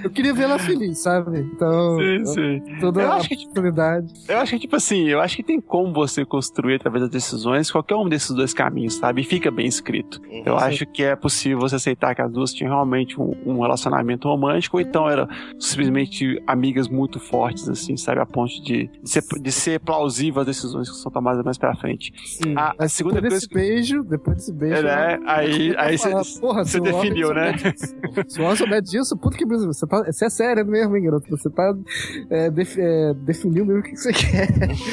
[0.04, 1.38] Eu queria ver ela feliz, sabe?
[1.40, 2.62] Então, Sim, sim.
[2.80, 4.12] toda Eu a acho que- oportunidade.
[4.28, 7.70] Eu acho que, tipo assim, eu acho que tem como você construir através das decisões
[7.70, 9.20] qualquer um desses dois caminhos, sabe?
[9.22, 10.20] E fica bem escrito.
[10.28, 10.42] Uhum.
[10.44, 14.28] Eu acho que é possível você aceitar que as duas tinham realmente um, um relacionamento
[14.28, 15.28] romântico, ou então eram
[15.58, 18.20] simplesmente amigas muito fortes, assim, sabe?
[18.20, 21.74] A ponto de, de, ser, de ser plausível as decisões que são tomadas mais pra
[21.76, 22.12] frente.
[22.24, 22.54] Sim.
[22.56, 24.76] A, a segunda depois coisa desse beijo, depois desse beijo.
[24.76, 25.14] É, né?
[25.14, 27.52] ela- Aí, ela aí você definiu, né?
[27.52, 27.94] disso-
[28.28, 31.04] Se o homem souber disso, puta que Brasil, você, tá, você é sério mesmo, hein,
[31.04, 31.26] garoto?
[31.30, 31.74] Você tá
[32.30, 34.48] é, def- é, definiu mesmo o que você quer.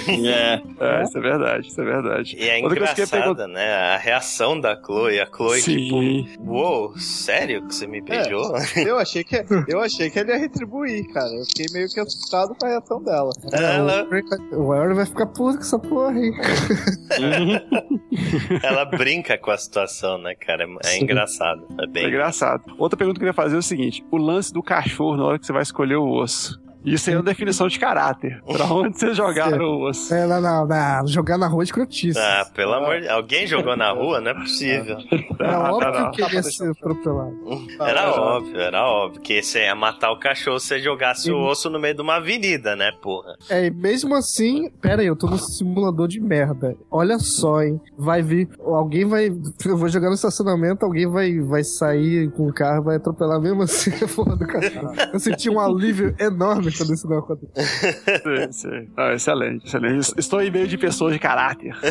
[0.10, 0.62] É.
[0.80, 2.36] É, isso é verdade, isso é verdade.
[2.38, 3.74] E é engraçada, né?
[3.74, 5.20] A reação da Chloe.
[5.20, 6.26] A Chloe, Sim.
[6.28, 8.54] tipo, uou, sério que você me beijou?
[8.86, 11.30] Eu achei que eu achei que ele ia retribuir, cara.
[11.34, 13.32] Eu fiquei meio que assustado com a reação dela.
[13.52, 14.08] Ela,
[14.52, 16.34] O Warren vai ficar puto com essa porra aí.
[18.64, 20.66] ela brinca com a situação, né, cara?
[20.84, 21.04] É Sim.
[21.04, 21.68] engraçado.
[21.80, 22.08] É É bem.
[22.08, 22.64] engraçado.
[22.78, 25.40] Outra pergunta que eu queria fazer é o seguinte: o lance do cachorro na hora
[25.40, 26.62] que você vai escolher o osso.
[26.85, 28.41] Isso aí é uma definição de caráter.
[28.45, 30.14] Pra onde vocês jogaram o osso?
[30.14, 32.18] É, não, não, não, jogar na rua é escrotice.
[32.19, 34.19] Ah, pelo amor de Alguém jogou na rua?
[34.19, 34.97] Não é possível.
[35.11, 36.11] é Ah, óbvio tá, não.
[36.11, 37.34] que ele ia ser atropelado.
[37.80, 39.22] Era Ah, óbvio, era óbvio.
[39.22, 42.15] Que você ia matar o cachorro se você jogasse o osso no meio de uma
[42.18, 43.35] avenida, né, porra?
[43.49, 46.76] É, e mesmo assim, pera aí, eu tô no simulador de merda.
[46.91, 47.80] Olha só, hein.
[47.97, 49.27] Vai vir, alguém vai.
[49.65, 53.64] Eu vou jogar no estacionamento, alguém vai, vai sair com o carro, vai atropelar mesmo
[53.64, 54.93] assim a porra do cachorro.
[55.14, 57.52] Eu senti um alívio enorme quando isso não aconteceu.
[57.64, 58.90] Sim, sim.
[58.98, 60.14] Ah, excelente, excelente.
[60.18, 61.76] Estou em meio de pessoas de caráter.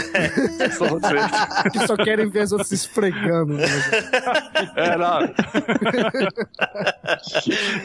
[1.73, 3.55] Que só querem ver as outras se esfregando.
[3.55, 3.65] né?
[4.77, 5.21] É, não.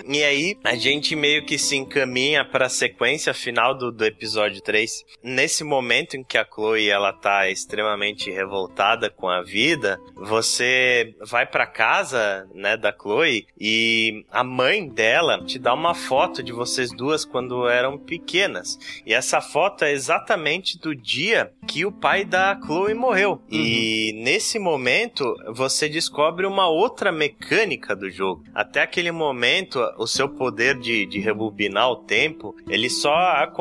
[0.08, 5.04] E aí, a gente meio que se encaminha pra sequência final do, do episódio 3.
[5.24, 11.46] Nesse momento em que a Chloe ela tá extremamente revoltada com a vida, você vai
[11.46, 16.87] pra casa, né, da Chloe e a mãe dela te dá uma foto de vocês
[16.92, 18.78] duas quando eram pequenas.
[19.06, 23.42] E essa foto é exatamente do dia que o pai da Chloe morreu.
[23.50, 28.44] E nesse momento você descobre uma outra mecânica do jogo.
[28.54, 33.14] Até aquele momento, o seu poder de, de rebobinar o tempo, ele só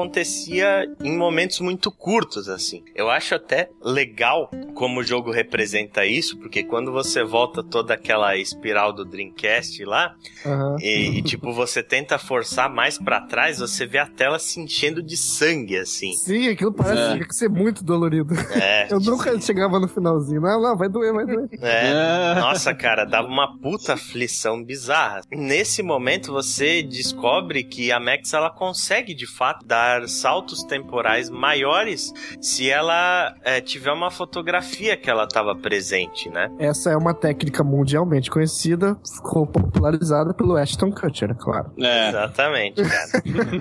[0.06, 2.82] acontecia em momentos muito curtos, assim.
[2.94, 8.36] Eu acho até legal como o jogo representa isso, porque quando você volta toda aquela
[8.36, 10.76] espiral do Dreamcast lá, Aham.
[10.80, 15.02] e, e, tipo, você tenta forçar mais pra trás, você vê a tela se enchendo
[15.02, 16.12] de sangue, assim.
[16.14, 18.34] Sim, aquilo parece que ser muito dolorido.
[18.52, 20.40] É, Eu nunca chegava no finalzinho.
[20.40, 21.48] Não, não, vai doer, vai doer.
[21.60, 22.34] é.
[22.36, 25.20] Nossa, cara, dava uma puta aflição bizarra.
[25.30, 32.12] Nesse momento, você descobre que a Max ela consegue de fato dar saltos temporais maiores
[32.40, 36.50] se ela é, tiver uma fotografia que ela estava presente, né?
[36.58, 41.72] Essa é uma técnica mundialmente conhecida, ficou popularizada pelo Ashton Kutcher, é claro.
[41.78, 42.08] É.
[42.08, 43.05] Exatamente, cara.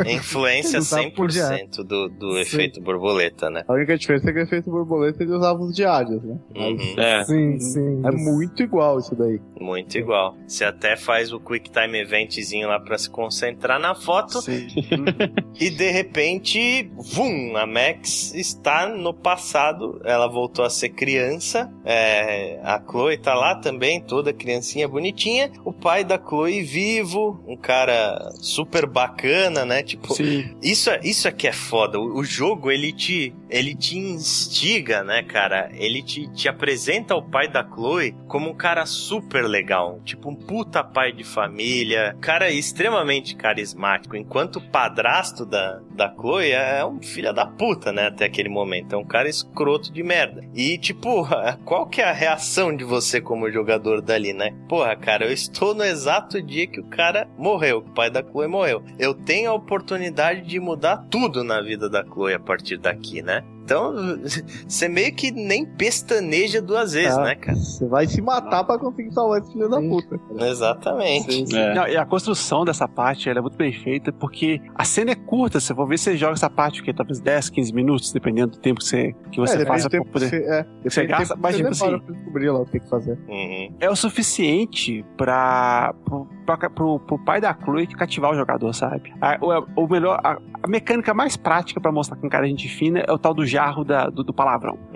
[0.08, 2.40] Influência Ele usava por 100% do, do Sim.
[2.40, 3.64] efeito borboleta, né?
[3.68, 6.38] A única diferença é que o efeito borboleta ele usava os diários, né?
[6.56, 6.96] Uhum.
[6.98, 7.24] É.
[7.26, 8.02] Sim, sim.
[8.06, 9.40] É muito igual isso daí.
[9.60, 10.36] Muito igual.
[10.48, 14.68] Você até faz o Quick Time Eventzinho lá pra se concentrar na foto Sim.
[15.60, 20.02] e de repente, vum, a Max está no passado.
[20.04, 21.72] Ela voltou a ser criança.
[21.84, 25.52] É, a Chloe tá lá também, toda criancinha bonitinha.
[25.64, 29.35] O pai da Chloe vivo, um cara super bacana,
[29.66, 29.84] né?
[29.84, 30.56] Tipo, Sim.
[30.62, 32.00] isso, é- isso é que é foda.
[32.00, 35.70] O, o jogo, ele te, ele te instiga, né, cara?
[35.74, 40.00] Ele te, te apresenta o pai da Chloe como um cara super legal.
[40.04, 42.16] Tipo, um puta pai de família.
[42.22, 44.16] Cara extremamente carismático.
[44.16, 48.08] Enquanto o padrasto da, da Chloe é um filho da puta, né?
[48.08, 48.94] Até aquele momento.
[48.94, 50.44] É um cara escroto de merda.
[50.54, 51.28] E, tipo,
[51.66, 54.54] qual que é a reação de você como jogador dali, né?
[54.68, 57.82] Porra, cara, eu estou no exato dia que o cara morreu.
[57.82, 58.84] que O pai da Chloe morreu.
[59.00, 63.44] Eu tenho a oportunidade de mudar tudo na vida da Chloe a partir daqui, né?
[63.66, 63.94] Então,
[64.70, 67.58] você meio que nem pestaneja duas vezes, Ah, né, cara?
[67.58, 70.18] Você vai se matar pra conseguir salvar esse filho da puta.
[70.20, 70.50] cara.
[70.50, 71.56] Exatamente.
[71.56, 71.74] É.
[71.74, 75.16] Não, e a construção dessa parte ela é muito bem feita, porque a cena é
[75.16, 78.60] curta, se for ver, você joga essa parte que talvez 10, 15 minutos, dependendo do
[78.60, 80.30] tempo que você, que você é, passa pra poder.
[80.30, 82.90] você, é, você gasta, mas, você tipo assim- pra descobrir lá o que tem que
[82.90, 83.18] fazer.
[83.28, 83.74] Uhum.
[83.80, 89.12] É o suficiente pra, pro, pra- pro, pro pai da Chloe cativar o jogador, sabe?
[89.20, 89.38] A,
[89.76, 92.68] o, o melhor, a, a mecânica mais prática pra mostrar que um cara é gente
[92.68, 94.78] fina é o tal do jarro da, do, do palavrão.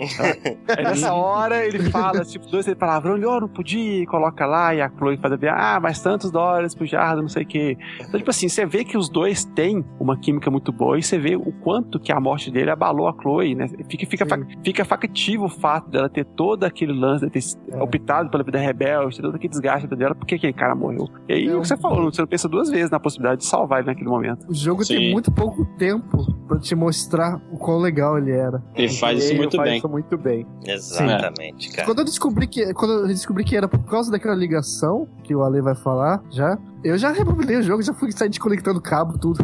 [0.77, 4.45] Aí nessa hora ele fala, tipo, dois três palavrão, ele, oh, não podia, e coloca
[4.45, 7.43] lá, e a Chloe faz a ver, ah, mas tantos dólares pro jarro, não sei
[7.43, 7.77] o quê.
[7.99, 11.17] Então, tipo assim, você vê que os dois têm uma química muito boa e você
[11.17, 13.67] vê o quanto que a morte dele abalou a Chloe, né?
[13.89, 17.39] Fica, fica, fa- fica factivo o fato dela ter todo aquele lance, de ter
[17.71, 17.81] É.
[17.81, 21.07] optado pela vida rebelde, ter todo aquele desgaste dela, porque aquele cara morreu.
[21.27, 23.47] E aí, É o que você falou, você não pensa duas vezes na possibilidade de
[23.47, 24.45] salvar ele naquele momento.
[24.49, 24.95] O jogo Sim.
[24.95, 26.17] tem muito pouco tempo
[26.47, 28.63] pra te mostrar o quão legal ele era.
[28.75, 29.77] Ele faz isso muito faz bem.
[29.77, 30.45] isso muito bem.
[30.65, 31.85] Exatamente, cara.
[31.85, 35.43] Quando eu descobri que quando eu descobri que era por causa daquela ligação que o
[35.43, 39.43] Ale vai falar, já eu já rebobinei o jogo, já fui sair desconectando cabo tudo.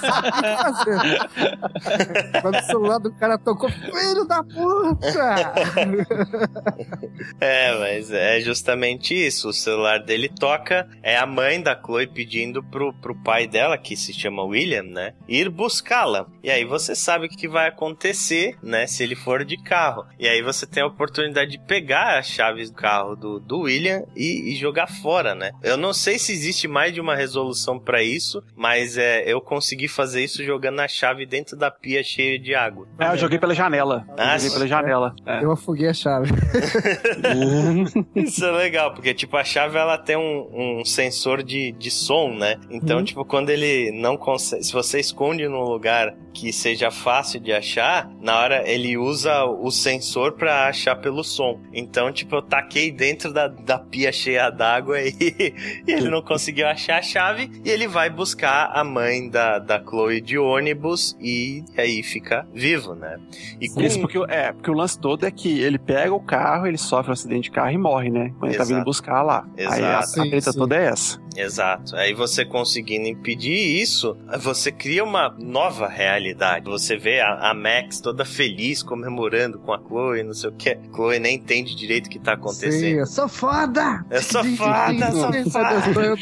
[0.00, 1.18] Sabia o que fazer.
[2.40, 5.52] Quando o celular do cara tocou, filho da puta!
[7.40, 9.48] É, mas é justamente isso.
[9.48, 13.96] O celular dele toca, é a mãe da Chloe pedindo pro, pro pai dela, que
[13.96, 16.26] se chama William, né, ir buscá-la.
[16.44, 20.04] E aí você sabe o que que vai acontecer, né, se ele for de carro.
[20.18, 24.04] E aí você tem a oportunidade de pegar as chaves do carro do, do William
[24.14, 25.50] e, e jogar fora, né.
[25.62, 29.88] Eu não sei se existe mais de uma resolução pra isso, mas é, eu consegui
[29.88, 32.86] fazer isso jogando a chave dentro da pia cheia de água.
[32.98, 34.04] É, eu joguei pela janela.
[34.08, 35.14] Eu Ah, joguei pela janela.
[35.26, 35.42] É.
[35.44, 36.30] Eu afoguei a chave.
[38.14, 42.34] Isso é legal, porque, tipo, a chave, ela tem um, um sensor de, de som,
[42.34, 42.56] né?
[42.70, 43.04] Então, Uhum.
[43.04, 44.62] tipo, quando ele não consegue...
[44.64, 49.70] Se você esconde num lugar que seja fácil de achar, na hora ele usa o
[49.70, 51.60] sensor pra achar pelo som.
[51.72, 55.12] Então, tipo, eu taquei dentro da, da pia cheia d'água e,
[55.86, 59.80] e ele não conseguiu achar a chave e ele vai buscar a mãe da, da
[59.82, 63.16] Chloe de ônibus e aí fica vivo, né?
[63.60, 66.20] E com Isso porque, o- é, porque o lance todo é que ele pega o
[66.20, 68.32] carro, ele sofre um acidente de carro e morre, né?
[68.38, 68.74] Quando ele tá Exato.
[68.78, 69.46] vindo buscar lá.
[69.56, 69.98] Aí a, Exato.
[69.98, 70.58] a Sim, treta sim.
[70.58, 71.20] toda é essa.
[71.36, 71.94] Exato.
[71.94, 76.64] Aí você conseguindo impedir isso, você cria uma nova realidade.
[76.66, 80.78] Você vê a, a Max toda feliz, comemorando com a Chloe, não sei o que.
[80.94, 82.98] Chloe nem entende direito o que tá Sim, acontecendo.
[82.98, 84.04] eu sou foda!
[84.10, 86.16] Eu sou foda, sou foda.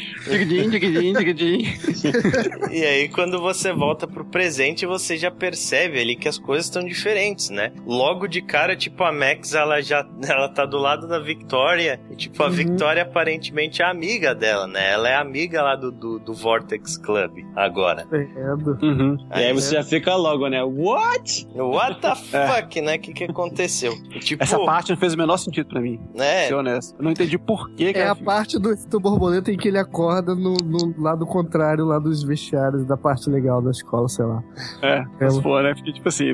[2.71, 6.83] E aí, quando você volta pro presente, você já percebe ali que as coisas estão
[6.83, 7.71] diferentes, né?
[7.85, 11.99] Logo de cara, tipo, a Max, ela já ela tá do lado da Victoria.
[12.11, 12.53] E, tipo, a Uhum.
[12.53, 14.91] Victoria aparentemente é amiga dela, né?
[14.93, 18.03] Ela é amiga lá do, do, do Vortex Club agora.
[18.11, 18.77] Entendo.
[18.81, 19.17] Uhum.
[19.35, 20.63] E aí você já fica logo, né?
[20.63, 21.06] What?
[21.55, 22.95] What the fuck, né?
[22.95, 23.93] O que, que aconteceu?
[24.19, 26.47] Tipo, Essa parte não fez o menor sentido pra mim, né?
[26.47, 26.95] ser honesto.
[26.97, 30.35] Eu não entendi por que, É a parte do, do borboleta em que ele acorda
[30.35, 34.43] no, no lado contrário, lá dos vestiários, da parte legal da escola, sei lá.
[34.81, 35.73] É, Ela- se for, né?
[35.73, 36.25] Porque, tipo assim,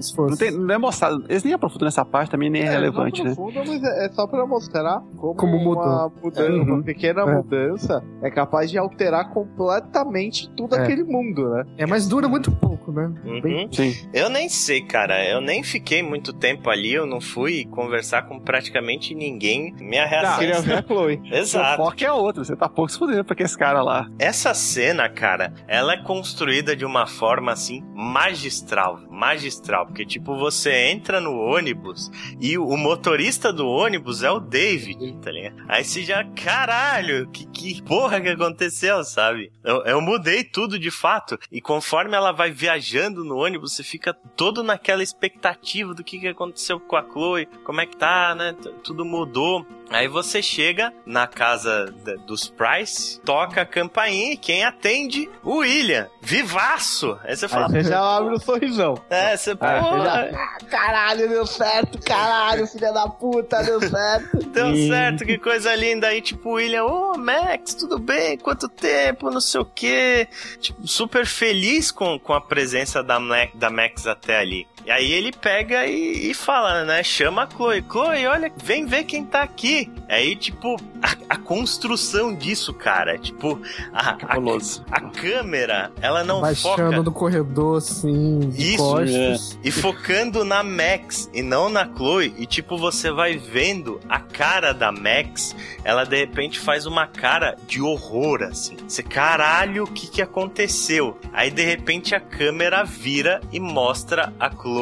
[0.00, 0.30] Se fosse.
[0.30, 1.24] não, tem, não é mostrado.
[1.28, 3.34] Eles nem aprofundam nessa parte, também nem é, relevante, né?
[3.36, 5.82] não aprofunda, mas é é só pra mostrar como, Como mudou.
[5.82, 6.62] uma, mudança, Uhum.
[6.62, 7.34] uma pequena É.
[7.34, 10.82] mudança é capaz de alterar completamente tudo É.
[10.82, 11.64] aquele mundo, né?
[11.76, 13.12] É, mas dura muito pouco, né?
[13.42, 13.72] Bem- Uhum.
[13.72, 13.94] Sim.
[14.12, 15.24] Eu nem sei, cara.
[15.24, 16.92] Eu nem fiquei muito tempo ali.
[16.92, 19.74] Eu não fui conversar com praticamente ninguém.
[19.78, 20.38] Minha reação.
[20.38, 21.20] Queria ver a Chloe.
[21.30, 21.82] Exato.
[21.82, 22.44] foco é outro.
[22.44, 24.08] Você tá pouco se fudendo pra que esse cara lá.
[24.18, 30.90] Essa cena, cara, ela é construída de uma forma assim magistral, magistral, porque tipo você
[30.90, 32.10] entra no ônibus
[32.40, 35.64] e o motorista do ônibus é o David, tá ligado?
[35.68, 39.50] Aí você já, caralho, que, que porra que aconteceu, sabe?
[39.64, 43.97] Eu, eu mudei tudo de fato e conforme ela vai viajando no ônibus, você fica
[44.36, 48.54] todo naquela expectativa do que, que aconteceu com a Chloe, como é que tá, né?
[48.82, 49.66] Tudo mudou.
[49.90, 51.86] Aí você chega na casa
[52.26, 55.30] dos Price, toca a campainha e quem atende?
[55.42, 57.18] O William, vivaço!
[57.24, 59.00] Aí você Aí fala, você já abre o sorrisão.
[59.08, 64.36] é, você, pô, Ah, já- Ah, caralho, deu certo, caralho, filha da puta, deu certo.
[64.52, 66.08] deu certo, que coisa linda.
[66.08, 68.36] Aí, tipo, o William, ô, Max, tudo bem?
[68.36, 69.30] Quanto tempo?
[69.30, 70.28] Não sei o quê.
[70.60, 74.66] Tipo, super feliz com, com a presença da, Mac, da Max até ali.
[74.88, 77.02] E aí ele pega e, e fala, né?
[77.02, 77.84] Chama a Chloe.
[77.86, 79.92] Chloe, olha, vem ver quem tá aqui.
[80.08, 83.60] aí, aí tipo, a, a construção disso, cara, tipo,
[83.92, 87.02] a, a, a, câmera, ela não Baixando foca...
[87.02, 89.58] no corredor, assim, de Isso, costas.
[89.62, 92.32] E focando na Max e não na Chloe.
[92.38, 95.54] E tipo, você vai vendo a cara da Max,
[95.84, 98.78] ela de repente faz uma cara de horror, assim.
[98.88, 101.18] Você, caralho, o que que aconteceu?
[101.30, 104.77] Aí de repente a câmera vira e mostra a Chloe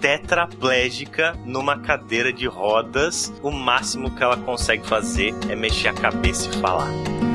[0.00, 3.32] tetraplégica numa cadeira de rodas.
[3.42, 7.31] O máximo que ela consegue fazer é mexer a cabeça e falar.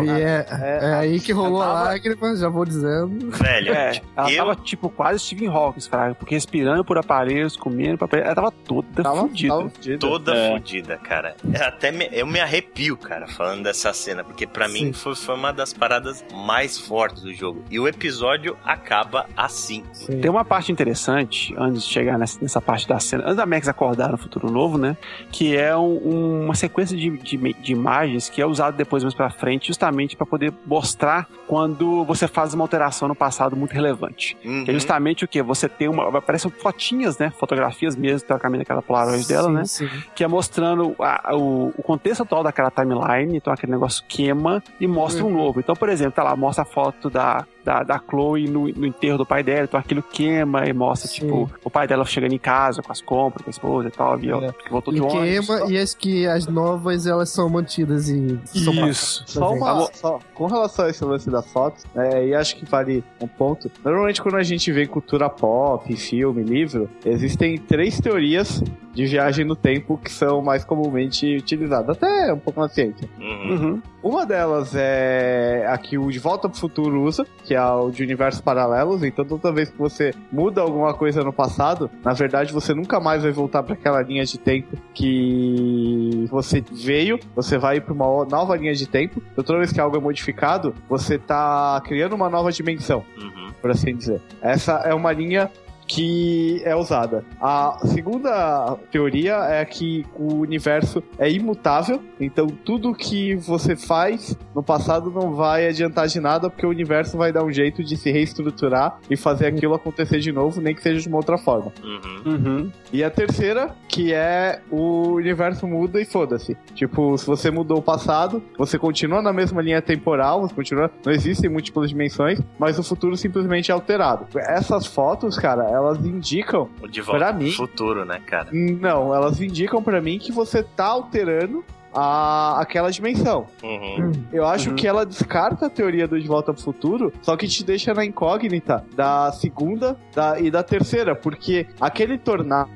[0.00, 3.30] Não, e é, é, é aí que rolou tava- a lágrima, já vou dizendo.
[3.30, 7.56] Velho, É, tipo, ela eu, tava tipo quase Stephen Hawking, cara, porque respirando por aparelhos,
[7.56, 9.54] comendo por aparelhos, ela tava toda Tava, fodida.
[9.56, 9.98] tava fudido.
[9.98, 10.50] toda É.
[10.52, 11.34] fodida, cara.
[11.52, 15.34] É Até me- eu me arrepio, cara, falando dessa cena, porque pra mim foi, foi
[15.34, 17.62] uma das paradas mais fortes do jogo.
[17.70, 19.82] E o episódio acaba assim.
[19.92, 20.20] Sim.
[20.20, 23.68] Tem uma parte interessante, antes de chegar nessa, nessa parte da cena, antes da Max
[23.68, 24.96] acordar no futuro novo, né?
[25.30, 29.14] Que é um- um- uma sequência de, de, de imagens que é usada depois mais
[29.14, 34.36] pra frente, justamente pra poder mostrar quando você faz uma alteração no passado muito relevante.
[34.44, 34.64] Uhum.
[34.64, 35.40] Que é justamente o que?
[35.42, 36.18] Você tem uma.
[36.18, 37.30] Aparecem fotinhas, né?
[37.30, 39.64] Fotografias mesmo, teoricamente, daquela Polaroid dela, Sim, né?
[39.64, 39.88] sim.
[40.14, 44.86] que é mostrando a- o, o contexto atual daquela timeline, então aquele negócio queima e
[44.86, 45.34] mostra um Uhum.
[45.36, 45.60] novo.
[45.60, 49.18] Então, por exemplo, tá lá, mostra a foto da, da, da Chloe no, no enterro
[49.18, 51.22] do pai dela, então aquilo queima e mostra, Sim.
[51.22, 54.16] tipo, o pai dela chegando em casa com as compras, com a esposa e tal,
[54.16, 54.40] viu?
[54.44, 54.52] É.
[54.52, 55.46] Que voltou E de ônibus.
[55.46, 59.24] queima, e as que as novas elas são mantidas e são Isso.
[59.26, 59.58] Só Gente.
[59.58, 63.26] uma, só, com relação a esse lance das fotos, é, e acho que vale um
[63.26, 63.68] ponto.
[63.84, 68.62] Normalmente, quando a gente vê cultura pop, filme, livro, existem três teorias
[68.96, 73.06] de viagem no tempo que são mais comumente utilizadas, até um pouco na ciência.
[73.20, 73.50] Uhum.
[73.50, 73.82] Uhum.
[74.02, 78.02] Uma delas é a que o De Volta pro Futuro usa, que é o de
[78.02, 79.02] universos paralelos.
[79.04, 83.22] Então, toda vez que você muda alguma coisa no passado, na verdade, você nunca mais
[83.22, 87.18] vai voltar para aquela linha de tempo que você veio.
[87.34, 89.22] Você vai para uma nova linha de tempo.
[89.32, 93.50] Então, toda vez que algo é modificado, você tá criando uma nova dimensão Uhum.
[93.60, 94.22] por assim dizer.
[94.40, 95.50] Essa é uma linha
[95.86, 97.24] que é usada.
[97.40, 104.62] A segunda teoria é que o universo é imutável, então tudo que você faz no
[104.62, 108.10] passado não vai adiantar de nada, porque o universo vai dar um jeito de se
[108.10, 111.72] reestruturar e fazer aquilo acontecer de novo, nem que seja de uma outra forma.
[111.82, 112.32] Uhum.
[112.32, 112.72] Uhum.
[112.92, 116.56] E a terceira, que é o universo muda e foda-se.
[116.74, 121.12] Tipo, se você mudou o passado, você continua na mesma linha temporal, você continua, não
[121.12, 124.26] existem múltiplas dimensões, mas o futuro simplesmente é alterado.
[124.36, 128.48] Essas fotos, cara, elas indicam, O de volta Pra pro mim- futuro, né, cara?
[128.52, 133.46] não, elas indicam pra mim que você tá alterando a, aquela dimensão.
[133.62, 134.12] Uhum.
[134.32, 134.76] Eu acho Uhum.
[134.76, 138.04] que ela descarta a teoria do De Volta pro Futuro, só que te deixa na
[138.04, 142.68] incógnita da segunda da- e da terceira, porque aquele tornado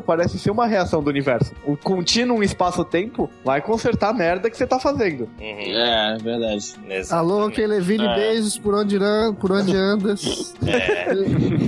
[0.00, 1.52] parece ser uma reação do universo.
[1.64, 5.28] O contínuo espaço-tempo vai consertar a merda que você tá fazendo.
[5.40, 5.78] Uhum.
[5.78, 6.56] É, verdade.
[6.88, 7.12] Exatamente.
[7.12, 8.14] Alô, Kelevine, É.
[8.14, 8.98] beijos por onde,
[9.40, 10.54] por onde andas.
[10.66, 11.12] É.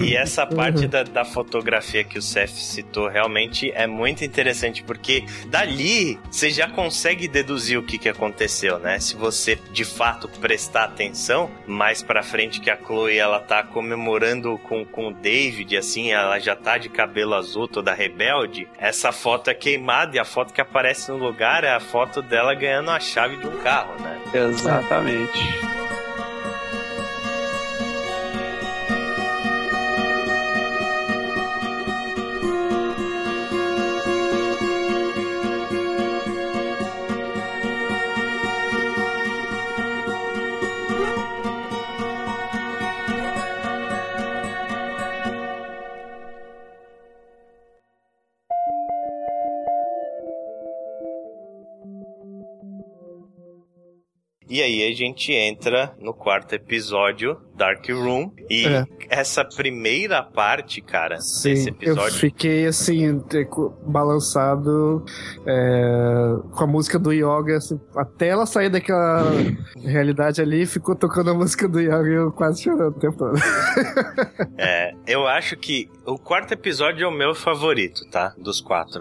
[0.03, 5.25] E essa parte da, da fotografia que o Seth citou realmente é muito interessante, porque
[5.49, 8.99] dali você já consegue deduzir o que, que aconteceu, né?
[8.99, 14.59] Se você de fato prestar atenção, mais pra frente que a Chloe ela tá comemorando
[14.59, 18.69] com, com o David, assim, ela já tá de cabelo azul, toda rebelde.
[18.79, 22.55] Essa foto é queimada e a foto que aparece no lugar é a foto dela
[22.55, 24.21] ganhando a chave de um carro, né?
[24.35, 25.86] Exatamente.
[54.49, 58.31] E aí a gente entra no quarto episódio, Dark Room.
[58.49, 58.85] E é.
[59.09, 62.09] essa primeira parte, cara, Sim, desse episódio.
[62.09, 63.21] Eu fiquei assim,
[63.85, 65.05] balançado
[65.45, 67.57] é, com a música do Yoga.
[67.57, 69.25] Assim, até ela sair daquela
[69.83, 73.37] realidade ali, ficou tocando a música do Yoga e eu quase chorando o tempo todo.
[74.57, 78.33] é, eu acho que o quarto episódio é o meu favorito, tá?
[78.39, 79.01] Dos quatro.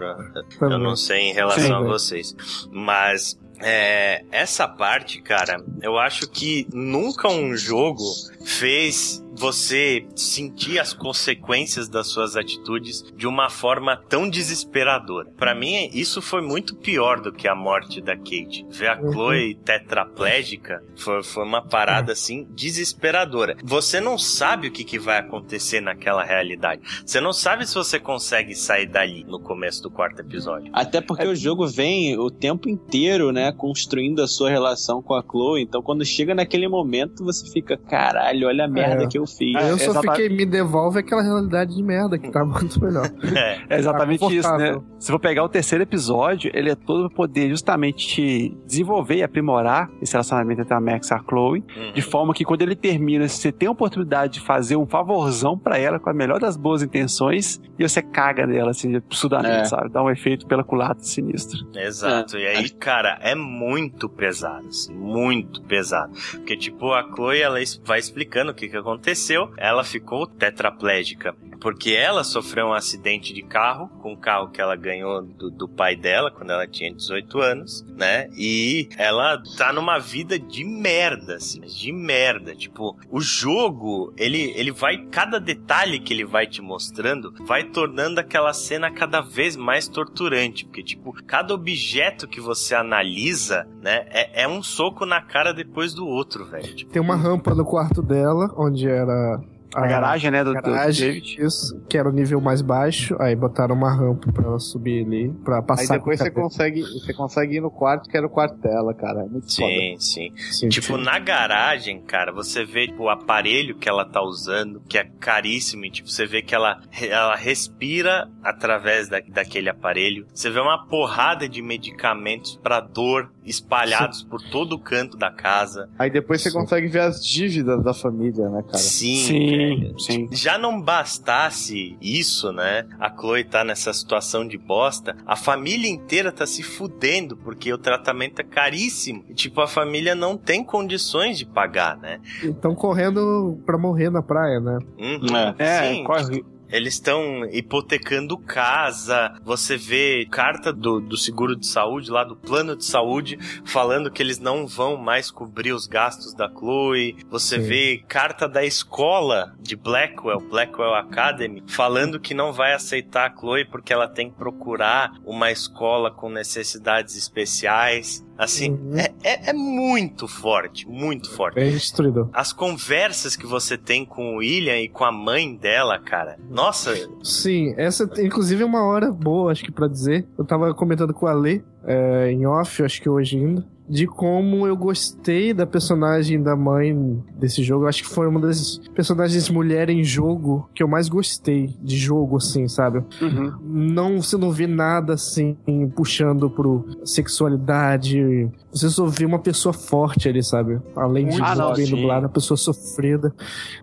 [0.58, 0.76] Também.
[0.76, 2.34] Eu não sei em relação Sim, a vocês.
[2.72, 8.04] Mas é, essa parte, cara, eu acho que nunca um jogo
[8.44, 15.28] fez você sentir as consequências das suas atitudes de uma forma tão desesperadora.
[15.36, 18.66] Pra mim, isso foi muito pior do que a morte da Kate.
[18.70, 19.12] Ver a Uhum.
[19.12, 23.56] Chloe tetraplégica foi, foi uma parada assim desesperadora.
[23.62, 26.82] Você não sabe o que, que vai acontecer naquela realidade.
[27.04, 30.70] Você não sabe se você consegue sair dali no começo do quarto episódio.
[30.72, 35.22] Até porque o jogo vem o tempo inteiro, né, construindo a sua relação com a
[35.22, 35.62] Chloe.
[35.62, 39.06] Então, quando chega naquele momento, você fica, caralho, olha a merda É.
[39.06, 39.54] que eu fiz.
[39.54, 40.22] eu só exatamente.
[40.22, 43.10] fiquei, me devolve aquela realidade de merda que tá muito melhor.
[43.36, 43.60] É.
[43.68, 44.80] É exatamente Tá isso, né?
[44.98, 49.90] Se for pegar o terceiro episódio, ele é todo pra poder justamente desenvolver e aprimorar
[50.00, 51.92] esse relacionamento entre a Max e a Chloe, Uhum.
[51.92, 55.78] de forma que quando ele termina, você tem a oportunidade de fazer um favorzão pra
[55.78, 59.64] ela com a melhor das boas intenções e você caga nela, assim, absurdamente, É.
[59.64, 59.90] sabe?
[59.90, 61.58] Dá um efeito pela culata sinistro.
[61.74, 62.36] Exato.
[62.38, 66.12] E aí, cara, é muito pesado, assim, muito pesado.
[66.32, 69.15] Porque, tipo, a Chloe, ela vai explicando o que, que aconteceu.
[69.56, 71.34] Ela ficou tetraplégica.
[71.60, 75.68] Porque ela sofreu um acidente de carro, com o carro que ela ganhou do, do
[75.68, 78.28] pai dela quando ela tinha 18 anos, né?
[78.36, 82.54] E ela tá numa vida de merda, assim, de merda.
[82.54, 88.20] Tipo, o jogo, ele, ele vai, cada detalhe que ele vai te mostrando, vai tornando
[88.20, 90.64] aquela cena cada vez mais torturante.
[90.66, 95.94] Porque, tipo, cada objeto que você analisa, né, é, é um soco na cara depois
[95.94, 96.74] do outro, velho.
[96.74, 99.40] Tipo, Tem uma rampa no quarto dela, onde era
[99.74, 101.42] A garagem, né, do, do garagem, David.
[101.44, 105.28] isso, que era o nível mais baixo, aí botaram uma rampa pra ela subir ali,
[105.44, 108.30] pra Aí passar depois com você consegue, você consegue ir no quarto, que era o
[108.30, 109.20] quarto dela, cara.
[109.20, 110.32] É muito sim, sim.
[110.36, 111.02] Sim, Tipo, sim.
[111.02, 115.84] na garagem, cara, você vê tipo, o aparelho que ela tá usando, que é caríssimo,
[115.84, 120.26] e tipo, você vê que ela, ela respira através da, daquele aparelho.
[120.32, 125.88] Você vê uma porrada de medicamentos pra dor espalhados por todo o canto da casa.
[125.98, 126.58] Aí depois você Sim.
[126.58, 128.78] consegue ver as dívidas da família, né, cara?
[128.78, 130.00] Sim, Sim, velho.
[130.00, 130.28] sim.
[130.32, 132.86] Já não bastasse isso, né?
[132.98, 135.16] A Chloe tá nessa situação de bosta.
[135.26, 139.24] A família inteira tá se fudendo porque o tratamento é caríssimo.
[139.28, 142.20] E, tipo, a família não tem condições de pagar, né?
[142.42, 144.78] Estão correndo pra morrer na praia, né?
[144.98, 145.36] Uhum.
[145.36, 145.54] É.
[145.58, 149.38] É, Sim, corre, Eles estão hipotecando casa.
[149.44, 154.22] Você vê carta do, do seguro de saúde, lá do plano de saúde, falando que
[154.22, 157.16] eles não vão mais cobrir os gastos da Chloe.
[157.30, 157.66] Você Sim.
[157.68, 163.64] vê carta da escola de Blackwell, Blackwell Academy, falando que não vai aceitar a Chloe
[163.64, 168.24] porque ela tem que procurar uma escola com necessidades especiais.
[168.38, 168.98] Assim, Uhum.
[168.98, 171.54] é, é, é muito forte, muito forte.
[171.54, 172.28] Bem destruidor.
[172.34, 176.36] As conversas que você tem com o William e com a mãe dela, cara.
[176.56, 180.26] Nossa, Sim, essa inclusive é uma hora boa, acho que pra dizer.
[180.38, 184.66] Eu tava comentando com a Lê, é, em off, acho que hoje ainda, de como
[184.66, 187.84] eu gostei da personagem da mãe desse jogo.
[187.84, 191.96] Eu acho que foi uma das personagens mulher em jogo que eu mais gostei de
[191.96, 192.98] jogo, assim, sabe?
[193.22, 193.52] Uhum.
[193.62, 195.56] Não, você não vê nada assim
[195.94, 198.50] puxando pro sexualidade.
[198.72, 200.80] Você só vê uma pessoa forte ali, sabe?
[200.94, 203.32] Além de Ah, não, bem dublada, uma pessoa sofrida.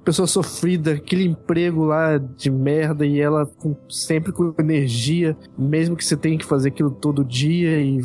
[0.04, 6.04] Pessoa sofrida, aquele emprego lá de merda e ela com- sempre com energia, mesmo que
[6.06, 8.02] você tenha que fazer aquilo todo dia e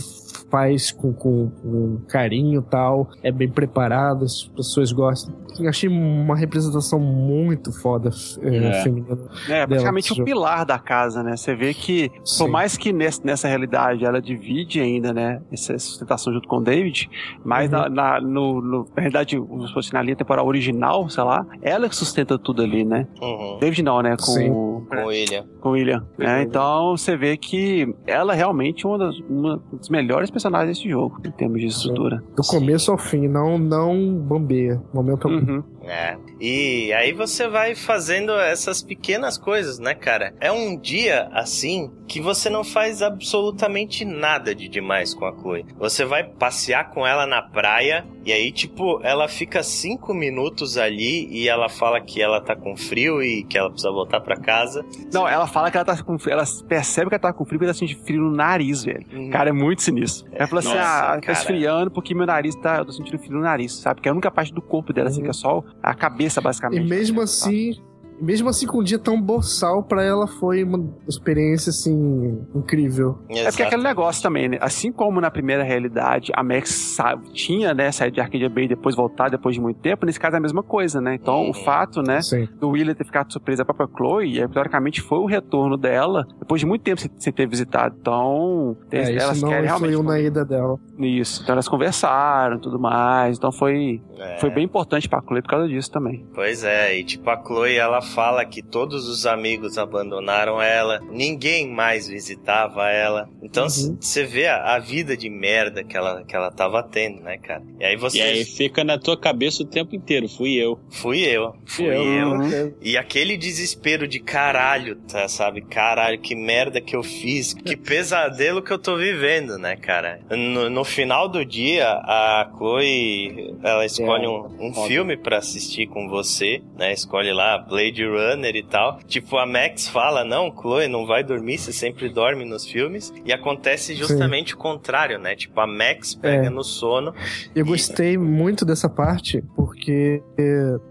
[0.51, 5.35] faz com, com, com carinho e tal, é bem preparado, as pessoas gostam.
[5.59, 8.11] Eu achei uma representação muito foda
[8.43, 8.83] é, É.
[8.83, 9.19] feminina.
[9.49, 11.37] É, praticamente o pilar da casa, né?
[11.37, 12.45] Você vê que, Sim.
[12.45, 15.41] por mais que nessa, nessa realidade ela divide ainda, né?
[15.53, 17.11] Essa sustentação junto com o David,
[17.45, 17.79] mas Uhum.
[17.79, 21.89] na, na, no, no- na realidade, se fosse na linha temporal original, sei lá, ela
[21.89, 23.07] que sustenta tudo ali, né?
[23.21, 24.17] uhum, David não, né?
[24.17, 24.51] Com, Sim.
[24.51, 25.45] o- com o William.
[25.61, 26.07] com o William.
[26.17, 26.43] né?
[26.43, 31.21] Então você vê que ela é realmente uma das, uma das melhores personagens desse jogo,
[31.25, 32.23] em termos de estrutura.
[32.37, 34.81] Do começo ao fim, não, não bambeia.
[34.93, 35.39] Momento algum.
[35.39, 35.63] Uhum.
[35.89, 36.17] É.
[36.41, 40.35] E aí você vai fazendo essas pequenas coisas, né, cara?
[40.39, 45.65] É um dia assim que você não faz absolutamente nada de demais com a Chloe.
[45.79, 51.27] Você vai passear com ela na praia E aí, tipo, ela fica cinco minutos ali
[51.31, 54.85] e ela fala que ela tá com frio e que ela precisa voltar para casa.
[55.13, 57.59] Não, ela fala que ela tá com frio, ela percebe que ela tá com frio
[57.59, 59.07] porque ela sente frio no nariz, velho.
[59.13, 59.31] Hum.
[59.31, 60.28] Cara, é muito sinistro.
[60.33, 62.79] Ela fala assim: ah, tá esfriando porque meu nariz tá.
[62.79, 64.01] Eu tô sentindo frio no nariz, sabe?
[64.01, 66.85] Que é a única parte do corpo dela, assim, que é só a cabeça, basicamente.
[66.85, 67.81] E mesmo assim,
[68.21, 73.19] mesmo assim, com um dia tão boçal, para ela foi uma experiência, assim, incrível.
[73.29, 73.49] Exato.
[73.49, 74.59] É porque é aquele negócio também, né?
[74.61, 78.69] Assim como na primeira realidade a Max sabe, tinha, né, saído de Arcadia Bay e
[78.69, 81.15] depois voltar depois de muito tempo, nesse caso é a mesma coisa, né?
[81.15, 81.51] Então, uhum.
[81.51, 82.49] o fato, né, Sim.
[82.59, 86.61] do William ter ficado surpresa a própria Chloe, é, teoricamente foi o retorno dela depois
[86.61, 87.97] de muito tempo sem ter visitado.
[88.01, 90.03] Então, é, elas querem realmente.
[90.03, 90.79] na ida dela.
[90.99, 91.43] Isso.
[91.43, 93.37] Então, elas conversaram tudo mais.
[93.37, 94.39] Então, foi, é.
[94.39, 96.27] foi bem importante pra Chloe por causa disso também.
[96.35, 101.69] Pois é, e tipo, a Chloe, ela fala que todos os amigos abandonaram ela, ninguém
[101.69, 103.29] mais visitava ela.
[103.43, 104.29] Então você uhum.
[104.29, 107.63] vê a, a, vida de merda que ela, que ela tava tendo, né, cara?
[107.79, 108.19] E aí você.
[108.19, 110.79] E aí fica na tua cabeça o tempo inteiro, fui eu.
[110.91, 111.55] Fui eu.
[111.67, 112.05] Fui eu.
[112.05, 112.29] eu.
[112.31, 112.75] Uhum.
[112.81, 115.61] E aquele desespero de caralho, tá, sabe?
[115.63, 120.21] Caralho, que merda que eu fiz, que pesadelo que eu tô vivendo, né, cara?
[120.31, 125.87] No, no final do dia, a Chloe, ela escolhe é, um, um filme para assistir
[125.87, 126.93] com você, né?
[126.93, 128.99] Escolhe lá Blade Runner Runner e tal.
[129.07, 133.13] Tipo, a Max fala: Não, Chloe, não vai dormir, você sempre dorme nos filmes.
[133.25, 134.57] E acontece justamente Sim.
[134.57, 135.35] o contrário, né?
[135.35, 136.51] Tipo, a Max pega é.
[136.51, 137.15] no sono.
[137.55, 137.69] Eu e...
[137.69, 140.23] gostei muito dessa parte, porque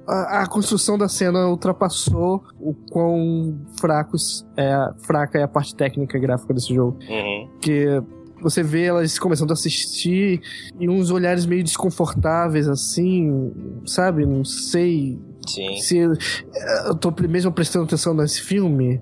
[0.08, 4.76] a, a, construção da cena ultrapassou o quão fracos é,
[5.06, 6.98] fraca é a parte técnica gráfica desse jogo.
[7.10, 7.50] Uhum.
[7.62, 8.02] Que
[8.42, 10.42] você vê elas começando a assistir
[10.80, 13.52] e uns olhares meio desconfortáveis, assim,
[13.86, 14.26] sabe?
[14.26, 15.78] Não sei Sim.
[15.78, 19.02] Se eu tô mesmo prestando atenção nesse filme,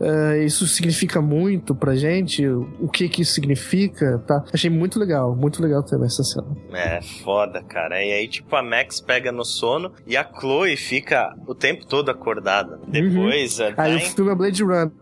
[0.00, 4.44] uh, isso significa muito pra gente, o que que isso significa, tá?
[4.52, 6.46] Achei muito legal, muito legal também essa cena.
[6.72, 8.02] É, foda, cara.
[8.02, 12.10] E aí, tipo, a Max pega no sono e a Chloe fica o tempo todo
[12.10, 12.76] acordada.
[12.76, 12.90] Uhum.
[12.90, 13.74] Depois, uhum.
[13.76, 14.92] Aí o filme é Blade Runner.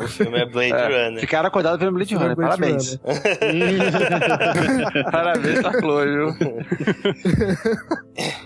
[0.00, 1.20] O filme é Blade é, Runner.
[1.20, 3.00] Ficaram acordados vendo Blade Runner, Blade parabéns.
[3.02, 3.10] Runner.
[5.10, 6.36] parabéns pra Chloe, viu?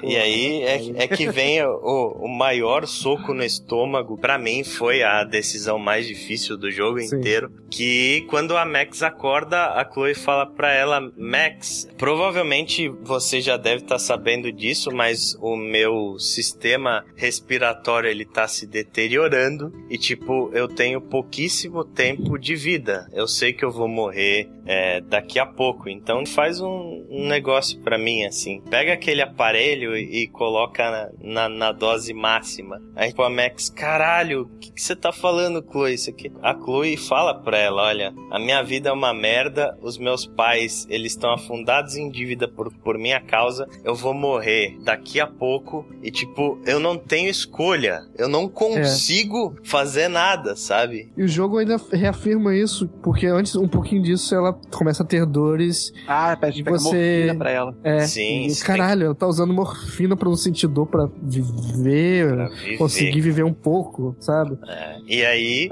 [0.03, 5.03] e aí é, é que vem o o, maior soco no estômago, para mim, foi
[5.03, 7.17] a decisão mais difícil do jogo Sim.
[7.17, 7.51] inteiro.
[7.75, 13.83] Que quando a Max acorda, a Chloe fala pra ela: Max, provavelmente você já deve
[13.83, 20.53] estar tá sabendo disso, mas o meu sistema respiratório ele tá se deteriorando e, tipo,
[20.55, 23.09] eu tenho pouquíssimo tempo de vida.
[23.13, 25.89] Eu sei que eu vou morrer é, daqui a pouco.
[25.89, 28.61] Então faz um, um negócio para mim assim.
[28.71, 32.81] Pega aquele aparelho e, coloca na, na, na, dose máxima.
[32.97, 35.95] Aí tipo, a Max, caralho, o que, você tá falando, Chloe?
[35.95, 36.33] Isso aqui.
[36.43, 40.87] A Chloe fala pra ela: olha, a minha vida é uma merda, os meus pais
[40.89, 45.87] eles estão afundados em dívida por, por minha causa, eu vou morrer daqui a pouco
[46.03, 49.69] e tipo, eu não tenho escolha, eu não consigo é.
[49.69, 51.13] fazer nada, sabe?
[51.17, 55.25] E o jogo ainda reafirma isso, porque antes, um pouquinho disso, ela começa a ter
[55.27, 55.93] dores.
[56.07, 57.77] Ah, pede você pra ela.
[57.83, 58.47] É, sim.
[58.47, 62.77] E, caralho, ela tá usando morfina pra não sentir dor pra viver, pra viver.
[62.77, 64.59] conseguir viver um pouco, sabe?
[64.67, 64.97] É.
[65.07, 65.71] E aí.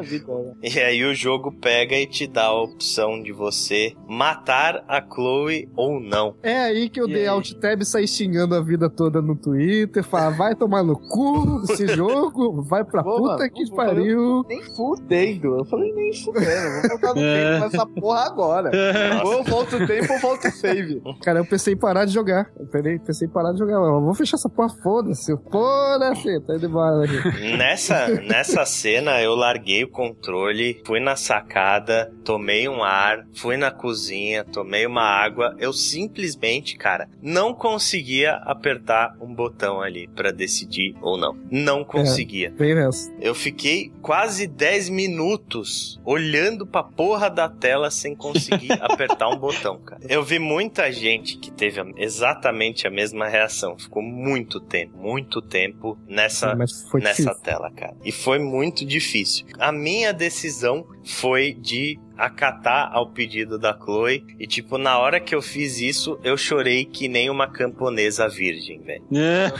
[0.62, 5.68] E aí o jogo pega e te dá a opção de você matar a Chloe
[5.76, 6.34] ou não.
[6.42, 7.28] É aí que eu e dei aí?
[7.28, 11.62] alt tab e saí xingando a vida toda no Twitter, falar, vai tomar no cu
[11.64, 14.44] esse jogo, vai pra Pô, puta mano, que pariu.
[14.48, 15.58] Nem fudendo.
[15.58, 16.80] Eu falei, nem fudendo.
[16.80, 17.52] Vou voltar no é.
[17.52, 18.70] tempo nessa porra agora.
[19.24, 21.02] ou eu volto o tempo ou volto o save.
[21.22, 22.50] Cara, eu pensei em parar de jogar.
[22.58, 22.66] Eu
[23.00, 23.74] pensei em parar de jogar.
[23.74, 25.34] Eu vou fechar essa porra, foda-se.
[25.50, 27.56] Foda-se, tá indo embora aqui.
[27.56, 31.71] Nessa, nessa cena, eu larguei o controle, fui na sacada,
[32.24, 35.54] tomei um ar, fui na cozinha, tomei uma água.
[35.58, 41.36] Eu simplesmente, cara, não conseguia apertar um botão ali para decidir ou não.
[41.50, 42.48] Não é, conseguia.
[42.48, 42.52] É.
[43.20, 49.78] Eu fiquei quase 10 minutos olhando pra porra da tela sem conseguir apertar um botão,
[49.78, 50.00] cara.
[50.08, 53.78] Eu vi muita gente que teve exatamente a mesma reação.
[53.78, 57.94] Ficou muito tempo, muito tempo nessa, nessa tela, cara.
[58.04, 59.46] E foi muito difícil.
[59.58, 64.24] A minha decisão foi de acatar ao pedido da Chloe.
[64.38, 68.80] E, tipo, na hora que eu fiz isso, eu chorei que nem uma camponesa virgem,
[68.80, 69.04] velho.
[69.14, 69.52] É.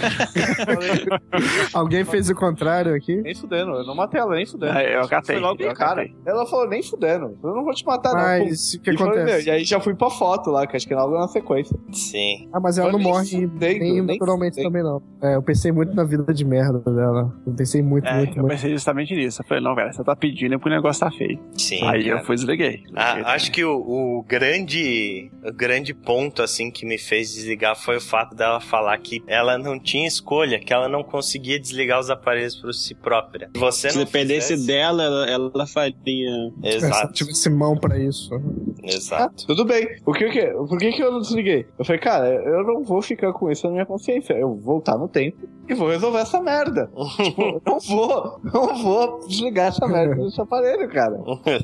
[1.72, 3.16] Alguém fez o contrário aqui?
[3.16, 4.76] Nem fudendo, eu não matei ela, nem fudendo.
[4.76, 5.36] É, eu acatei.
[5.36, 6.08] Foi logo eu cara.
[6.24, 8.80] Ela falou, nem fudendo, eu não vou te matar, mas, não.
[8.80, 9.48] o que e acontece?
[9.48, 11.76] E aí já fui pra foto lá, que acho que é algo na sequência.
[11.92, 12.48] Sim.
[12.52, 15.02] Ah, mas ela não morre fudendo, nem naturalmente também, não.
[15.22, 17.32] É, eu pensei muito na vida de merda dela.
[17.46, 18.52] Eu pensei muito, é, muito, eu muito.
[18.52, 19.42] pensei justamente nisso.
[19.42, 21.38] Eu falei, não, velho, você tá pedindo é porque o negócio tá feio.
[21.56, 21.82] Sim.
[21.84, 22.20] Aí cara.
[22.20, 22.82] eu fui desliguei.
[22.94, 27.97] Ah, acho que o, o, grande o grande ponto assim que me fez desligar foi
[27.97, 32.10] o fato dela falar que ela não tinha escolha, que ela não conseguia desligar os
[32.10, 33.51] aparelhos por si própria.
[33.55, 34.66] Você Se dependesse fizesse...
[34.66, 36.52] dela, ela, ela faria.
[36.62, 37.09] Exato.
[37.09, 38.31] Se tivesse mão para isso.
[38.82, 39.44] Exato.
[39.44, 39.86] Ah, tudo bem.
[40.05, 41.66] O que, que, por que, que eu não desliguei?
[41.78, 44.35] Eu falei, cara, eu não vou ficar com isso na minha consciência.
[44.35, 46.90] Eu vou voltar no tempo e vou resolver essa merda.
[47.23, 51.19] tipo, não vou, não vou desligar essa merda desse aparelho, cara.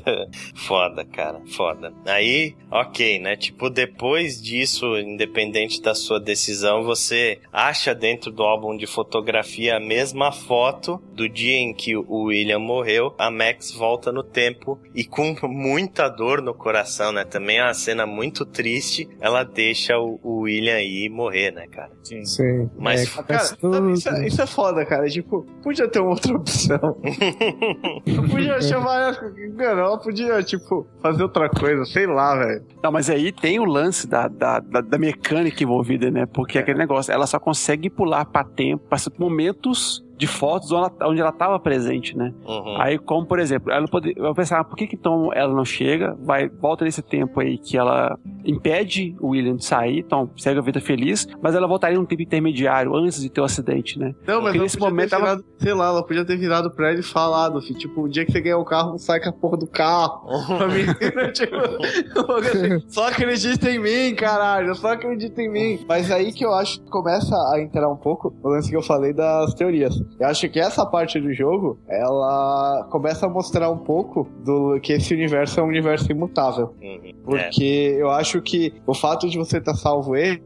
[0.69, 1.91] foda, cara, foda.
[2.05, 3.35] Aí, ok, né?
[3.35, 9.79] Tipo, depois disso, independente da sua decisão, você acha dentro do álbum de fotografia a
[9.79, 13.15] mesma foto do dia em que o William morreu.
[13.17, 17.25] A Max volta no tempo e com muita dor no coração, né?
[17.25, 19.09] Também é uma cena muito triste.
[19.19, 21.91] Ela deixa o, William aí morrer, né, cara?
[22.03, 22.23] Sim.
[22.23, 22.69] Sim.
[22.77, 23.43] Mas, é, cara,
[23.91, 25.09] isso, é, isso, é foda, cara.
[25.09, 26.77] Tipo, podia ter uma outra opção.
[28.29, 29.19] podia chamar.
[29.75, 30.58] Não, podia, tipo,
[31.01, 32.63] fazer outra coisa, sei lá, velho.
[32.83, 36.25] Não, mas aí tem o lance da, da, da, da mecânica envolvida, né?
[36.25, 41.21] Porque é aquele negócio, ela só consegue pular pra tempo, pra momentos de fotos onde
[41.21, 42.33] ela estava presente, né?
[42.45, 42.81] Uhum.
[42.81, 46.13] Aí, como por exemplo, ela pode, eu pensar, por que, que então ela não chega?
[46.21, 50.61] Vai, volta nesse tempo aí que ela impede o William de sair, então segue a
[50.61, 54.13] vida feliz, mas ela voltaria num tempo intermediário antes de ter o um acidente, né?
[54.27, 57.03] Não, mas nesse momento ela, virado, sei lá, ela podia ter virado pra ele e
[57.03, 59.67] falado, filho, tipo, o dia que você ganhar o carro, sai com a porra do
[59.67, 60.27] carro.
[60.57, 60.83] pra mim,
[61.31, 61.55] tipo,
[62.33, 65.85] assim, só acredita em mim, caralho, só acredita em mim.
[65.87, 68.83] Mas aí que eu acho que começa a entrar um pouco o lance que eu
[68.83, 69.95] falei das teorias.
[70.19, 74.93] Eu acho que essa parte do jogo, ela começa a mostrar um pouco do que
[74.93, 76.73] esse universo é um universo imutável.
[76.81, 77.13] Uhum.
[77.23, 78.01] Porque é.
[78.01, 80.41] eu acho que o fato de você estar tá salvo ele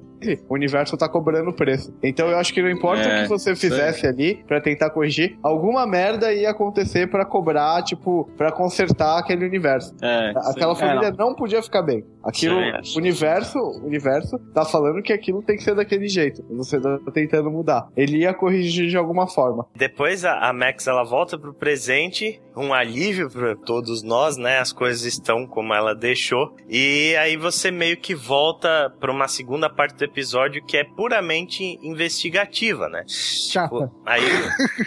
[0.48, 1.94] o universo tá cobrando preço.
[2.02, 4.08] Então eu acho que não importa é, o que você fizesse sim.
[4.08, 9.94] ali para tentar corrigir, alguma merda ia acontecer para cobrar, tipo, para consertar aquele universo.
[10.02, 10.82] É, Aquela sim.
[10.82, 11.30] família é, não.
[11.30, 11.36] não.
[11.36, 12.06] podia ficar bem.
[12.24, 16.44] Aquilo, sim, universo, universo tá falando que aquilo tem que ser daquele jeito.
[16.52, 17.88] Você tá tentando mudar.
[17.96, 19.66] Ele ia corrigir de alguma forma.
[19.76, 24.60] Depois a, a Max ela volta pro presente, um alívio para todos nós, né?
[24.60, 26.56] As coisas estão como ela deixou.
[26.70, 31.78] E aí você meio que volta para uma segunda parte do episódio que é puramente
[31.82, 33.04] investigativa, né?
[33.08, 33.92] Chata.
[34.06, 34.22] Aí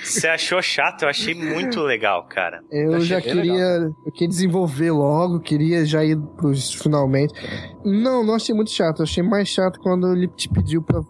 [0.03, 2.61] você achou chato, eu achei muito legal, cara.
[2.71, 7.26] Eu já queria, eu queria desenvolver logo, queria já ir pros finalmente.
[7.85, 9.01] Não, não achei muito chato.
[9.01, 11.01] Eu achei mais chato quando ele te pediu pra,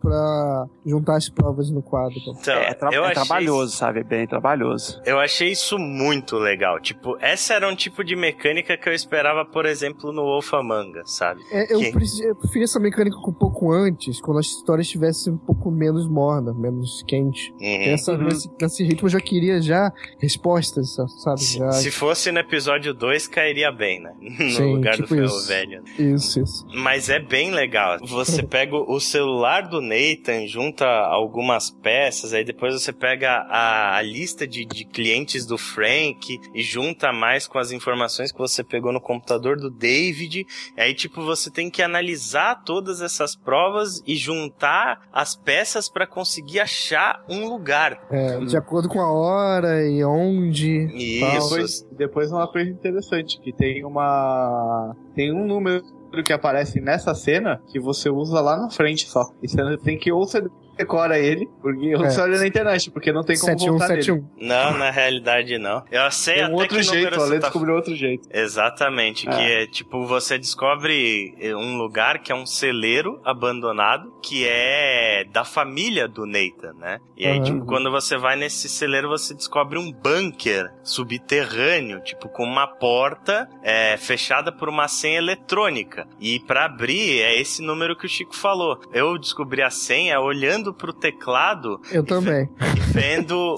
[0.00, 2.16] pra juntar as provas no quadro.
[2.26, 3.78] Então, é, tra é trabalhoso, isso...
[3.78, 4.00] sabe?
[4.00, 5.00] É bem trabalhoso.
[5.04, 6.80] Eu achei isso muito legal.
[6.80, 11.16] Tipo, essa era um tipo de mecânica que eu esperava, por exemplo, no Wolf Us,
[11.16, 11.40] sabe?
[11.50, 11.86] É, eu, que...
[12.24, 16.52] eu preferia essa mecânica um pouco antes, quando a história estivesse um pouco menos morna,
[16.52, 17.52] menos quente.
[17.52, 17.82] Uhum.
[17.82, 18.24] Essa, uhum.
[18.24, 21.42] Nesse, nesse, ritmo eu já queria já respostas, sabe?
[21.42, 21.72] Já...
[21.72, 24.12] Se fosse no episódio 2, cairia bem, né?
[24.46, 25.65] No Sim, lugar tipo do ferro velho.
[25.98, 26.66] Isso, isso.
[26.74, 27.98] Mas é bem legal.
[28.06, 34.02] Você pega o celular do Nathan, junta algumas peças, aí depois você pega a, a
[34.02, 38.92] lista de, de clientes do Frank e junta mais com as informações que você pegou
[38.92, 40.46] no computador do David.
[40.76, 46.06] Aí, tipo, você tem que analisar todas essas provas provas e juntar as peças para
[46.06, 48.06] conseguir achar um lugar.
[48.10, 50.86] É, de acordo com a hora e onde.
[50.94, 51.48] Isso.
[51.48, 54.94] Depois, depois uma coisa interessante, que tem uma.
[55.16, 55.82] Tem um número
[56.22, 59.24] que aparece nessa cena que você usa lá na frente só.
[59.42, 60.46] E você tem que ou você
[60.76, 62.10] decora ele, porque eu é.
[62.10, 64.14] só olho na internet, porque não tem como 71, voltar 71.
[64.14, 64.26] nele.
[64.40, 65.84] Não, na realidade não.
[65.90, 67.38] Eu sei tem um até outro que jeito, a tá...
[67.38, 68.28] descobriu outro jeito.
[68.32, 69.32] Exatamente, é.
[69.32, 75.44] que é tipo, você descobre um lugar que é um celeiro abandonado, que é da
[75.44, 76.98] família do Nathan, né?
[77.16, 77.44] E aí, uhum.
[77.44, 83.48] tipo, quando você vai nesse celeiro, você descobre um bunker subterrâneo, tipo, com uma porta
[83.62, 86.06] é, fechada por uma senha eletrônica.
[86.20, 88.80] E para abrir, é esse número que o Chico falou.
[88.92, 91.80] Eu descobri a senha olhando olhando pro teclado.
[91.92, 92.48] Eu também.
[92.76, 93.34] E vendo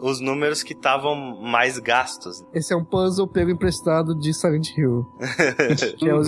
[0.00, 2.44] o, os números que estavam mais gastos.
[2.54, 5.06] Esse é um puzzle pego emprestado de Silent Hill.
[5.98, 6.20] que é o,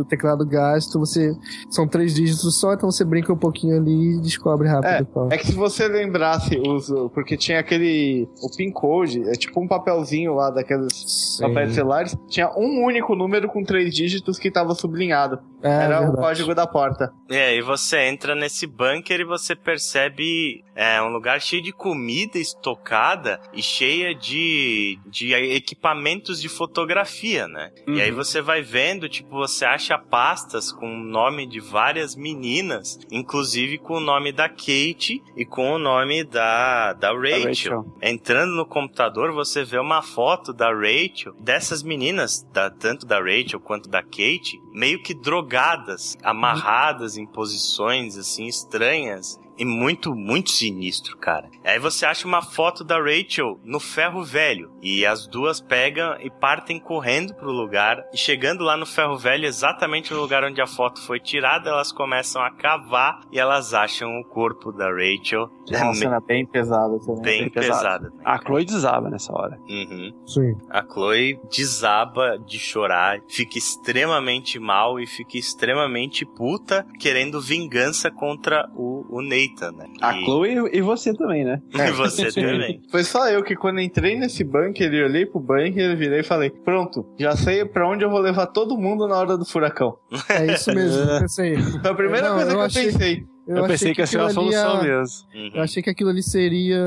[0.00, 1.34] o, teclado gasto, você.
[1.70, 5.08] São três dígitos só, então você brinca um pouquinho ali e descobre rápido.
[5.30, 6.88] É, é que se você lembrasse os.
[7.12, 8.28] Porque tinha aquele.
[8.42, 10.92] O PIN code, é tipo um papelzinho lá daqueles
[11.36, 11.42] Sim.
[11.48, 12.16] papéis celulares.
[12.28, 15.38] Tinha um único número com três dígitos que estava sublinhado.
[15.62, 16.10] É, Era verdade.
[16.10, 17.12] o código da porta.
[17.28, 21.72] É, e você entra nesse bunker e você você percebe é, um lugar cheio de
[21.72, 27.72] comida estocada e cheia de, de equipamentos de fotografia, né?
[27.86, 27.94] Uhum.
[27.94, 32.98] E aí você vai vendo, tipo, você acha pastas com o nome de várias meninas,
[33.10, 37.48] inclusive com o nome da Kate e com o nome da, da Rachel.
[37.48, 37.96] Rachel.
[38.02, 43.60] Entrando no computador, você vê uma foto da Rachel, dessas meninas, da, tanto da Rachel
[43.60, 49.27] quanto da Kate, meio que drogadas, amarradas em posições assim estranhas
[49.58, 51.50] e muito, muito sinistro, cara.
[51.64, 54.70] Aí você acha uma foto da Rachel no ferro velho.
[54.80, 58.04] E as duas pegam e partem correndo pro lugar.
[58.12, 61.90] E chegando lá no ferro velho, exatamente no lugar onde a foto foi tirada, elas
[61.90, 65.50] começam a cavar e elas acham o corpo da Rachel.
[65.70, 67.22] É uma cena bem pesada também.
[67.22, 68.12] Bem, bem pesada.
[68.24, 69.58] A Chloe desaba nessa hora.
[69.68, 70.12] Uhum.
[70.24, 70.56] Sim.
[70.70, 78.70] A Chloe desaba de chorar, fica extremamente mal e fica extremamente puta, querendo vingança contra
[78.74, 79.86] o, o Nate né?
[80.00, 80.24] A e...
[80.24, 81.60] Chloe e você também, né?
[81.88, 82.80] E você também.
[82.90, 86.50] Foi só eu que quando entrei nesse bunker, eu olhei pro bunker, virei e falei,
[86.50, 89.96] pronto, já sei pra onde eu vou levar todo mundo na hora do furacão.
[90.28, 91.56] É isso mesmo, eu pensei.
[91.80, 92.88] Foi a primeira Não, coisa eu que achei...
[92.88, 93.26] eu pensei.
[93.46, 94.82] Eu, eu pensei que, que ia ser uma solução ia...
[94.82, 95.16] mesmo.
[95.34, 95.50] Uhum.
[95.54, 96.78] Eu achei que aquilo ali seria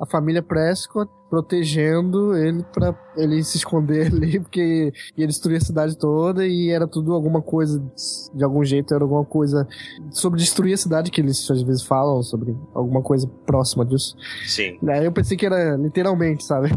[0.00, 5.96] a família Prescott protegendo ele para ele se esconder ali, porque ia destruir a cidade
[5.96, 7.80] toda e era tudo alguma coisa,
[8.34, 9.66] de algum jeito, era alguma coisa
[10.10, 14.16] sobre destruir a cidade, que eles às vezes falam, sobre alguma coisa próxima disso.
[14.46, 14.78] Sim.
[14.88, 16.70] Aí eu pensei que era literalmente, sabe?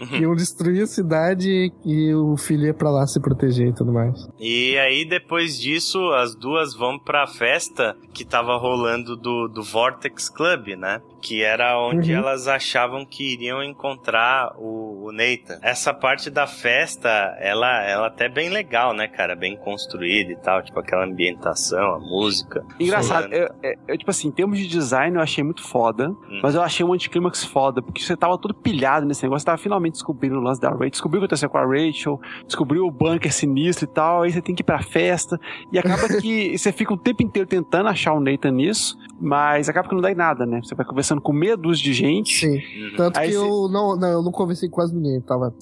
[0.00, 0.16] Uhum.
[0.20, 4.28] Iam destruir a cidade e o filho ia pra lá se proteger e tudo mais.
[4.38, 10.28] E aí, depois disso, as duas vão pra festa que tava rolando do, do Vortex
[10.28, 11.00] Club, né?
[11.20, 12.18] Que era onde uhum.
[12.18, 15.58] elas achavam que iriam encontrar o, o Nathan.
[15.62, 19.34] Essa parte da festa, ela, ela até é bem legal, né, cara?
[19.34, 22.64] Bem construída e tal, tipo aquela ambientação, a música.
[22.78, 26.40] Engraçado, eu, eu, eu, tipo assim, em termos de design eu achei muito foda, hum.
[26.42, 29.58] mas eu achei um anticlímax foda, porque você tava todo pilhado nesse negócio, você tava
[29.58, 32.90] finalmente descobrindo o lance da Rachel, descobriu o que aconteceu com a Rachel, descobriu o
[32.90, 35.40] bunker sinistro e tal, aí você tem que ir pra festa,
[35.72, 39.88] e acaba que você fica o tempo inteiro tentando achar o Nathan nisso, mas acaba
[39.88, 40.60] que não dá em nada, né?
[40.62, 42.40] Você vai conversando com meia dúzia de gente.
[42.40, 42.56] Sim.
[42.56, 42.96] Uhum.
[42.96, 43.36] Tanto que você...
[43.36, 45.20] eu, não, não, eu não conversei com quase ninguém.
[45.20, 45.52] Tava,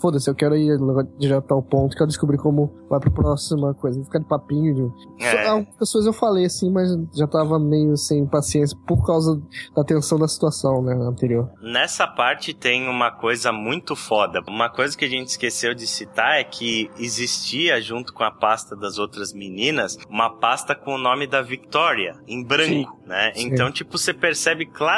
[0.00, 0.78] foda-se, eu quero ir
[1.18, 4.02] direto ao ponto, quero descobrir como vai pra próxima coisa.
[4.04, 4.74] Ficar de papinho.
[4.74, 5.24] De...
[5.24, 5.48] É.
[5.48, 9.40] Algumas pessoas eu falei assim, mas já tava meio sem paciência por causa
[9.74, 11.50] da tensão da situação, né, anterior.
[11.62, 14.42] Nessa parte tem uma coisa muito foda.
[14.48, 18.76] Uma coisa que a gente esqueceu de citar é que existia, junto com a pasta
[18.76, 22.92] das outras meninas, uma pasta com o nome da Victoria, em branco.
[22.92, 23.32] Sim né?
[23.34, 23.48] Sim.
[23.48, 24.97] Então, tipo, você percebe claramente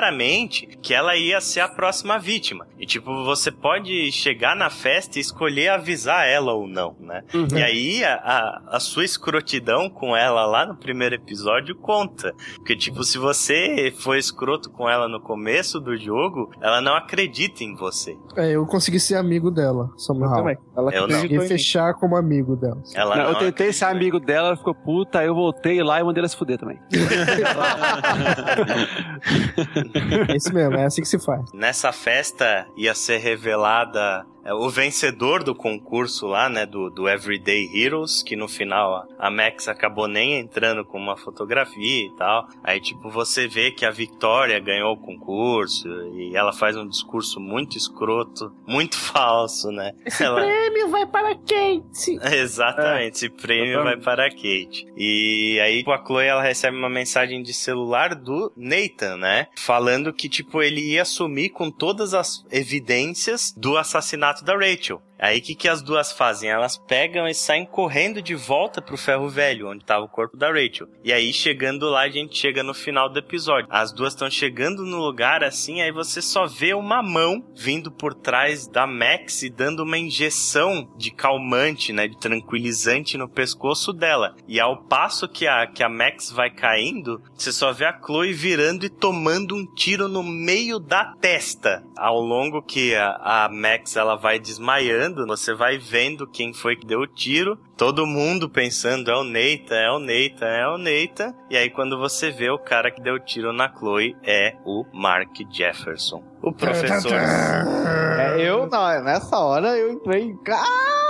[0.83, 2.67] que ela ia ser a próxima vítima.
[2.79, 7.23] E, tipo, você pode chegar na festa e escolher avisar ela ou não, né?
[7.35, 7.59] Uhum.
[7.59, 12.35] E aí, a, a, a, sua escrotidão com ela lá no primeiro episódio conta.
[12.57, 17.63] Porque, tipo, se você foi escroto com ela no começo do jogo, ela não acredita
[17.63, 18.17] em você.
[18.37, 20.31] É, eu consegui ser amigo dela, somehow.
[20.31, 20.59] Eu também.
[20.77, 22.83] Ela eu consegui fechar como amigo dela.
[22.95, 23.73] Ela não, não eu tentei acredita.
[23.73, 26.59] ser amigo dela, ela ficou puta, aí eu voltei lá e mandei ela se fuder
[26.59, 26.79] também.
[30.29, 31.53] é isso mesmo, é assim que se faz.
[31.53, 37.69] Nessa festa ia ser revelada é, o vencedor do concurso lá, né, do, do Everyday
[37.75, 42.49] Heroes, que no final a Max acabou nem entrando com uma fotografia e tal.
[42.63, 47.39] Aí, tipo, você vê que a Victoria ganhou o concurso e ela faz um discurso
[47.41, 49.93] muito escroto, muito falso, né?
[50.05, 50.41] Esse ela...
[50.41, 52.19] prêmio vai para a Kate!
[52.35, 53.09] Exatamente, é.
[53.09, 54.87] esse prêmio vai para a Kate.
[54.97, 59.49] E aí, a Chloe, ela recebe uma mensagem de celular do Nathan, né?
[59.57, 65.03] Falando que, tipo, ele ia assumir com todas as evidências do assassinato da Rachel.
[65.21, 66.49] Aí o que, que as duas fazem?
[66.49, 70.49] Elas pegam e saem correndo de volta pro ferro velho, onde tava o corpo da
[70.49, 70.89] Rachel.
[71.05, 73.69] E aí, chegando lá, a gente chega no final do episódio.
[73.71, 78.15] As duas estão chegando no lugar assim, aí você só vê uma mão vindo por
[78.15, 82.09] trás da Max e dando uma injeção de calmante, né?
[82.09, 84.35] De tranquilizante no pescoço dela.
[84.49, 88.33] E ao passo que a, que a Max vai caindo, você só vê a Chloe
[88.33, 91.85] virando e tomando um tiro no meio da testa.
[91.95, 96.87] Ao longo que a, a Max ela vai desmaiando você vai vendo quem foi que
[96.87, 101.35] deu o tiro, todo mundo pensando é o Neita, é o Neita, é o Neita,
[101.49, 104.85] e aí quando você vê o cara que deu o tiro na Chloe é o
[104.93, 106.23] Mark Jefferson.
[106.43, 107.15] O professor.
[107.15, 110.35] É, eu, não, nessa hora eu entrei.
[110.45, 111.01] Cara!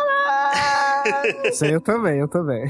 [1.52, 2.64] Sim, eu também, eu também.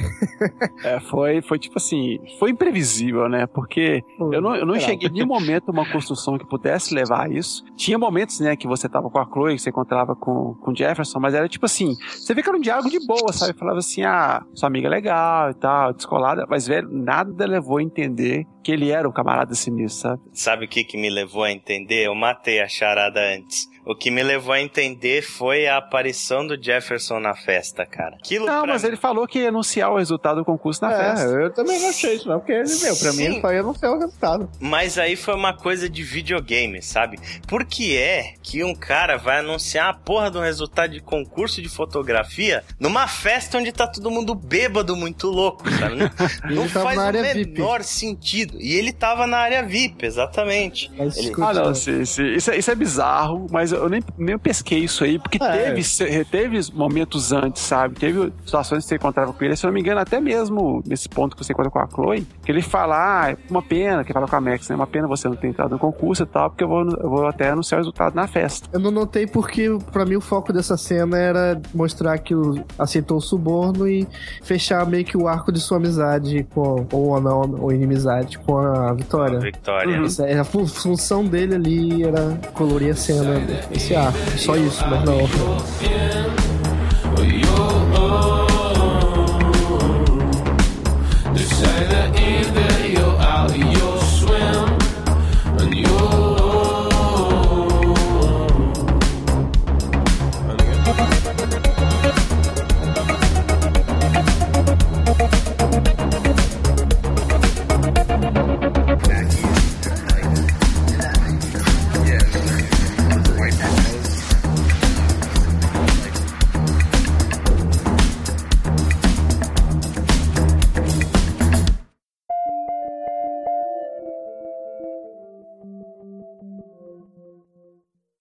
[0.85, 3.47] É, foi, foi tipo assim, foi imprevisível, né?
[3.47, 7.29] Porque eu não, eu não cheguei em nenhum momento uma construção que pudesse levar a
[7.29, 7.65] isso.
[7.77, 10.77] Tinha momentos, né, que você tava com a Chloe, que você encontrava com, com o
[10.77, 13.59] Jefferson, mas era tipo assim, você vê que era um diálogo de boa, sabe?
[13.59, 17.83] Falava assim, ah, sua amiga é legal e tal, descolada, mas, velho, nada levou a
[17.83, 20.23] entender que ele era o camarada sinistro, sabe?
[20.33, 22.07] Sabe o que, que me levou a entender?
[22.07, 23.67] Eu matei a charada antes.
[23.85, 28.17] O que me levou a entender foi a aparição do Jefferson na festa, cara.
[28.17, 30.97] Aquilo Não, mas mim- ele falou que ia anunciar o resultado do concurso na É,
[30.97, 31.27] festa.
[31.31, 33.25] eu também não achei isso, não, porque ele, meu, pra mim Sim.
[33.25, 34.51] ele só ia anunciar o resultado.
[34.61, 37.19] Mas aí foi uma coisa de videogame, sabe?
[37.49, 41.69] Por que é que um cara vai anunciar a porra do resultado de concurso de
[41.69, 45.97] fotografia numa festa onde tá todo mundo bêbado, muito louco, sabe?
[45.97, 46.09] Não,
[46.65, 47.53] não faz o área VIP.
[47.61, 48.59] menor sentido.
[48.61, 50.91] E ele tava na área VIP, exatamente.
[50.97, 52.01] Mas Ele- Ah, não, sim.
[52.03, 52.21] Isso,
[52.51, 55.65] é- isso é bizarro, mas eu nem, nem pesquei isso aí, porque É.
[55.65, 57.95] teve, se- teve momentos antes, sabe?
[57.95, 61.09] Teve situações que você encontrava com ele, se eu não me engano, até mesmo nesse
[61.09, 64.13] ponto que você encontra com a Chloe, que ele fala, ah, é uma pena, que
[64.13, 64.77] fala com a Max, né?
[64.77, 67.27] Uma pena você não ter entrado no concurso e tal, porque eu vou, eu vou
[67.27, 68.69] até anunciar o resultado na festa.
[68.73, 73.19] Eu não notei porque, pra mim, o foco dessa cena era mostrar que o, aceitou
[73.19, 74.07] o suborno e
[74.43, 78.93] fechar meio que o arco de sua amizade com, ou não, ou inimizade com a
[78.93, 79.39] Vitória.
[79.39, 79.97] Vitória.
[80.05, 83.41] Isso é, a fu- função dele ali era colorir a cena,
[83.73, 84.19] esse arco.
[84.39, 85.21] Só isso, mas não.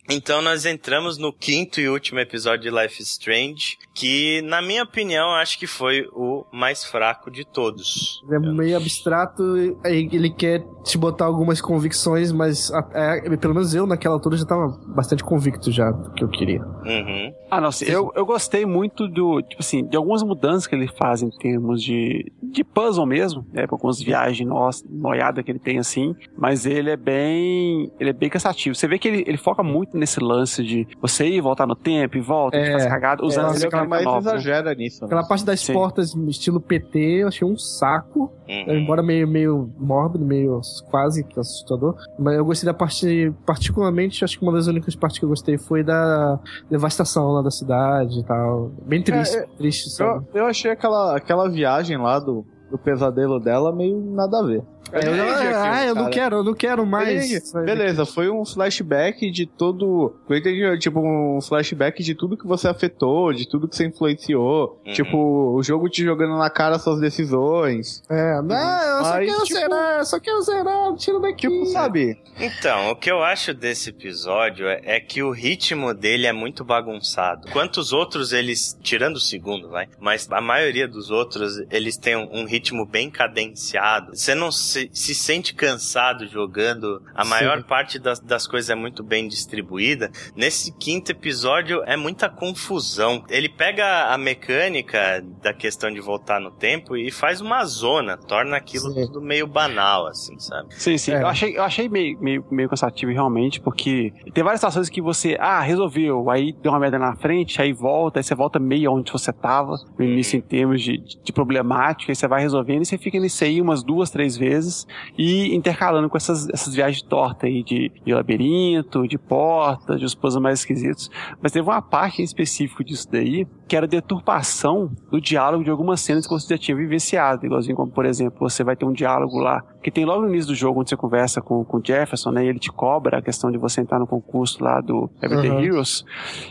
[0.10, 4.82] Então nós entramos no quinto e último episódio de Life is Strange, que na minha
[4.82, 8.20] opinião acho que foi o mais fraco de todos.
[8.32, 9.44] É meio abstrato,
[9.86, 14.46] aí ele quer te botar algumas convicções, mas é, pelo menos eu naquela altura já
[14.46, 16.62] tava bastante convicto já do que eu queria.
[16.64, 17.34] Uhum.
[17.52, 20.88] Ah, não, sim, eu, eu gostei muito do, tipo assim, de algumas mudanças que ele
[20.88, 25.60] faz em termos de, de puzzle mesmo, né, com algumas viagens nossa, noiada que ele
[25.60, 28.74] tem assim, mas ele é bem, ele é bem cansativo.
[28.74, 32.18] Você vê que ele, ele foca muito nesse lance de você ir voltar no tempo
[32.18, 34.36] e volta, É, faz cagada, usando é, que mecânica mais nova, né?
[34.38, 35.02] exagera nisso.
[35.02, 35.06] né?
[35.08, 35.74] Aquela parte das Sim.
[35.74, 38.32] portas estilo PT eu achei um saco.
[38.48, 38.74] Uhum.
[38.80, 40.60] Embora meio, meio mórbido, meio
[40.90, 41.96] quase que assustador.
[42.18, 45.58] Mas eu gostei da parte, particularmente, acho que uma das únicas partes que eu gostei
[45.58, 46.40] foi da
[46.70, 48.72] devastação lá da cidade e tal.
[48.86, 50.26] Bem triste, É, é, triste, sabe?
[50.34, 54.64] Eu, eu achei aquela, aquela viagem lá do, do pesadelo dela meio nada a ver.
[54.92, 57.54] É, eu, ah, eu não quero, eu não quero mais.
[57.54, 60.16] Beleza, foi um flashback de todo.
[60.28, 64.82] Eu entendi, tipo, um flashback de tudo que você afetou, de tudo que você influenciou.
[64.86, 64.94] Uhum.
[64.94, 68.02] Tipo, o jogo te jogando na cara suas decisões.
[68.10, 68.56] É, não,
[68.98, 71.48] eu só Aí, quero tipo- zerar, eu só quero zerar, tira daqui.
[71.48, 72.18] Tipo, sabe?
[72.40, 76.64] Então, o que eu acho desse episódio é, é que o ritmo dele é muito
[76.64, 77.48] bagunçado.
[77.52, 82.42] Quantos outros eles, tirando o segundo, vai, mas a maioria dos outros, eles têm um,
[82.42, 82.59] um ritmo
[82.90, 84.16] bem cadenciado.
[84.16, 87.30] Você não se, se sente cansado jogando, a Sim.
[87.30, 90.12] maior parte das, das coisas é muito bem distribuída.
[90.36, 93.24] Nesse quinto episódio é muita confusão.
[93.30, 98.58] Ele pega a mecânica da questão de voltar no tempo e faz uma zona, torna
[98.58, 99.08] aquilo Sim.
[99.08, 100.74] tudo meio banal, assim, sabe?
[100.76, 101.12] Sim, sim.
[101.12, 101.22] É.
[101.22, 105.38] Eu achei, eu achei meio, meio, meio cansativo realmente, porque tem várias situações que você,
[105.40, 109.12] ah, resolveu, aí deu uma merda na frente, aí volta, aí você volta meio onde
[109.12, 112.86] você tava, no início em termos de, de, de problemática, aí você vai resolvendo e
[112.86, 117.50] você fica nisso aí umas duas, três vezes e intercalando com essas, essas viagens tortas
[117.50, 121.10] aí de, de labirinto, de porta, de os puzzles mais esquisitos.
[121.42, 125.70] Mas teve uma parte em específico disso daí, que era a deturpação do diálogo de
[125.70, 128.92] algumas cenas que você já tinha vivenciado, igualzinho como, por exemplo, você vai ter um
[128.92, 131.82] diálogo lá, que tem logo no início do jogo, onde você conversa com, com o
[131.86, 135.10] Jefferson, né, e ele te cobra a questão de você entrar no concurso lá do
[135.22, 135.60] Everyday Uhum.
[135.64, 136.04] Heroes,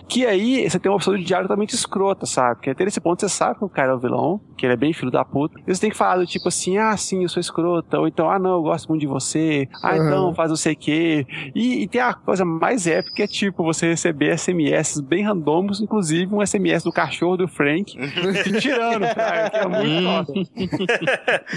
[0.08, 2.54] que aí você tem uma opção de diálogo totalmente escrota, sabe?
[2.56, 4.76] Porque até nesse ponto você sabe que o cara é o vilão, que ele é
[4.76, 7.28] bem filho da puta, e você tem que falar do tipo assim, ah, sim, eu
[7.28, 10.06] sou escrota, ou então, ah, não, eu gosto muito de você, ah, Uhum.
[10.06, 11.26] então, faz não sei o quê.
[11.54, 15.80] E, e tem a coisa mais épica, que é tipo, você receber SMS bem randomos,
[15.80, 17.96] inclusive um SMS do cachorro do Frank,
[18.44, 20.44] te tirando, cara, que é muito top.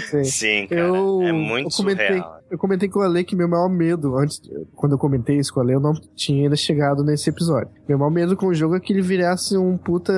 [0.10, 0.24] Sim.
[0.24, 0.80] Sim, cara.
[0.80, 2.41] Eu, é muito eu comentei, surreal.
[2.52, 4.38] Eu comentei com o Ale que meu maior medo, antes,
[4.74, 7.70] quando eu comentei isso com o Ale, eu não tinha ainda chegado nesse episódio.
[7.88, 10.12] Meu maior medo com o jogo é que ele virasse um puta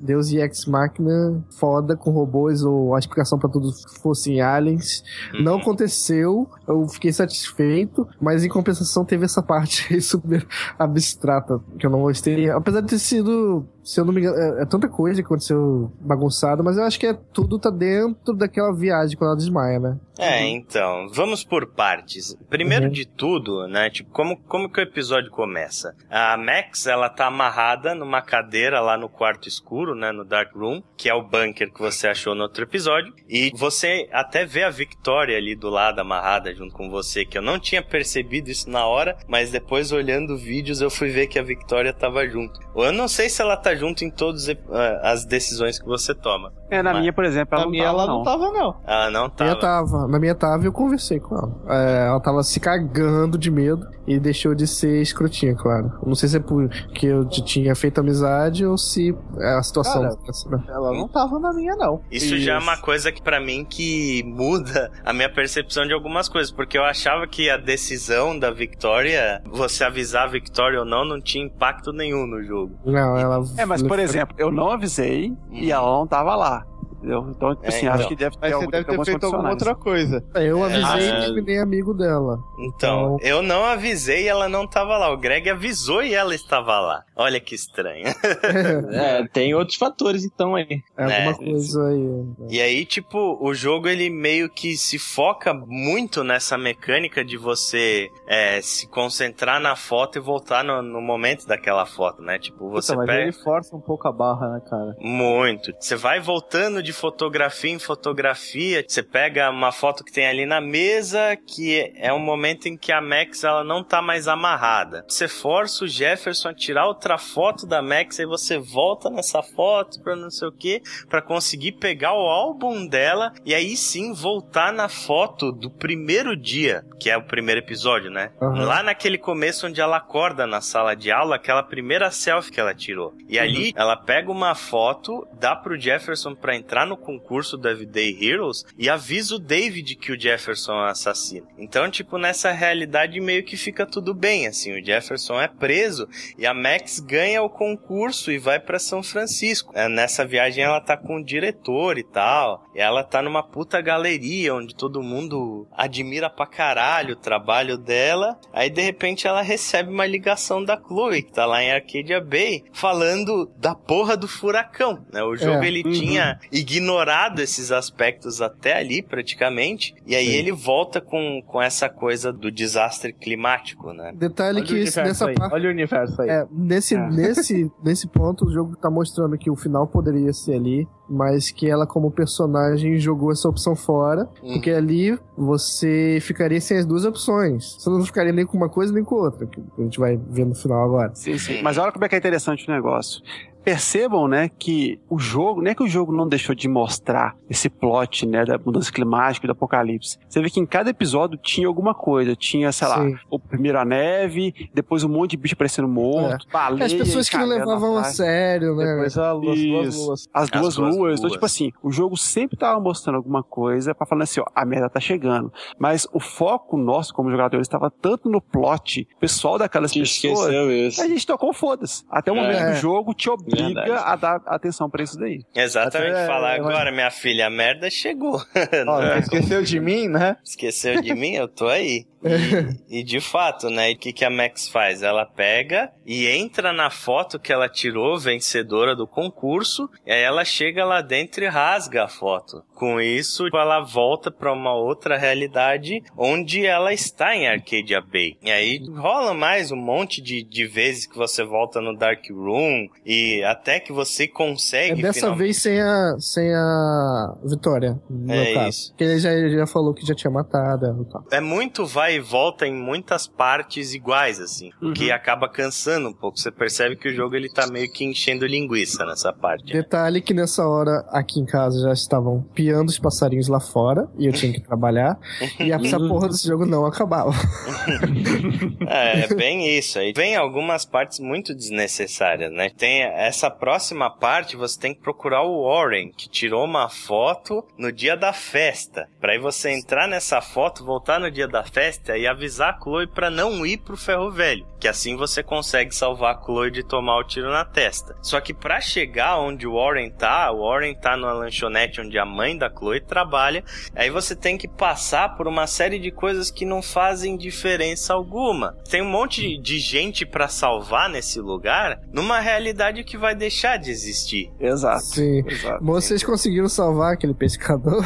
[0.00, 5.02] Deus e Ex Machina foda com robôs ou a explicação para tudo fossem aliens.
[5.34, 5.42] Uhum.
[5.42, 10.46] Não aconteceu, eu fiquei satisfeito, mas em compensação teve essa parte aí super
[10.78, 12.48] abstrata que eu não gostei.
[12.50, 15.90] Apesar de ter sido se eu não me engano, é, é, tanta coisa que aconteceu
[16.00, 19.98] bagunçada, mas eu acho que é tudo tá dentro daquela viagem quando ela desmaia, né?
[20.18, 22.36] É, então, vamos por partes.
[22.50, 22.90] Primeiro uhum.
[22.90, 25.96] de tudo, né, tipo, como, como que o episódio começa?
[26.10, 30.82] A Max, ela tá amarrada numa cadeira lá no quarto escuro, né, no Dark Room,
[30.94, 34.68] que é o bunker que você achou no outro episódio, e você até vê a
[34.68, 38.84] Victoria ali do lado amarrada junto com você, que eu não tinha percebido isso na
[38.84, 42.60] hora, mas depois olhando vídeos eu fui ver que a Victoria tava junto.
[42.76, 44.56] Eu não sei se ela tá junto em todas uh,
[45.02, 46.52] as decisões que você toma.
[46.70, 47.00] É, na mas...
[47.00, 48.16] minha, por exemplo, ela, na não, minha tava, ela não.
[48.18, 48.76] não tava, não.
[48.86, 49.44] Ela não tava.
[49.44, 50.08] Na minha tava.
[50.08, 51.52] Na minha tava e eu conversei com ela.
[51.70, 55.92] É, ela tava se cagando de medo e deixou de ser escrotinha, claro.
[56.04, 60.02] Não sei se é porque eu tinha feito amizade ou se é a situação.
[60.02, 62.00] Cara, ela não tava na minha, não.
[62.10, 62.38] Isso, Isso.
[62.38, 66.50] já é uma coisa que para mim que muda a minha percepção de algumas coisas,
[66.52, 71.20] porque eu achava que a decisão da Victoria, você avisar a Victoria ou não, não
[71.20, 72.74] tinha impacto nenhum no jogo.
[72.84, 73.44] Não, ela.
[73.56, 76.66] É, mas por exemplo, eu não avisei e ela não tava lá.
[77.00, 77.26] Entendeu?
[77.30, 77.94] Então, tipo é, assim, então.
[77.94, 80.24] acho que deve ter, Mas algum, você deve ter feito alguma outra coisa.
[80.34, 81.18] Eu avisei é.
[81.18, 82.38] e terminei amigo dela.
[82.58, 85.12] Então, então, eu não avisei e ela não tava lá.
[85.12, 87.04] O Greg avisou e ela estava lá.
[87.16, 88.04] Olha que estranho.
[88.92, 90.82] é, tem outros fatores então aí.
[90.96, 92.24] É alguma é, coisa aí.
[92.48, 98.10] E aí, tipo, o jogo ele meio que se foca muito nessa mecânica de você
[98.26, 102.38] é, se concentrar na foto e voltar no, no momento daquela foto, né?
[102.38, 103.22] Tipo, você Puta, mas pega...
[103.22, 104.96] ele força um pouco a barra, né, cara?
[104.98, 105.72] Muito.
[105.78, 108.84] Você vai voltando de de fotografia em fotografia.
[108.86, 112.92] Você pega uma foto que tem ali na mesa, que é um momento em que
[112.92, 115.04] a Max ela não tá mais amarrada.
[115.08, 120.00] Você força o Jefferson a tirar outra foto da Max, aí você volta nessa foto
[120.02, 124.72] para não sei o que, para conseguir pegar o álbum dela e aí sim voltar
[124.72, 128.32] na foto do primeiro dia, que é o primeiro episódio, né?
[128.40, 128.64] Uhum.
[128.64, 132.74] Lá naquele começo onde ela acorda na sala de aula, aquela primeira selfie que ela
[132.74, 133.14] tirou.
[133.28, 133.44] E uhum.
[133.44, 138.16] ali ela pega uma foto, dá pro Jefferson para entrar entrar no concurso do Everyday
[138.20, 141.46] Heroes e avisa o David que o Jefferson é assassino.
[141.58, 146.08] Então, tipo, nessa realidade meio que fica tudo bem, assim, o Jefferson é preso
[146.38, 149.72] e a Max ganha o concurso e vai para São Francisco.
[149.74, 153.80] É, nessa viagem ela tá com o diretor e tal, e ela tá numa puta
[153.80, 158.38] galeria onde todo mundo admira pra caralho o trabalho dela.
[158.52, 162.64] Aí de repente ela recebe uma ligação da Chloe, que tá lá em Arcadia Bay,
[162.72, 165.22] falando da porra do furacão, né?
[165.22, 165.92] O jogo é, ele uhum.
[165.92, 166.40] tinha
[166.76, 170.32] ignorado esses aspectos até ali, praticamente, e aí Sim.
[170.32, 174.12] ele volta com, com essa coisa do desastre climático, né?
[174.14, 175.34] Detalhe olha que isso, nessa aí.
[175.34, 175.52] parte...
[175.52, 176.28] Olha o universo aí.
[176.28, 177.10] É, nesse, é.
[177.10, 181.68] Nesse, nesse ponto, o jogo tá mostrando que o final poderia ser ali, mas que
[181.68, 184.52] ela, como personagem, jogou essa opção fora, hum.
[184.54, 187.76] porque ali você ficaria sem as duas opções.
[187.78, 190.46] Você não ficaria nem com uma coisa nem com outra, que a gente vai ver
[190.46, 191.10] no final agora.
[191.14, 191.60] Sim, sim.
[191.62, 193.22] Mas olha como é que é interessante o negócio
[193.64, 197.68] percebam, né, que o jogo, não é que o jogo não deixou de mostrar esse
[197.68, 200.18] plot, né, da mudança climática e do apocalipse.
[200.28, 202.34] Você vê que em cada episódio tinha alguma coisa.
[202.34, 206.52] Tinha, sei lá, o primeiro a neve, depois um monte de bicho aparecendo morto, é.
[206.52, 208.86] baleia, As pessoas que não levavam a sério, né?
[208.86, 209.88] Depois a as duas luas.
[209.88, 210.96] As duas, as duas luas.
[211.08, 214.64] Então, tipo assim, o jogo sempre tava mostrando alguma coisa para falar assim, ó, a
[214.64, 215.52] merda tá chegando.
[215.78, 221.02] Mas o foco nosso como jogadores estava tanto no plot, pessoal daquelas que pessoas, isso.
[221.02, 222.04] a gente tocou foda-se.
[222.10, 222.40] Até o é.
[222.40, 225.44] momento do jogo te obriga obriga a dar atenção pra isso daí.
[225.54, 226.12] Exatamente.
[226.12, 228.40] Até, Falar é, agora, minha filha, a merda chegou.
[228.86, 230.36] Ó, esqueceu de mim, né?
[230.44, 231.32] Esqueceu de mim?
[231.32, 232.06] Eu tô aí.
[232.24, 233.92] E, e, de fato, né?
[233.92, 235.02] O que, que a Max faz?
[235.02, 240.44] Ela pega e entra na foto que ela tirou, vencedora do concurso, e aí ela
[240.44, 242.62] chega lá dentro e rasga a foto.
[242.74, 248.36] Com isso, ela volta para uma outra realidade onde ela está em Arcadia Bay.
[248.42, 252.88] E aí rola mais um monte de, de vezes que você volta no Dark Room
[253.04, 255.00] e até que você consegue.
[255.00, 255.38] É dessa finalmente...
[255.38, 258.68] vez sem a, sem a Vitória, no é caso.
[258.68, 258.90] Isso.
[258.90, 261.06] Porque ele já, já falou que já tinha matado.
[261.30, 264.70] É muito vai vai e volta em muitas partes iguais, assim.
[264.82, 264.92] Uhum.
[264.92, 266.38] Que acaba cansando um pouco.
[266.38, 269.66] Você percebe que o jogo ele tá meio que enchendo linguiça nessa parte.
[269.66, 269.80] Né?
[269.80, 274.26] Detalhe que nessa hora aqui em casa já estavam piando os passarinhos lá fora e
[274.26, 275.18] eu tinha que trabalhar.
[275.58, 277.30] e essa porra desse jogo não acabava.
[278.88, 279.98] é, é bem isso.
[279.98, 282.70] Aí vem algumas partes muito desnecessárias, né?
[282.70, 287.92] Tem essa próxima parte, você tem que procurar o Warren, que tirou uma foto no
[287.92, 289.08] dia da festa.
[289.20, 293.06] Pra aí você entrar nessa foto, voltar no dia da festa e avisar a Chloe
[293.06, 294.66] pra não ir pro ferro velho.
[294.78, 298.16] Que assim você consegue salvar a Chloe de tomar o tiro na testa.
[298.22, 302.24] Só que para chegar onde o Warren tá, o Warren tá numa lanchonete onde a
[302.24, 303.62] mãe da Chloe trabalha.
[303.94, 308.74] Aí você tem que passar por uma série de coisas que não fazem diferença alguma.
[308.88, 313.90] Tem um monte de gente para salvar nesse lugar, numa realidade que vai deixar de
[313.90, 314.50] existir.
[314.58, 315.04] Exato.
[315.04, 315.44] Sim.
[315.46, 315.84] Exato.
[315.84, 318.02] Vocês conseguiram salvar aquele pescador?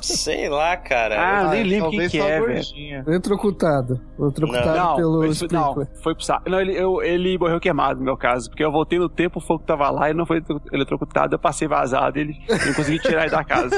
[0.00, 1.18] Sei lá, cara.
[1.20, 3.04] Ah, nem lembro quem que é, velho.
[3.28, 4.00] Eletrocutado.
[4.18, 6.50] Eletrocutado não, pelo não, foi, não, foi pro saco.
[6.50, 8.48] Não, ele, eu, ele morreu queimado, no meu caso.
[8.48, 10.42] Porque eu voltei no tempo, o fogo tava lá, ele não foi
[10.72, 13.76] eletrocutado, eu passei vazado, ele não consegui tirar ele da casa.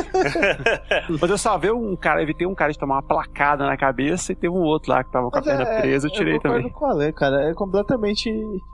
[1.21, 4.35] Mas eu salvei um cara, evitei um cara de tomar uma placada na cabeça e
[4.35, 6.71] teve um outro lá que tava com a perna é, presa, eu tirei eu também.
[6.71, 7.51] Qual é, cara?
[7.51, 8.31] É completamente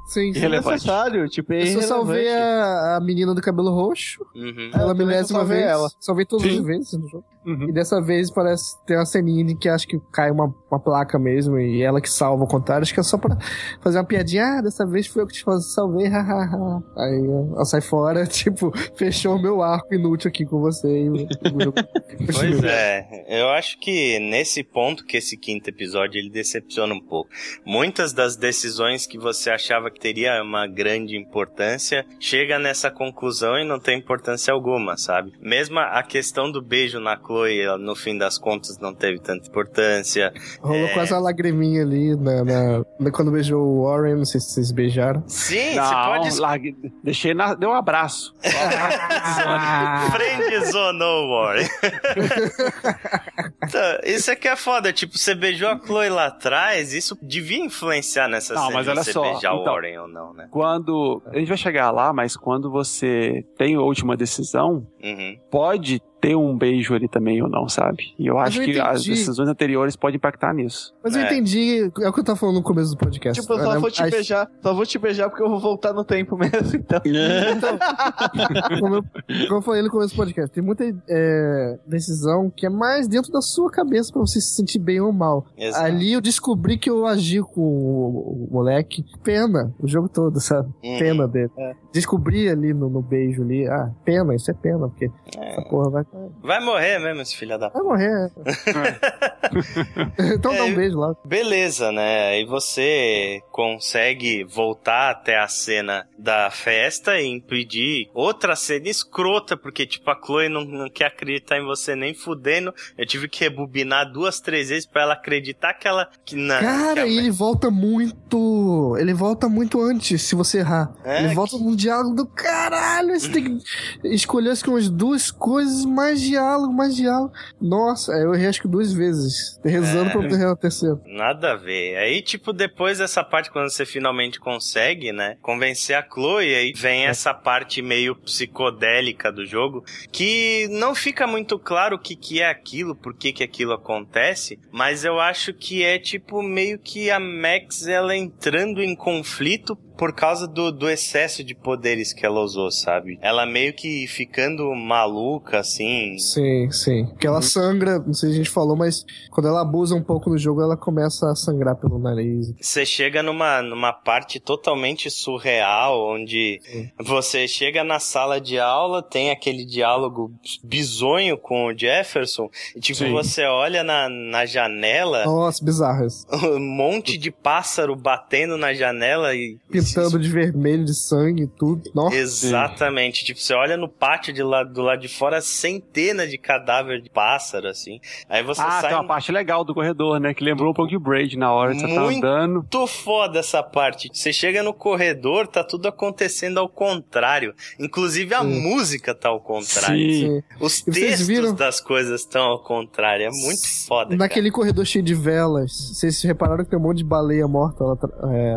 [0.07, 0.86] Sim, irrelevante.
[1.31, 4.70] Tipo, é eu só salvei a, a, menina do cabelo roxo, uhum.
[4.73, 5.62] ela milésima vez.
[5.62, 5.89] Ela.
[5.98, 6.59] Salvei todas Sim.
[6.59, 7.24] as vezes no jogo.
[7.47, 7.68] Uhum.
[7.68, 11.16] E dessa vez parece ter uma ceninha de que acho que cai uma, uma placa
[11.16, 12.82] mesmo e ela que salva ao contrário.
[12.82, 13.39] Acho que é só pra
[13.81, 14.44] fazer uma piadinha.
[14.44, 16.82] Ah, dessa vez foi eu que te salvei, hahaha.
[16.97, 17.24] Aí
[17.55, 20.89] ela sai fora, tipo, fechou o meu arco inútil aqui com você.
[20.89, 21.09] E
[22.35, 27.31] pois é, eu acho que nesse ponto que esse quinto episódio ele decepciona um pouco.
[27.64, 33.64] Muitas das decisões que você achava que teria uma grande importância chega nessa conclusão e
[33.64, 35.32] não tem importância alguma, sabe?
[35.40, 39.46] Mesmo a questão do beijo na cor Chloe, no fim das contas, não teve tanta
[39.48, 40.32] importância.
[40.60, 40.94] Rolou é...
[40.94, 45.22] quase a lagriminha ali na, na, quando beijou o Warren, não sei se vocês beijaram.
[45.26, 46.40] Sim, não, você pode.
[46.40, 46.76] Lag...
[47.04, 47.54] Deixei na...
[47.54, 48.34] Deu um abraço.
[50.12, 51.68] Friendzonou o Warren.
[53.62, 54.92] então, isso é que é foda.
[54.92, 59.02] Tipo, você beijou a Chloe lá atrás, isso devia influenciar nessa não, cena mas olha
[59.02, 60.48] você só, beijar então, o Warren ou não, né?
[60.50, 61.23] Quando.
[61.26, 65.39] A gente vai chegar lá, mas quando você tem a última decisão, uhum.
[65.50, 68.15] pode ter um beijo ali também ou não, sabe?
[68.19, 70.95] E eu acho eu que as decisões anteriores podem impactar nisso.
[71.03, 71.27] Mas eu é.
[71.27, 73.41] entendi, é o que eu tava falando no começo do podcast.
[73.41, 74.11] Tipo, eu só vou te As...
[74.11, 77.01] beijar, só vou te beijar porque eu vou voltar no tempo mesmo, então.
[77.05, 77.78] então
[78.81, 79.05] como, eu,
[79.47, 83.31] como eu falei no começo do podcast, tem muita é, decisão que é mais dentro
[83.31, 85.47] da sua cabeça pra você se sentir bem ou mal.
[85.57, 85.85] Exato.
[85.85, 90.69] Ali eu descobri que eu agi com o, o moleque, pena, o jogo todo, sabe?
[90.83, 90.99] Uhum.
[90.99, 91.51] Pena dele.
[91.59, 91.75] É.
[91.93, 95.53] Descobri ali no, no, beijo ali, ah, pena, isso é pena, porque é.
[95.53, 96.05] essa porra vai
[96.43, 98.31] Vai morrer mesmo esse filho da Vai morrer.
[100.35, 101.15] então é, dá um beijo lá.
[101.25, 102.28] Beleza, né?
[102.31, 109.86] Aí você consegue voltar até a cena da festa e impedir outra cena escrota, porque,
[109.86, 112.75] tipo, a Chloe não, não quer acreditar em você nem fudendo.
[112.97, 116.09] Eu tive que rebobinar duas, três vezes pra ela acreditar que ela.
[116.25, 118.97] Que não, Cara, que ele volta muito.
[118.99, 120.93] Ele volta muito antes, se você errar.
[121.05, 121.62] É, ele volta que...
[121.62, 123.19] num diálogo do caralho.
[123.19, 123.65] Você tem que
[124.15, 127.33] escolher que umas duas coisas mais diálogo, mais diálogo.
[127.60, 129.58] Nossa, eu errei acho que duas vezes.
[129.65, 131.00] Rezando é, pra errar a terceira.
[131.07, 131.97] Nada a ver.
[131.97, 137.07] Aí, tipo, depois dessa parte, quando você finalmente consegue, né, convencer a Chloe, aí vem
[137.07, 137.08] é.
[137.08, 142.50] essa parte meio psicodélica do jogo, que não fica muito claro o que, que é
[142.50, 147.18] aquilo, por que, que aquilo acontece, mas eu acho que é, tipo, meio que a
[147.18, 152.70] Max, ela entrando em conflito por causa do, do excesso de poderes que ela usou,
[152.70, 153.18] sabe?
[153.23, 156.18] Ela meio que ficando maluca, assim.
[156.18, 157.07] Sim, sim.
[157.07, 160.31] Porque ela sangra, não sei se a gente falou, mas quando ela abusa um pouco
[160.31, 162.52] no jogo, ela começa a sangrar pelo nariz.
[162.60, 166.91] Você chega numa, numa parte totalmente surreal, onde sim.
[167.00, 172.99] você chega na sala de aula, tem aquele diálogo bizonho com o Jefferson, e tipo,
[172.99, 173.12] sim.
[173.12, 175.25] você olha na, na janela.
[175.25, 176.26] Nossa, bizarras.
[176.47, 181.90] Um monte de pássaro batendo na janela e pintando de vermelho, de sangue e tudo.
[181.94, 182.16] Nossa.
[182.16, 183.24] Exatamente.
[183.24, 187.10] Tipo, você olha no pátio de lá, do lado de fora, centenas de cadáveres de
[187.10, 188.00] pássaro, assim.
[188.28, 188.89] Aí você ah, sai...
[188.90, 190.34] tem uma parte legal do corredor, né?
[190.34, 192.55] Que lembrou um pouco de Braid na hora que você tá andando.
[192.55, 194.10] Muito foda essa parte.
[194.12, 197.55] Você chega no corredor, tá tudo acontecendo ao contrário.
[197.78, 198.60] Inclusive a Sim.
[198.60, 199.97] música tá ao contrário.
[199.97, 200.42] Sim.
[200.60, 201.55] Os textos viram...
[201.55, 203.26] das coisas estão ao contrário.
[203.26, 204.16] É muito foda.
[204.16, 204.60] Naquele cara.
[204.60, 207.97] corredor cheio de velas, vocês repararam que tem um monte de baleia morta lá,
[208.32, 208.55] é,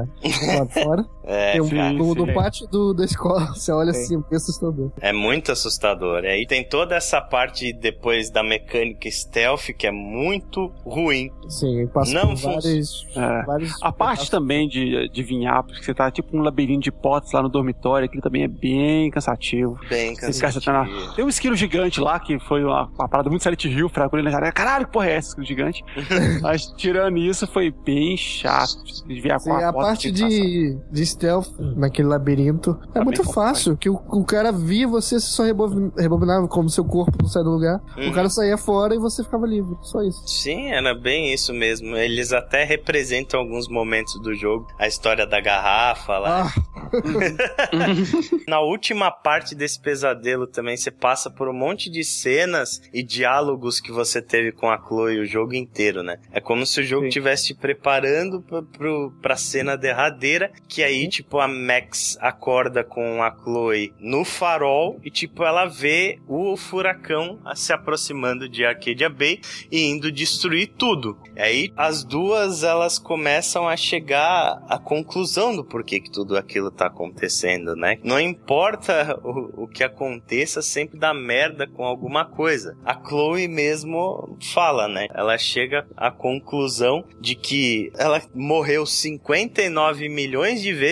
[0.58, 1.06] lá fora?
[1.32, 2.34] É, Tem um, cara, no, no sim.
[2.34, 4.16] pátio do, da escola, você olha Sim.
[4.18, 4.92] assim, é assustador.
[5.00, 6.24] é muito assustador.
[6.24, 11.30] E aí tem toda essa parte depois da mecânica stealth que é muito ruim.
[11.48, 13.44] Sim, passa Não por vários, É.
[13.46, 17.42] vários A parte também de adivinhar, porque você tá tipo um labirinto de potes lá
[17.44, 19.78] no dormitório, aquilo também é bem cansativo.
[19.90, 20.72] Bem Esse você tá cansativo.
[21.08, 24.16] na- Tem um esquilo gigante lá, que foi uma, uma parada muito Silent Hill, fraco
[24.18, 25.84] ele na Caralho, que porra é essa, esquilo gigante?
[26.42, 28.80] Mas tirando isso, foi bem chato.
[29.08, 33.76] Desviar Sim, com a, a parte de, de stealth naquele labirinto é Tá muito fácil,
[33.78, 37.44] que o, o cara via você, você só rebobin- rebobinava como seu corpo não sai
[37.44, 37.82] do lugar.
[37.98, 38.10] Uhum.
[38.10, 39.76] O cara saía fora e você ficava livre.
[39.82, 40.22] Só isso.
[40.28, 41.96] Sim, era bem isso mesmo.
[41.96, 44.68] Eles até representam alguns momentos do jogo.
[44.80, 46.46] A história da garrafa lá.
[46.48, 46.92] Ah,
[48.48, 53.80] Na última parte desse pesadelo também, você passa por um monte de cenas e diálogos
[53.80, 56.18] que você teve com a Chloe o jogo inteiro, né?
[56.32, 61.08] É como se o jogo estivesse te preparando pra, pro, pra cena derradeira, que aí,
[61.10, 67.40] tipo, a Max acorda com a Chloe no farol e, tipo, ela vê o furacão
[67.56, 71.18] se aproximando de Arcadia Bay e indo destruir tudo.
[71.36, 76.72] E aí, as duas, elas começam a chegar à conclusão do porquê que tudo aquilo
[76.72, 77.98] tá acontecendo, né?
[78.04, 82.78] Não importa o, o que aconteça, sempre dá merda com alguma coisa.
[82.86, 85.08] A Chloe mesmo fala, né?
[85.14, 90.89] Ela chega à conclusão de que ela morreu 59 milhões de vezes.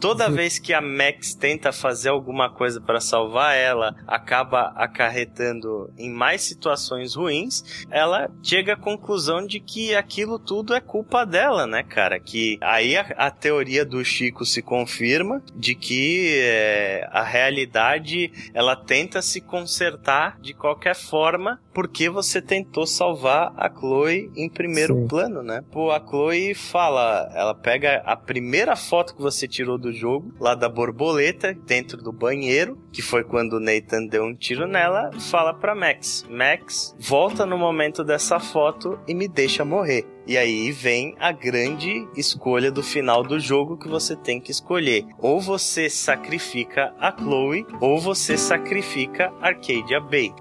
[0.00, 6.10] Toda vez que a Max tenta fazer alguma coisa para salvar ela, acaba acarretando em
[6.10, 7.86] mais situações ruins.
[7.90, 12.18] Ela chega à conclusão de que aquilo tudo é culpa dela, né, cara?
[12.18, 18.76] Que aí a, a teoria do Chico se confirma de que é, a realidade ela
[18.76, 25.08] tenta se consertar de qualquer forma porque você tentou salvar a Chloe em primeiro Sim.
[25.08, 25.62] plano, né?
[25.70, 30.54] Pô, a Chloe fala, ela pega a primeira foto que você tirou do jogo, lá
[30.54, 35.52] da borboleta, dentro do banheiro, que foi quando o Nathan deu um tiro nela, fala
[35.52, 40.06] pra Max: Max, volta no momento dessa foto e me deixa morrer.
[40.26, 45.04] E aí vem a grande escolha do final do jogo que você tem que escolher.
[45.18, 50.32] Ou você sacrifica a Chloe, ou você sacrifica Arcadia Bay.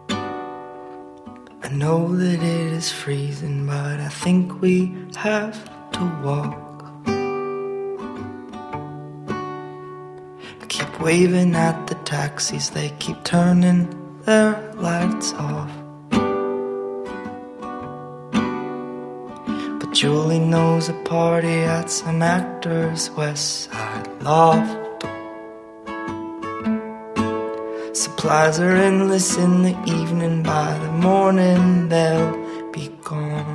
[1.64, 5.58] I know that it is freezing, but I think we have
[5.94, 6.75] to walk.
[10.76, 13.88] Keep waving at the taxis, they keep turning
[14.26, 15.72] their lights off.
[19.80, 25.04] But Julie knows a party at some actor's West Side loft.
[27.96, 32.36] Supplies are endless in the evening, by the morning they'll
[32.72, 33.55] be gone.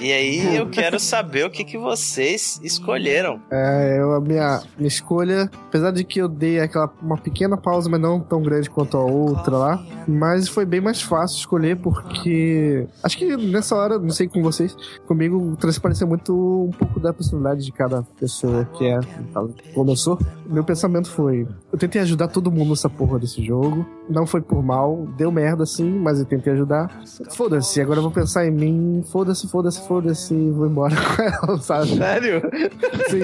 [0.00, 3.40] E aí eu quero saber o que, que vocês escolheram.
[3.50, 7.88] é, eu, a minha, minha escolha, apesar de que eu dei aquela uma pequena pausa,
[7.90, 12.86] mas não tão grande quanto a outra lá, mas foi bem mais fácil escolher porque
[13.02, 14.74] acho que nessa hora, não sei com vocês,
[15.06, 18.98] comigo transpareceu muito um pouco da personalidade de cada pessoa que é,
[19.74, 20.18] como eu sou.
[20.46, 24.62] Meu pensamento foi, eu tentei ajudar todo mundo nessa porra desse jogo, não foi por
[24.62, 27.02] mal, deu merda sim, mas eu tentei ajudar.
[27.30, 31.58] Foda-se, agora eu vou pensar em mim, foda-se, foda-se, foda-se, e vou embora com ela,
[31.60, 31.96] sabe?
[31.96, 32.42] Sério?
[33.08, 33.22] Sim.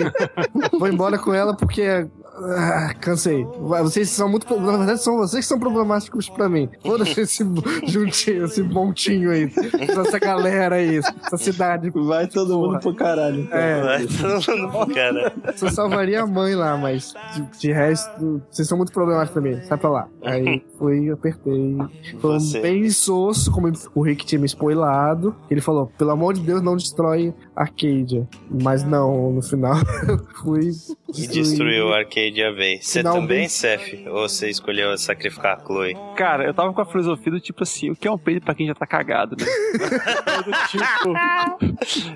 [0.77, 2.09] Vou embora com ela porque.
[2.39, 3.45] Ah, cansei.
[3.45, 4.47] Vocês são muito.
[4.61, 6.69] Na verdade, são vocês que são problemáticos pra mim.
[6.85, 7.45] Foda-se esse
[7.87, 9.51] juntinho, esse montinho aí.
[9.81, 11.91] Essa galera aí, essa cidade.
[11.95, 13.41] Vai todo mundo pro caralho.
[13.43, 13.59] então.
[13.59, 15.33] É, Vai todo mundo, cara.
[15.57, 19.61] só salvaria a mãe lá, mas de, de resto, vocês são muito problemáticos pra mim.
[19.63, 20.09] Sai pra lá.
[20.23, 21.77] Aí fui, apertei.
[22.21, 22.61] Foi Você.
[22.61, 25.35] bem soço, como o Rick tinha me spoilado.
[25.51, 28.29] Ele falou: pelo amor de Deus, não destrói Arcadia.
[28.51, 29.77] Mas não, no final,
[30.43, 30.71] fui.
[31.15, 32.79] E destruiu a Arcadia Bay.
[32.83, 34.07] Você também, bem- Seth?
[34.07, 35.97] Ou você escolheu sacrificar a Chloe?
[36.17, 38.55] Cara, eu tava com a filosofia do tipo assim, o que é um peido pra
[38.55, 39.45] quem já tá cagado, né?
[40.45, 41.15] do tipo,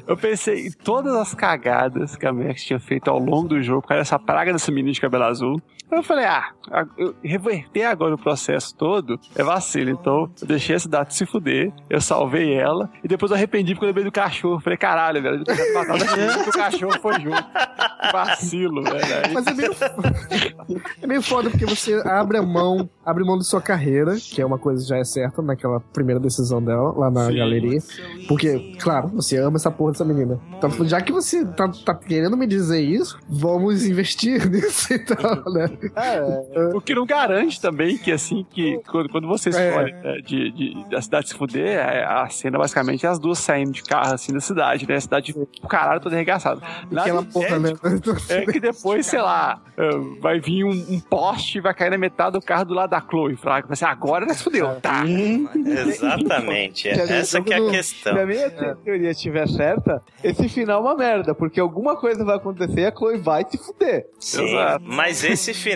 [0.07, 3.83] eu pensei em todas as cagadas que a Max tinha feito ao longo do jogo,
[3.83, 5.60] por causa dessa praga dessa menina de cabelo azul.
[5.91, 9.91] Eu falei, ah, a- eu reverter agora o processo todo é vacilo.
[9.91, 13.85] Então, eu deixei esse dado se fuder, eu salvei ela, e depois eu arrependi porque
[13.85, 14.57] eu lembrei do cachorro.
[14.57, 17.44] Eu falei, caralho, velho, eu ter matado a o cachorro foi junto.
[18.12, 19.35] Vacilo, velho.
[19.35, 19.73] Mas é meio,
[21.02, 24.47] é meio foda porque você abre a mão, abre mão da sua carreira, que é
[24.47, 27.36] uma coisa que já é certa naquela primeira decisão dela, lá na Sim.
[27.36, 27.81] galeria.
[28.28, 30.39] Porque, claro, você ama essa porra dessa menina.
[30.57, 35.52] Então, já que você tá, tá querendo me dizer isso, vamos investir nisso e tal,
[35.52, 35.69] né?
[35.97, 39.68] É, O que não garante também que, assim, que quando, quando você É.
[39.68, 43.39] escolhe né, de, de- da cidade se fuder, é, a cena basicamente é as duas
[43.39, 44.97] saindo de carro, assim, da cidade, né?
[44.97, 46.60] A cidade, o caralho, toda arregaçada.
[46.94, 47.70] Aquela porra, né?
[48.28, 49.89] É que depois, sei lá, é,
[50.20, 53.00] vai vir um, um poste e vai cair na metade do carro do lado da
[53.00, 53.36] Chloe.
[53.36, 54.81] Fala, assim, agora já se fudeu.
[54.81, 55.02] Tá.
[55.07, 56.89] Exatamente.
[56.89, 58.12] é- Essa que é a questão.
[58.15, 62.36] Se a minha teoria estiver certa, esse final é uma merda, porque alguma coisa vai
[62.36, 64.07] acontecer e a Chloe vai se fuder.
[64.18, 64.84] Sim, Exato.
[64.86, 65.69] mas esse final,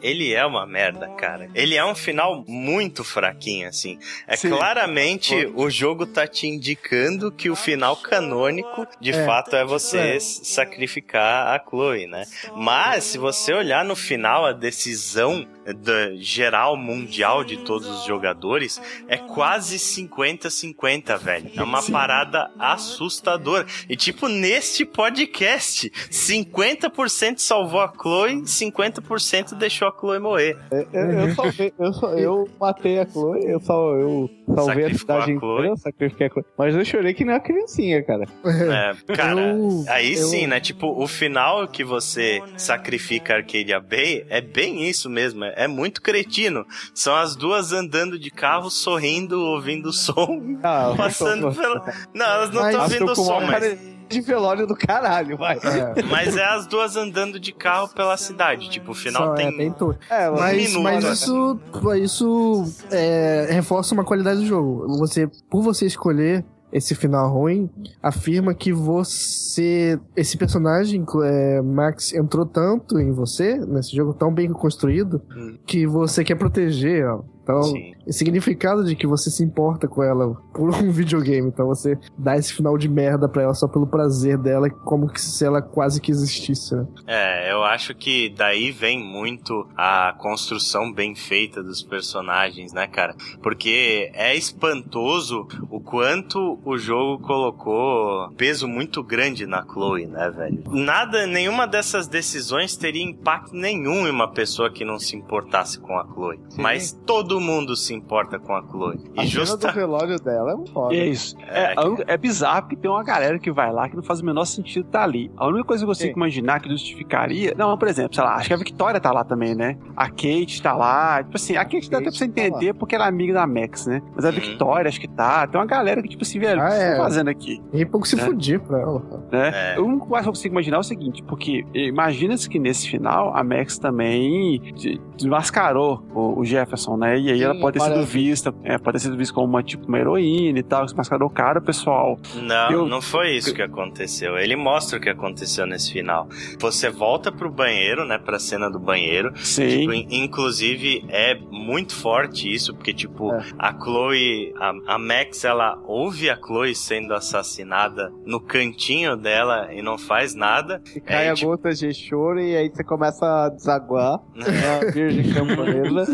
[0.00, 1.48] ele é uma merda, cara.
[1.54, 3.98] Ele é um final muito fraquinho, assim.
[4.26, 4.50] É Sim.
[4.50, 9.24] claramente o jogo tá te indicando que o final canônico, de É.
[9.26, 10.20] fato, é você É.
[10.20, 12.24] sacrificar a Chloe, né?
[12.56, 18.80] Mas, se você olhar no final, a decisão da geral mundial de todos os jogadores
[19.08, 21.50] é quase 50-50, velho.
[21.56, 21.92] É uma Sim.
[21.92, 23.66] parada assustadora.
[23.88, 30.56] E tipo, neste podcast, 50% salvou a Chloe, 50% deixou a Chloe morrer.
[30.70, 34.98] Eu, eu, salvei, eu, só- eu matei a Chloe, eu, sal, eu salvei a Sacrificou
[34.98, 35.58] cidade a Chloe.
[35.58, 36.44] inteira, sacrifiquei a Chloe.
[36.58, 38.24] Mas eu chorei que nem uma criancinha, cara.
[38.44, 40.60] É, cara, Eu- aí eu- sim, né?
[40.60, 45.44] Tipo, o final que você sacrifica Arcadia Bay é bem isso mesmo.
[45.44, 46.64] É, é muito cretino.
[46.94, 51.92] São as duas andando de carro, sorrindo, ouvindo o som, Ah, passando tô- pela.
[52.14, 53.50] Não, elas não Mas- estão ouvindo o som, mas.
[53.50, 55.56] cara de velório do caralho, vai.
[55.56, 58.68] É, Mas é as duas andando de carro pela cidade.
[58.68, 59.48] Tipo, o final só, tem.
[59.48, 59.98] é, tem tudo.
[60.10, 61.12] É, Um Mas, minuto, mas né?
[61.12, 61.60] isso,
[62.02, 64.86] isso é, reforça uma qualidade do jogo.
[64.98, 67.68] Você, por você escolher esse final ruim,
[68.02, 74.50] afirma que você, esse personagem, é, Max, entrou tanto em você, nesse jogo tão bem
[74.52, 75.56] construído, Hum.
[75.66, 77.24] que você quer proteger ela.
[77.42, 77.92] Então, Sim.
[78.06, 81.48] o significado de que você se importa com ela por um videogame.
[81.48, 85.20] Então você dá esse final de merda pra ela só pelo prazer dela, como que
[85.20, 86.86] se ela quase que existisse, né?
[87.06, 93.14] É, eu acho que daí vem muito a construção bem feita dos personagens, né, cara?
[93.42, 100.62] Porque é espantoso o quanto o jogo colocou peso muito grande na Chloe, né, velho?
[100.70, 105.98] Nada, nenhuma dessas decisões teria impacto nenhum em uma pessoa que não se importasse com
[105.98, 106.40] a Chloe.
[106.56, 108.98] Mas todo mundo se importa com a Chloe.
[109.16, 109.68] A E justa...
[109.68, 110.94] do velório dela é um foda.
[110.94, 111.36] É isso.
[111.48, 114.20] É, É, única- é bizarro porque tem uma galera que vai lá que não faz
[114.20, 115.30] o menor sentido estar ali.
[115.36, 116.16] A única coisa que eu consigo Sim.
[116.18, 117.54] imaginar que justificaria.
[117.56, 119.76] Não, por exemplo, sei lá, acho que a Victoria tá lá também, né?
[119.96, 121.22] A Kate tá lá.
[121.22, 123.46] Tipo assim, a Kate dá até pra você tá entender porque ela é amiga da
[123.46, 124.00] Max, né?
[124.14, 124.34] Mas a Uhum.
[124.34, 125.46] Victoria acho que tá.
[125.46, 126.90] Tem uma galera que, tipo assim, velho, o Ah, que vocês é.
[126.90, 127.62] estão fazendo aqui?
[127.72, 128.24] E pouco se É.
[128.24, 129.02] fudir pra ela.
[129.30, 129.74] né?
[129.76, 129.80] É.
[129.80, 133.34] O único mais que eu consigo imaginar é o seguinte, porque imagina-se que nesse final
[133.36, 137.18] a Max também de- desmascarou o, o Jefferson, né?
[137.22, 139.62] E aí Sim, ela pode ter sido vista, é, pode ter sido vista como uma,
[139.62, 142.18] tipo, uma heroína e tal, desmascarou o cara, o pessoal.
[142.34, 144.36] Não, Eu- não foi isso que aconteceu.
[144.38, 146.28] Ele mostra o que aconteceu nesse final.
[146.58, 149.32] Você volta pro banheiro, né, pra cena do banheiro.
[149.36, 149.68] Sim.
[149.80, 153.42] Tipo, in- inclusive, é muito forte isso, porque, tipo, É.
[153.58, 159.82] a Chloe, a, a Max, ela ouve a Chloe sendo assassinada no cantinho dela e
[159.82, 160.82] não faz nada.
[160.96, 164.20] E cai É, a tipo- gota de choro e aí você começa a desaguar.
[164.36, 166.04] É a virgem camponesa.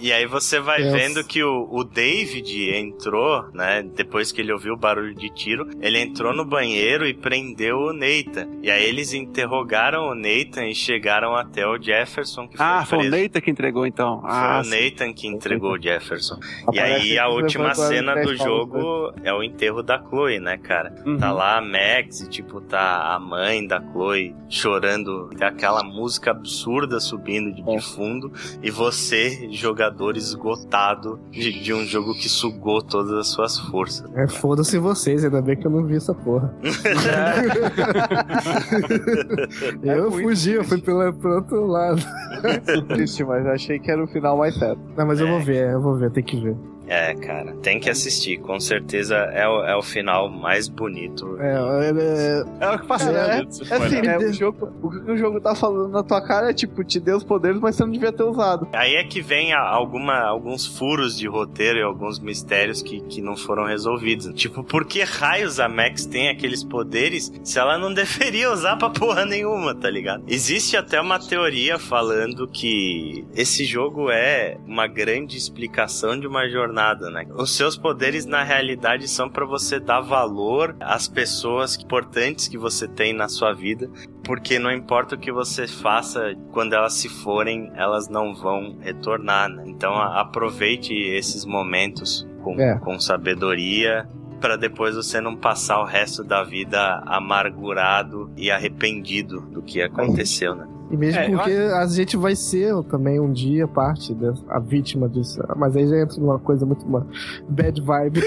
[0.00, 0.92] E, aí você vai Deus.
[0.92, 3.82] vendo que o, o David entrou, né?
[3.82, 7.92] Depois que ele ouviu o barulho de tiro, ele entrou no banheiro e prendeu o
[7.92, 8.48] Nathan.
[8.62, 13.06] E aí eles interrogaram o Nathan e chegaram até o Jefferson, que foi Ah, foi
[13.06, 13.10] o.
[13.10, 14.20] Neita que entregou então.
[14.20, 16.38] Foi Ah, o Nathan que entregou o Jefferson.
[16.72, 20.94] E aí a última cena do paus, jogo é o enterro da Chloe, né, cara?
[21.06, 21.18] Uhum.
[21.18, 26.30] Tá lá a Max e, tipo, tá a mãe da Chloe chorando, tem aquela música
[26.30, 27.80] absurda subindo de, de É.
[27.80, 28.32] fundo,
[28.62, 34.08] e você, jogador esgotado de, de um jogo que sugou todas as suas forças.
[34.14, 36.54] É foda-se vocês, ainda bem que eu não vi essa porra.
[39.82, 42.00] eu muito fugi, eu fui pelo, pro outro lado.
[42.88, 44.80] Triste, mas eu achei que era o final mais certo.
[44.96, 45.30] Não, mas eu É.
[45.30, 46.56] vou ver, eu vou ver, tem que ver.
[46.88, 51.36] É, cara, tem que assistir, com certeza é o, é o final mais bonito.
[51.38, 54.16] É, é, É o que faz É, É for, assim, né?
[54.16, 57.18] O, jogo, o que o jogo tá falando na tua cara é tipo, te deu
[57.18, 58.66] os poderes, mas você não devia ter usado.
[58.72, 63.36] Aí é que vem alguma, alguns furos de roteiro e alguns mistérios que, que não
[63.36, 64.32] foram resolvidos.
[64.34, 68.88] Tipo, por que raios a Max tem aqueles poderes se ela não deveria usar pra
[68.88, 70.24] porra nenhuma, tá ligado?
[70.26, 76.77] Existe até uma teoria falando que esse jogo é uma grande explicação de uma jornada
[76.78, 77.26] jornada, né?
[77.34, 82.86] Os seus poderes na realidade são para você dar valor às pessoas importantes que você
[82.86, 83.90] tem na sua vida,
[84.22, 89.48] porque não importa o que você faça, quando elas se forem, elas não vão retornar,
[89.48, 89.64] né?
[89.66, 92.78] Então aproveite esses momentos com, é.
[92.78, 94.06] com sabedoria
[94.40, 100.54] para depois você não passar o resto da vida amargurado e arrependido do que aconteceu,
[100.54, 100.68] né?
[100.90, 101.74] E mesmo é, porque acho...
[101.76, 105.40] a gente vai ser também um dia parte da a vítima disso.
[105.56, 107.06] Mas aí já entra numa coisa muito uma
[107.48, 108.20] bad vibe.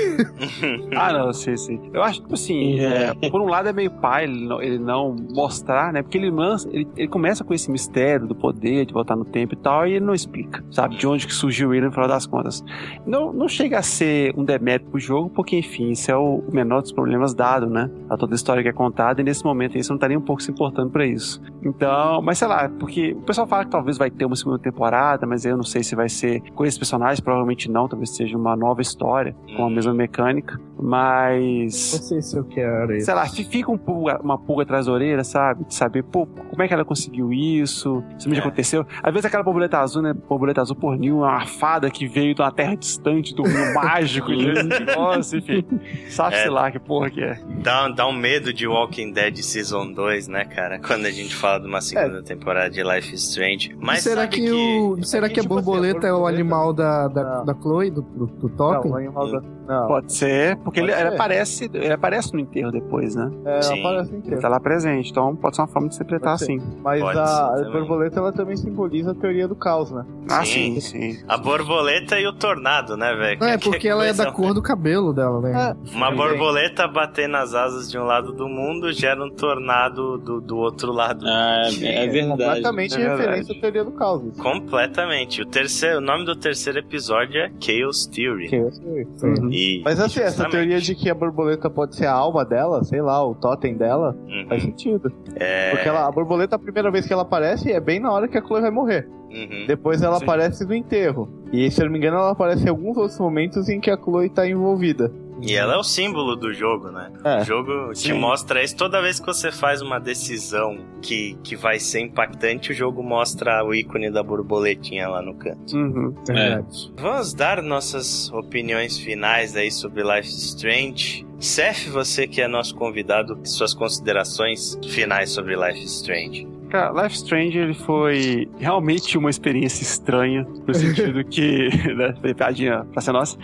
[0.95, 1.79] ah, não, sim, sim.
[1.93, 4.79] Eu acho que, tipo assim, é, por um lado é meio pai ele não, ele
[4.79, 6.01] não mostrar, né?
[6.01, 9.53] Porque ele, lança, ele, ele começa com esse mistério do poder, de voltar no tempo
[9.53, 10.97] e tal, e ele não explica, sabe?
[10.97, 12.63] De onde que surgiu ele no final das contas.
[13.05, 16.81] Não, não chega a ser um demérito pro jogo, porque, enfim, isso é o menor
[16.81, 17.89] dos problemas dado, né?
[18.09, 20.17] A toda a história que é contada, e nesse momento aí você não tá nem
[20.17, 21.41] um pouco se importando pra isso.
[21.63, 25.25] Então, mas sei lá, porque o pessoal fala que talvez vai ter uma segunda temporada,
[25.25, 28.55] mas eu não sei se vai ser com esses personagens, provavelmente não, talvez seja uma
[28.55, 29.71] nova história com a uhum.
[29.71, 31.93] mesma mecânica, mas.
[31.93, 33.05] Não sei se eu quero isso.
[33.05, 35.65] Sei lá, fica um pulga, uma pulga atrás da orelha, sabe?
[35.65, 38.03] De saber, pô, como é que ela conseguiu isso?
[38.17, 38.47] Isso mesmo é.
[38.47, 38.85] aconteceu.
[39.01, 40.13] Às vezes aquela borboleta azul, né?
[40.13, 44.29] Borboleta azul por Nil, uma fada que veio de uma terra distante, do rio mágico,
[44.95, 45.63] nossa, enfim.
[46.09, 46.49] Sabe-se é.
[46.49, 47.39] lá que porra que é.
[47.61, 50.79] Dá, dá um medo de Walking Dead Season 2, né, cara?
[50.79, 52.21] Quando a gente fala de uma segunda é.
[52.21, 52.40] temporada
[52.71, 53.75] de Life is Strange.
[53.79, 57.07] Mas será que, que, o será que, a tipo assim, borboleta é o animal da,
[57.07, 58.89] da, da Chloe, do, do, do Totem?
[58.89, 59.41] Não, o animal da...
[59.67, 59.87] Não.
[59.87, 61.05] Pode ser, porque pode ele, ser.
[61.05, 63.31] ele, aparece, ele aparece no enterro depois, né?
[63.45, 63.79] É, Sim.
[63.79, 64.33] aparece no enterro.
[64.33, 66.59] Ele tá lá presente, então pode ser uma forma de interpretar assim.
[66.83, 70.03] Mas pode a, a borboleta ela também simboliza a teoria do caos, né?
[70.29, 71.23] Ah, sim, sim.
[71.27, 73.43] A borboleta e o tornado, né, velho?
[73.43, 75.75] É, porque ela é da cor do cabelo dela, né?
[75.75, 75.95] É.
[75.95, 80.57] Uma borboleta bater nas asas de um lado do mundo gera um tornado do, do
[80.57, 81.25] outro lado.
[81.25, 84.37] Ah, é, é verdade completamente é referência à teoria do caos.
[84.37, 85.41] Completamente.
[85.41, 88.49] O, terceiro, o nome do terceiro episódio é Chaos Theory.
[88.49, 89.07] Chaos Theory.
[89.23, 89.49] Uhum.
[89.51, 93.01] E, Mas assim, essa teoria de que a borboleta pode ser a alma dela, sei
[93.01, 94.45] lá, o totem dela, uhum.
[94.47, 95.11] faz sentido.
[95.35, 95.71] É...
[95.71, 98.37] Porque ela, a borboleta, a primeira vez que ela aparece, é bem na hora que
[98.37, 99.07] a Chloe vai morrer.
[99.29, 99.65] Uhum.
[99.67, 100.23] Depois ela Sim.
[100.23, 101.29] aparece no enterro.
[101.51, 103.97] E se eu não me engano, ela aparece em alguns outros momentos em que a
[103.97, 105.11] Chloe tá envolvida.
[105.41, 107.11] E ela é o símbolo do jogo, né?
[107.23, 108.09] É, o jogo sim.
[108.09, 108.75] te mostra isso.
[108.75, 113.63] Toda vez que você faz uma decisão que, que vai ser impactante, o jogo mostra
[113.63, 115.75] o ícone da borboletinha lá no canto.
[115.75, 116.63] Uhum, é.
[116.95, 121.25] Vamos dar nossas opiniões finais aí sobre Life is Strange.
[121.39, 126.47] Seth, você que é nosso convidado, suas considerações finais sobre Life is Strange.
[126.71, 133.01] Cara, Life Strange ele foi realmente uma experiência estranha, no sentido que, né, piadinha pra
[133.01, 133.37] ser nossa,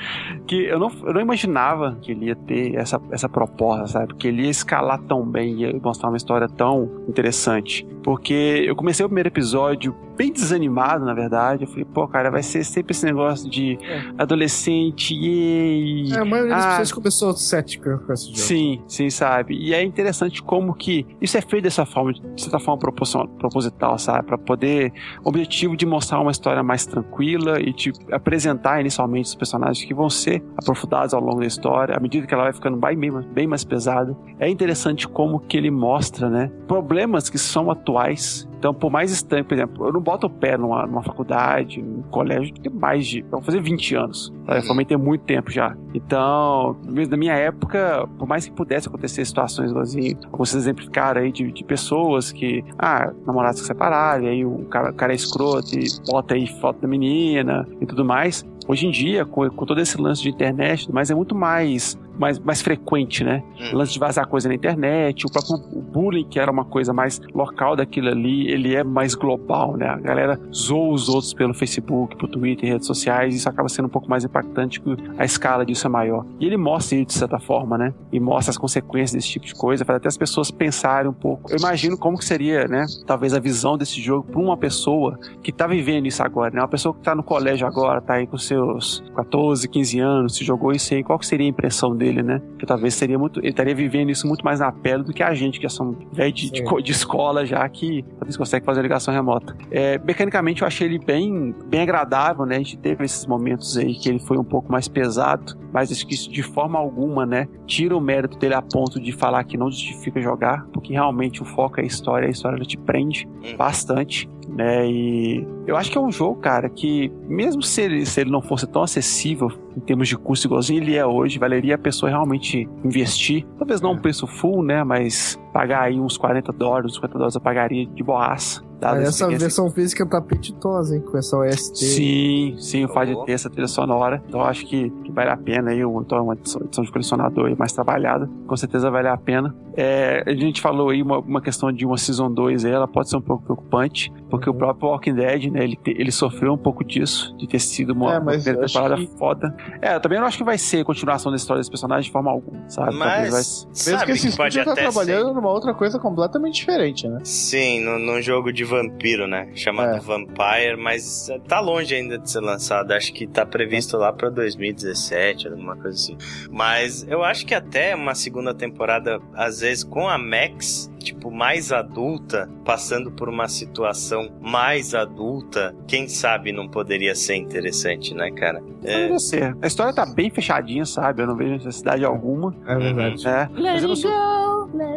[0.47, 4.15] que eu não, eu não imaginava que ele ia ter essa, essa proposta, sabe?
[4.15, 7.85] Que ele ia escalar tão bem, ia mostrar uma história tão interessante.
[8.01, 11.63] Porque eu comecei o primeiro episódio bem desanimado, na verdade.
[11.63, 14.01] Eu falei, pô, cara, vai ser sempre esse negócio de é.
[14.17, 18.37] adolescente, e É, a maioria das ah, pessoas começou cética com esse jogo.
[18.37, 19.55] Sim, sim, sabe?
[19.55, 22.79] E é interessante como que isso é feito dessa forma, de certa forma
[23.25, 24.27] proposital, sabe?
[24.27, 24.91] Para poder,
[25.23, 30.09] objetivo de mostrar uma história mais tranquila e te apresentar inicialmente os personagens que vão
[30.09, 32.97] ser aprofundados ao longo da história, à medida que ela vai ficando bem,
[33.33, 34.15] bem, mais pesada.
[34.39, 36.51] É interessante como que ele mostra, né?
[36.67, 40.57] Problemas que são atuais então, por mais estranho, por exemplo, eu não boto o pé
[40.57, 43.21] numa, numa faculdade, num colégio, que tem mais de.
[43.21, 44.33] Vou fazer 20 anos.
[44.45, 44.57] Tá?
[44.57, 45.75] Eu formei tem muito tempo já.
[45.93, 51.31] Então, mesmo na minha época, por mais que pudesse acontecer situações igualzinho, vocês exemplificaram aí
[51.31, 55.15] de, de pessoas que, ah, namorados se separaram, e aí o cara, o cara é
[55.15, 58.45] escroto e bota aí foto da menina e tudo mais.
[58.67, 62.39] Hoje em dia, com, com todo esse lance de internet, mas é muito mais mais,
[62.39, 63.43] mais frequente, né?
[63.59, 63.77] Hum.
[63.77, 67.75] Lance de vazar coisa na internet, o próprio bullying, que era uma coisa mais local
[67.75, 69.87] daquilo ali, ele é mais global, né?
[69.87, 73.85] A galera zoa os outros pelo Facebook, pelo Twitter, redes sociais, e isso acaba sendo
[73.85, 76.25] um pouco mais impactante que a escala disso é maior.
[76.39, 77.93] E ele mostra isso de certa forma, né?
[78.11, 81.51] E mostra as consequências desse tipo de coisa, faz até as pessoas pensarem um pouco.
[81.51, 82.85] Eu imagino como que seria, né?
[83.05, 86.61] Talvez a visão desse jogo para uma pessoa que tá vivendo isso agora, né?
[86.61, 90.43] Uma pessoa que tá no colégio agora, tá aí com seus 14, 15 anos, se
[90.43, 92.06] jogou isso aí, qual que seria a impressão dele?
[92.07, 92.41] Dele, né?
[92.57, 93.39] Que talvez seria muito.
[93.39, 95.95] Ele estaria vivendo isso muito mais na pele do que a gente, que já são
[96.11, 99.55] velho de, de, de, escola já, que talvez consegue fazer ligação remota.
[99.69, 102.55] É, mecanicamente eu achei ele bem, bem agradável, né?
[102.55, 106.05] A gente teve esses momentos aí que ele foi um pouco mais pesado, mas acho
[106.07, 107.47] que isso de forma alguma, né?
[107.65, 111.45] Tira o mérito dele a ponto de falar que não justifica jogar, porque realmente o
[111.45, 113.57] foco é a história, a história ela te prende uhum.
[113.57, 114.89] bastante né?
[114.89, 118.41] E eu acho que é um jogo, cara, que mesmo se ele, se ele não
[118.41, 122.67] fosse tão acessível em termos de custo igualzinho ele é hoje, valeria a pessoa realmente
[122.83, 123.45] investir.
[123.59, 124.83] Talvez não um preço full, né?
[124.83, 129.27] Mas pagar aí uns 40 dólares, uns 50 dólares eu pagaria de boaça Mas essa
[129.27, 131.01] versão física tá apetitosa, hein?
[131.01, 131.77] Com essa OST.
[131.85, 134.21] Sim, sim, o fato de ter essa trilha sonora.
[134.27, 137.71] Então eu acho que, que vale a pena aí, então uma edição de colecionador mais
[137.73, 138.29] trabalhada.
[138.47, 139.55] Com certeza vale a pena.
[139.75, 143.09] É, a gente falou aí uma, uma questão de uma Season 2 aí, ela pode
[143.09, 146.83] ser um pouco preocupante, porque o próprio Walking Dead, né, ele, ele sofreu um pouco
[146.83, 149.55] disso, de ter sido uma, É, uma mas temporada que- foda.
[149.81, 152.31] É, eu também não acho que vai ser continuação da história desse personagem de forma
[152.31, 152.97] alguma, sabe?
[152.97, 154.91] Talvez vai Mas Mesmo sabe que esse que pode estúdio tá até ser.
[154.91, 157.19] trabalhando numa outra coisa completamente diferente, né?
[157.23, 159.49] Sim, no- num jogo de vampiro, né?
[159.55, 159.99] Chamado É.
[159.99, 162.91] Vampire, mas eh, tá longe ainda de ser lançado.
[162.91, 166.17] Acho que tá previsto lá pra 2017, alguma coisa assim.
[166.51, 171.71] Mas eu acho que até uma segunda temporada, às vezes com a Max, tipo, mais
[171.71, 178.59] adulta, passando por uma situação mais adulta, quem sabe não poderia ser interessante, né, cara?
[178.83, 179.57] É, Poderia ser.
[179.61, 181.21] A história tá bem fechadinha, sabe?
[181.23, 182.53] Eu não vejo necessidade alguma.
[182.65, 183.23] É verdade.
[183.23, 183.49] né?
[183.53, 184.11] Mas eu não sou-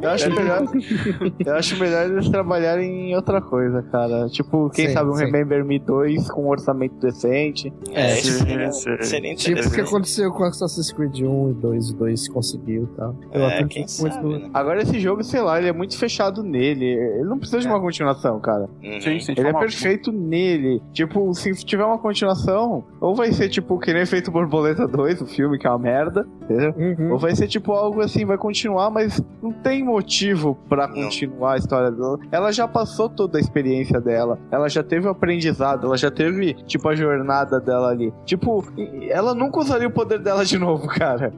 [0.02, 0.62] Eu acho melhor.
[1.46, 4.28] eu acho melhor eles trabalharem em outra coisa, cara.
[4.28, 5.24] Tipo, quem Sim, sabe um sim.
[5.26, 7.72] Remember Me 2 com um orçamento decente.
[7.92, 12.28] é, seria, seria Tipo o que aconteceu com Assassin's Creed 1 e 2, o 2
[12.28, 13.14] conseguiu e tal.
[13.32, 14.50] Eu É, quem sabe, né?
[14.52, 16.86] Agora esse jogo, sei lá, ele é muito fechado nele.
[16.86, 18.68] Ele não precisa de uma continuação, cara.
[18.82, 19.00] Uhum.
[19.00, 20.82] Sim, sim, Ele é perfeito nele.
[20.92, 25.26] Tipo, se tiver uma continuação, ou vai ser tipo que nem feito Borboleta 2, o
[25.26, 26.74] filme, que é uma merda, entendeu?
[26.76, 27.12] Uhum.
[27.12, 30.94] Ou vai ser tipo algo assim, vai continuar, mas não tem motivo pra Não.
[30.94, 32.18] continuar a história dela.
[32.32, 34.38] Ela já passou toda a experiência dela.
[34.50, 38.12] Ela já teve o aprendizado, ela já teve, tipo, a jornada dela ali.
[38.24, 38.64] Tipo,
[39.08, 41.32] ela nunca usaria o poder dela de novo, cara.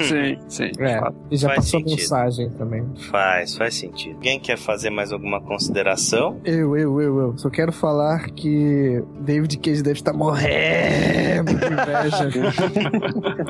[0.00, 0.70] Sim, sim.
[0.78, 1.96] É, e já Faz passou sentido.
[1.98, 2.84] mensagem também.
[3.10, 4.05] Faz, faz sentido.
[4.14, 6.40] Alguém quer fazer mais alguma consideração?
[6.44, 7.38] Eu, eu, eu, eu.
[7.38, 12.28] Só quero falar que David Cage deve estar morrendo de inveja.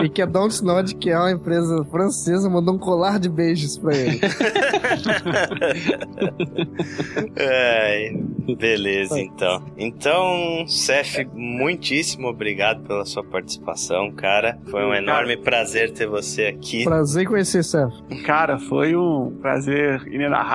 [0.05, 3.95] e que a Dontnod, que é uma empresa francesa, mandou um colar de beijos pra
[3.95, 4.21] ele.
[7.39, 8.17] Ai,
[8.57, 9.63] beleza, então.
[9.77, 14.59] Então, Cef, muitíssimo obrigado pela sua participação, cara.
[14.71, 16.85] Foi um enorme prazer ter você aqui.
[16.85, 17.93] Prazer em conhecer, Seth.
[18.25, 20.46] Cara, foi um prazer inenarrável.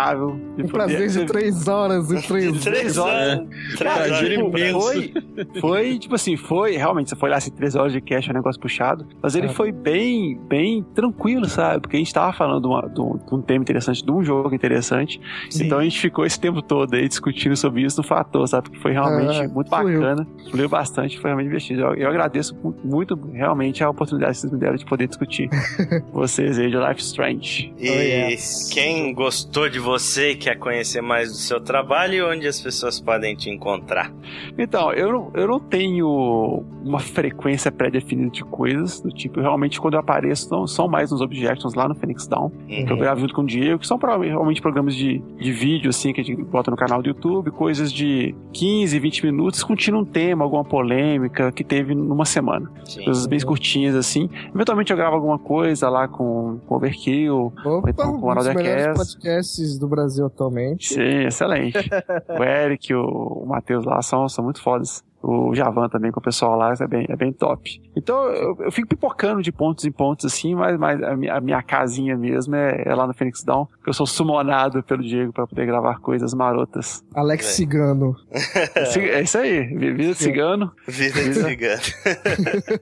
[0.56, 3.40] De Um prazer de três horas e três Três horas.
[3.78, 5.14] Três Cara, horas de tipo, foi,
[5.60, 8.36] foi, tipo assim, foi, realmente, você foi lá assim, três horas de cash, é um
[8.36, 9.50] negócio puxado, mas ele É.
[9.50, 11.82] foi bem, bem tranquilo, sabe?
[11.82, 14.24] Porque a gente tava falando de, uma- de um, de um tema interessante, de um
[14.24, 15.66] jogo interessante, Sim.
[15.66, 18.64] então a gente ficou esse tempo todo aí discutindo sobre isso no fator, sabe?
[18.70, 21.82] Porque foi realmente É, muito bacana, fluiu bastante, foi realmente divertido.
[21.82, 25.50] Eu, eu agradeço mu- muito, realmente, a oportunidade que vocês me deram de poder discutir
[26.12, 27.74] vocês aí de Life Strange.
[27.78, 28.36] E Oh, yeah.
[28.72, 33.36] quem gostou de você e quer conhecer mais do seu trabalho, onde as pessoas podem
[33.36, 34.12] te encontrar?
[34.58, 39.94] Então, eu não, eu não tenho uma frequência pré-definida de coisas, do tipo, realmente quando
[39.96, 42.98] eu apareço, não são mais nos Objections lá no Phoenix Down, que eu Uhum.
[42.98, 46.24] gravo junto com o Diego, que são realmente programas de, de vídeo, assim, que a
[46.24, 50.64] gente bota no canal do YouTube, coisas de 15, 20 minutos, discutindo um tema, alguma
[50.64, 52.70] polêmica que teve numa semana.
[52.86, 53.04] Sim.
[53.06, 54.30] Coisas bem curtinhas, assim.
[54.54, 57.54] Eventualmente eu gravo alguma coisa lá com, com Overkill.
[57.64, 59.61] Opa, Então, com o melhores Cast.
[59.62, 60.94] Podcasts do Brasil atualmente.
[60.94, 61.78] Sim, excelente.
[62.30, 65.04] o Eric, o, o Matheus lá são, são muito fodas.
[65.22, 67.82] O Javan também com o pessoal lá é bem, é bem top.
[67.96, 71.42] Então eu, eu fico pipocando de pontos em pontos assim, mas, mas a, minha, a
[71.42, 73.68] minha casinha mesmo é, é lá no Phoenix Down.
[73.84, 77.04] que Eu sou sumonado pelo Diego pra poder gravar coisas marotas.
[77.14, 77.50] Alex É.
[77.50, 78.16] Cigano.
[78.32, 80.72] É, é isso aí, vida de cigano.
[80.88, 81.82] Vida de cigano.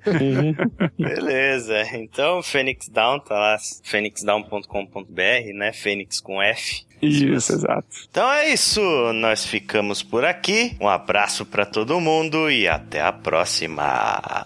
[0.97, 1.75] Beleza.
[1.93, 5.73] Então, Phoenix Down tá lá, phoenixdown.com.br, né?
[5.73, 6.85] Fênix com F.
[7.01, 7.87] Isso, exato.
[8.09, 8.81] Então é isso,
[9.13, 10.75] nós ficamos por aqui.
[10.79, 14.45] Um abraço pra todo mundo e até a próxima.